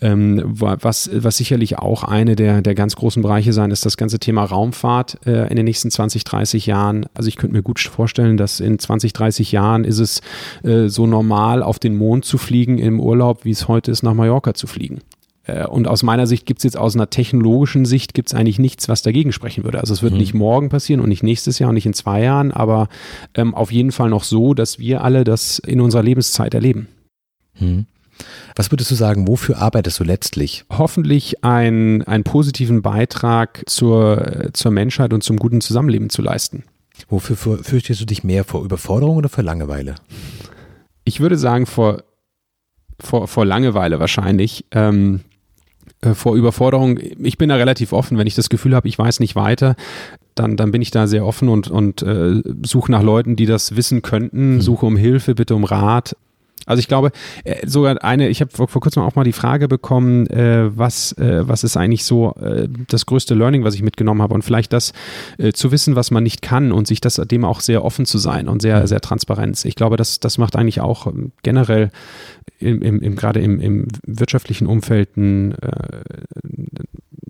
ähm, 0.00 0.42
was, 0.44 1.10
was 1.12 1.36
sicherlich 1.36 1.78
auch 1.78 2.04
eine 2.04 2.36
der, 2.36 2.62
der 2.62 2.74
ganz 2.74 2.96
großen 2.96 3.22
Bereiche 3.22 3.52
sein 3.52 3.70
ist, 3.70 3.86
das 3.86 3.96
ganze 3.96 4.18
Thema 4.18 4.44
Raumfahrt 4.44 5.26
äh, 5.26 5.48
in 5.48 5.56
den 5.56 5.64
nächsten 5.64 5.90
20, 5.90 6.24
30 6.24 6.33
Jahren. 6.66 7.06
Also 7.14 7.28
ich 7.28 7.36
könnte 7.36 7.56
mir 7.56 7.62
gut 7.62 7.80
vorstellen, 7.80 8.36
dass 8.36 8.60
in 8.60 8.78
20, 8.78 9.12
30 9.12 9.52
Jahren 9.52 9.84
ist 9.84 9.98
es 9.98 10.20
äh, 10.62 10.88
so 10.88 11.06
normal, 11.06 11.62
auf 11.62 11.78
den 11.78 11.96
Mond 11.96 12.24
zu 12.24 12.38
fliegen 12.38 12.78
im 12.78 13.00
Urlaub, 13.00 13.44
wie 13.44 13.50
es 13.50 13.68
heute 13.68 13.90
ist, 13.90 14.02
nach 14.02 14.14
Mallorca 14.14 14.54
zu 14.54 14.66
fliegen. 14.66 15.00
Äh, 15.44 15.66
und 15.66 15.88
aus 15.88 16.02
meiner 16.02 16.26
Sicht 16.26 16.46
gibt 16.46 16.60
es 16.60 16.64
jetzt 16.64 16.76
aus 16.76 16.94
einer 16.94 17.10
technologischen 17.10 17.84
Sicht 17.84 18.14
gibt 18.14 18.28
es 18.28 18.34
eigentlich 18.34 18.58
nichts, 18.58 18.88
was 18.88 19.02
dagegen 19.02 19.32
sprechen 19.32 19.64
würde. 19.64 19.80
Also 19.80 19.94
es 19.94 20.02
wird 20.02 20.12
mhm. 20.12 20.18
nicht 20.18 20.34
morgen 20.34 20.68
passieren 20.68 21.00
und 21.00 21.08
nicht 21.08 21.22
nächstes 21.22 21.58
Jahr 21.58 21.68
und 21.68 21.74
nicht 21.74 21.86
in 21.86 21.94
zwei 21.94 22.22
Jahren, 22.22 22.52
aber 22.52 22.88
ähm, 23.34 23.54
auf 23.54 23.70
jeden 23.70 23.92
Fall 23.92 24.10
noch 24.10 24.24
so, 24.24 24.54
dass 24.54 24.78
wir 24.78 25.02
alle 25.02 25.24
das 25.24 25.58
in 25.58 25.80
unserer 25.80 26.02
Lebenszeit 26.02 26.54
erleben. 26.54 26.88
Mhm. 27.58 27.86
Was 28.56 28.70
würdest 28.70 28.90
du 28.90 28.94
sagen, 28.94 29.26
wofür 29.26 29.58
arbeitest 29.58 30.00
du 30.00 30.04
letztlich? 30.04 30.64
Hoffentlich 30.70 31.44
ein, 31.44 32.02
einen 32.02 32.24
positiven 32.24 32.82
Beitrag 32.82 33.62
zur, 33.66 34.50
zur 34.52 34.70
Menschheit 34.70 35.12
und 35.12 35.22
zum 35.22 35.38
guten 35.38 35.60
Zusammenleben 35.60 36.10
zu 36.10 36.22
leisten. 36.22 36.64
Wofür 37.08 37.36
fürchtest 37.36 38.00
du 38.00 38.06
dich 38.06 38.22
mehr? 38.22 38.44
Vor 38.44 38.64
Überforderung 38.64 39.16
oder 39.16 39.28
vor 39.28 39.42
Langeweile? 39.42 39.96
Ich 41.04 41.20
würde 41.20 41.36
sagen, 41.36 41.66
vor, 41.66 42.04
vor, 43.00 43.26
vor 43.26 43.44
Langeweile 43.44 43.98
wahrscheinlich. 43.98 44.64
Ähm, 44.70 45.20
äh, 46.04 46.14
vor 46.14 46.36
Überforderung. 46.36 46.98
Ich 46.98 47.38
bin 47.38 47.48
da 47.48 47.56
relativ 47.56 47.92
offen. 47.92 48.18
Wenn 48.18 48.26
ich 48.26 48.34
das 48.34 48.48
Gefühl 48.48 48.74
habe, 48.74 48.88
ich 48.88 48.98
weiß 48.98 49.20
nicht 49.20 49.34
weiter, 49.34 49.74
dann, 50.34 50.56
dann 50.56 50.70
bin 50.70 50.82
ich 50.82 50.90
da 50.90 51.06
sehr 51.06 51.24
offen 51.24 51.48
und, 51.48 51.68
und 51.68 52.02
äh, 52.02 52.42
suche 52.64 52.90
nach 52.90 53.02
Leuten, 53.02 53.36
die 53.36 53.46
das 53.46 53.76
wissen 53.76 54.02
könnten, 54.02 54.56
mhm. 54.56 54.60
suche 54.60 54.86
um 54.86 54.96
Hilfe, 54.96 55.34
bitte 55.34 55.54
um 55.54 55.64
Rat. 55.64 56.16
Also 56.66 56.80
ich 56.80 56.88
glaube, 56.88 57.12
äh, 57.44 57.66
sogar 57.66 58.02
eine, 58.02 58.28
ich 58.28 58.40
habe 58.40 58.50
vor, 58.50 58.68
vor, 58.68 58.80
kurzem 58.80 59.02
auch 59.02 59.14
mal 59.14 59.24
die 59.24 59.32
Frage 59.32 59.68
bekommen, 59.68 60.26
äh, 60.28 60.76
was, 60.76 61.12
äh, 61.12 61.46
was 61.46 61.64
ist 61.64 61.76
eigentlich 61.76 62.04
so 62.04 62.34
äh, 62.40 62.68
das 62.88 63.06
größte 63.06 63.34
Learning, 63.34 63.64
was 63.64 63.74
ich 63.74 63.82
mitgenommen 63.82 64.22
habe 64.22 64.34
und 64.34 64.42
vielleicht 64.42 64.72
das 64.72 64.92
äh, 65.38 65.52
zu 65.52 65.72
wissen, 65.72 65.96
was 65.96 66.10
man 66.10 66.22
nicht 66.22 66.42
kann 66.42 66.72
und 66.72 66.86
sich 66.86 67.00
das 67.00 67.16
dem 67.16 67.44
auch 67.44 67.60
sehr 67.60 67.84
offen 67.84 68.06
zu 68.06 68.18
sein 68.18 68.48
und 68.48 68.62
sehr, 68.62 68.86
sehr 68.86 69.00
transparent. 69.00 69.62
Ich 69.64 69.74
glaube, 69.74 69.96
das, 69.96 70.20
das 70.20 70.38
macht 70.38 70.56
eigentlich 70.56 70.80
auch 70.80 71.06
ähm, 71.06 71.32
generell 71.42 71.90
im, 72.58 72.82
im, 72.82 73.00
im 73.00 73.16
gerade 73.16 73.40
im, 73.40 73.60
im 73.60 73.88
wirtschaftlichen 74.06 74.66
Umfeld 74.66 75.16
ein, 75.16 75.52
äh, 75.52 76.02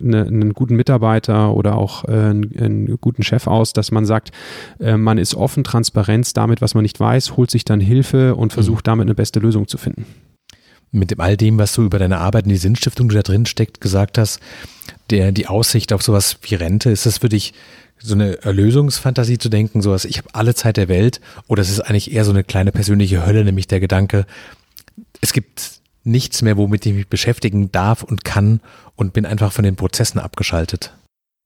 eine, 0.00 0.26
einen 0.26 0.52
guten 0.52 0.76
Mitarbeiter 0.76 1.54
oder 1.54 1.76
auch 1.76 2.04
äh, 2.04 2.12
einen, 2.12 2.56
einen, 2.58 3.00
guten 3.00 3.22
Chef 3.22 3.46
aus, 3.46 3.72
dass 3.72 3.90
man 3.90 4.06
sagt, 4.06 4.30
äh, 4.80 4.96
man 4.96 5.18
ist 5.18 5.34
offen, 5.34 5.64
Transparenz 5.64 6.32
damit, 6.32 6.60
was 6.60 6.74
man 6.74 6.82
nicht 6.82 6.98
weiß, 6.98 7.36
holt 7.36 7.50
sich 7.50 7.64
dann 7.64 7.80
Hilfe 7.80 8.34
und 8.34 8.52
versucht 8.52 8.86
mhm. 8.86 8.90
damit 8.90 9.06
eine 9.06 9.14
beste 9.14 9.40
Lösung 9.40 9.68
zu 9.68 9.78
finden. 9.78 10.06
mit 10.90 11.18
all 11.18 11.36
dem, 11.36 11.58
was 11.58 11.74
du 11.74 11.82
über 11.82 11.98
deine 11.98 12.18
Arbeit 12.18 12.44
in 12.44 12.50
die 12.50 12.56
Sinnstiftung, 12.56 13.08
die 13.08 13.16
da 13.16 13.22
drin 13.22 13.46
steckt, 13.46 13.80
gesagt 13.80 14.18
hast, 14.18 14.40
der, 15.10 15.32
die 15.32 15.46
Aussicht 15.46 15.92
auf 15.92 16.02
sowas 16.02 16.38
wie 16.42 16.54
Rente, 16.54 16.90
ist 16.90 17.06
das 17.06 17.18
für 17.18 17.28
dich 17.28 17.52
so 17.98 18.14
eine 18.14 18.42
Erlösungsfantasie 18.42 19.38
zu 19.38 19.48
denken, 19.48 19.80
sowas, 19.80 20.04
ich 20.04 20.18
habe 20.18 20.28
alle 20.32 20.54
Zeit 20.54 20.76
der 20.76 20.88
Welt, 20.88 21.20
oder 21.48 21.62
es 21.62 21.70
ist 21.70 21.80
eigentlich 21.80 22.12
eher 22.12 22.24
so 22.24 22.32
eine 22.32 22.44
kleine 22.44 22.72
persönliche 22.72 23.24
Hölle, 23.24 23.44
nämlich 23.44 23.66
der 23.66 23.80
Gedanke, 23.80 24.26
es 25.20 25.32
gibt 25.32 25.80
nichts 26.04 26.42
mehr, 26.42 26.56
womit 26.56 26.84
ich 26.84 26.92
mich 26.92 27.08
beschäftigen 27.08 27.72
darf 27.72 28.02
und 28.02 28.24
kann 28.24 28.60
und 28.96 29.12
bin 29.12 29.26
einfach 29.26 29.52
von 29.52 29.64
den 29.64 29.76
Prozessen 29.76 30.20
abgeschaltet. 30.20 30.94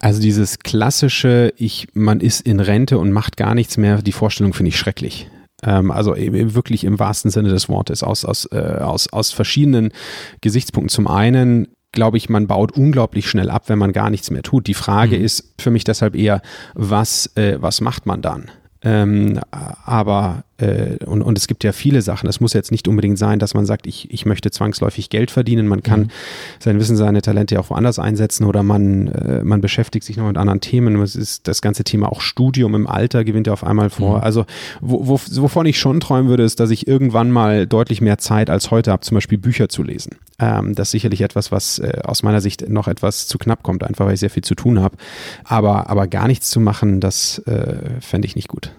Also 0.00 0.20
dieses 0.20 0.60
klassische, 0.60 1.52
ich, 1.56 1.88
man 1.92 2.20
ist 2.20 2.40
in 2.40 2.60
Rente 2.60 2.98
und 2.98 3.10
macht 3.10 3.36
gar 3.36 3.54
nichts 3.54 3.76
mehr, 3.76 4.00
die 4.00 4.12
Vorstellung 4.12 4.52
finde 4.52 4.68
ich 4.68 4.78
schrecklich. 4.78 5.28
Ähm, 5.62 5.90
also 5.90 6.14
wirklich 6.16 6.84
im 6.84 6.98
wahrsten 6.98 7.30
Sinne 7.30 7.48
des 7.48 7.68
Wortes, 7.68 8.02
aus, 8.02 8.24
aus, 8.24 8.46
äh, 8.52 8.78
aus, 8.80 9.12
aus 9.12 9.32
verschiedenen 9.32 9.92
Gesichtspunkten. 10.40 10.94
Zum 10.94 11.08
einen 11.08 11.68
glaube 11.92 12.16
ich, 12.16 12.28
man 12.28 12.46
baut 12.46 12.72
unglaublich 12.72 13.28
schnell 13.28 13.50
ab, 13.50 13.64
wenn 13.68 13.78
man 13.78 13.92
gar 13.92 14.10
nichts 14.10 14.30
mehr 14.30 14.42
tut. 14.42 14.66
Die 14.66 14.74
Frage 14.74 15.18
mhm. 15.18 15.24
ist 15.24 15.54
für 15.58 15.70
mich 15.70 15.84
deshalb 15.84 16.14
eher, 16.14 16.42
was, 16.74 17.34
äh, 17.36 17.56
was 17.60 17.80
macht 17.80 18.06
man 18.06 18.22
dann? 18.22 18.50
Ähm, 18.82 19.40
aber 19.50 20.44
äh, 20.58 21.04
und, 21.04 21.22
und 21.22 21.38
es 21.38 21.46
gibt 21.46 21.64
ja 21.64 21.72
viele 21.72 22.02
Sachen. 22.02 22.28
Es 22.28 22.40
muss 22.40 22.52
jetzt 22.52 22.70
nicht 22.70 22.88
unbedingt 22.88 23.18
sein, 23.18 23.38
dass 23.38 23.54
man 23.54 23.64
sagt, 23.64 23.86
ich, 23.86 24.12
ich 24.12 24.26
möchte 24.26 24.50
zwangsläufig 24.50 25.08
Geld 25.08 25.30
verdienen. 25.30 25.68
Man 25.68 25.82
kann 25.82 26.00
mhm. 26.00 26.10
sein 26.58 26.78
Wissen, 26.80 26.96
seine 26.96 27.22
Talente 27.22 27.54
ja 27.54 27.60
auch 27.60 27.70
woanders 27.70 27.98
einsetzen 27.98 28.44
oder 28.44 28.62
man, 28.62 29.08
äh, 29.08 29.44
man 29.44 29.60
beschäftigt 29.60 30.04
sich 30.04 30.16
noch 30.16 30.26
mit 30.26 30.36
anderen 30.36 30.60
Themen. 30.60 31.00
Es 31.00 31.16
ist 31.16 31.46
das 31.46 31.62
ganze 31.62 31.84
Thema 31.84 32.10
auch 32.10 32.20
Studium 32.20 32.74
im 32.74 32.86
Alter 32.86 33.24
gewinnt 33.24 33.46
ja 33.46 33.52
auf 33.52 33.64
einmal 33.64 33.90
vor. 33.90 34.18
Mhm. 34.18 34.24
Also 34.24 34.46
wo, 34.80 35.06
wo, 35.06 35.20
wovon 35.42 35.66
ich 35.66 35.78
schon 35.78 36.00
träumen 36.00 36.28
würde, 36.28 36.42
ist, 36.42 36.60
dass 36.60 36.70
ich 36.70 36.88
irgendwann 36.88 37.30
mal 37.30 37.66
deutlich 37.66 38.00
mehr 38.00 38.18
Zeit 38.18 38.50
als 38.50 38.70
heute 38.70 38.90
habe, 38.90 39.02
zum 39.02 39.14
Beispiel 39.14 39.38
Bücher 39.38 39.68
zu 39.68 39.82
lesen. 39.82 40.16
Ähm, 40.40 40.74
das 40.74 40.88
ist 40.88 40.92
sicherlich 40.92 41.20
etwas, 41.20 41.52
was 41.52 41.78
äh, 41.78 42.00
aus 42.02 42.22
meiner 42.22 42.40
Sicht 42.40 42.68
noch 42.68 42.88
etwas 42.88 43.28
zu 43.28 43.38
knapp 43.38 43.62
kommt, 43.62 43.84
einfach 43.84 44.06
weil 44.06 44.14
ich 44.14 44.20
sehr 44.20 44.30
viel 44.30 44.44
zu 44.44 44.54
tun 44.54 44.80
habe. 44.80 44.96
Aber, 45.44 45.88
aber 45.88 46.08
gar 46.08 46.26
nichts 46.26 46.50
zu 46.50 46.58
machen, 46.58 47.00
das 47.00 47.38
äh, 47.46 48.00
fände 48.00 48.26
ich 48.26 48.34
nicht 48.34 48.48
gut. 48.48 48.72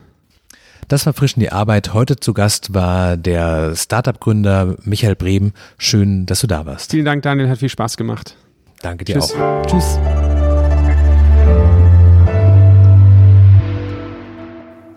Das 0.90 1.06
war 1.06 1.14
frisch 1.14 1.36
in 1.36 1.42
die 1.42 1.52
Arbeit. 1.52 1.94
Heute 1.94 2.20
zu 2.20 2.34
Gast 2.34 2.74
war 2.74 3.16
der 3.16 3.76
Startup-Gründer 3.76 4.76
Michael 4.84 5.16
Brehm. 5.16 5.54
Schön, 5.78 6.26
dass 6.26 6.42
du 6.42 6.48
da 6.48 6.66
warst. 6.66 6.90
Vielen 6.90 7.06
Dank, 7.06 7.22
Daniel. 7.22 7.48
Hat 7.48 7.60
viel 7.60 7.70
Spaß 7.70 7.96
gemacht. 7.96 8.36
Danke 8.82 9.06
dir 9.06 9.14
Tschüss. 9.14 9.36
auch. 9.36 9.66
Tschüss. 9.68 10.00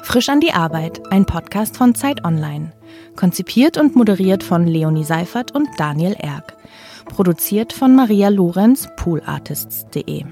Frisch 0.02 0.30
an 0.30 0.40
die 0.40 0.52
Arbeit, 0.52 1.02
ein 1.10 1.26
Podcast 1.26 1.76
von 1.76 1.94
Zeit 1.94 2.24
Online. 2.24 2.72
Konzipiert 3.14 3.76
und 3.76 3.94
moderiert 3.94 4.42
von 4.42 4.66
Leonie 4.66 5.04
Seifert 5.04 5.54
und 5.54 5.68
Daniel 5.76 6.16
Erck. 6.18 6.56
Produziert 7.04 7.74
von 7.74 7.94
Maria 7.94 8.30
Lorenz, 8.30 8.88
poolartists.de. 8.96 10.24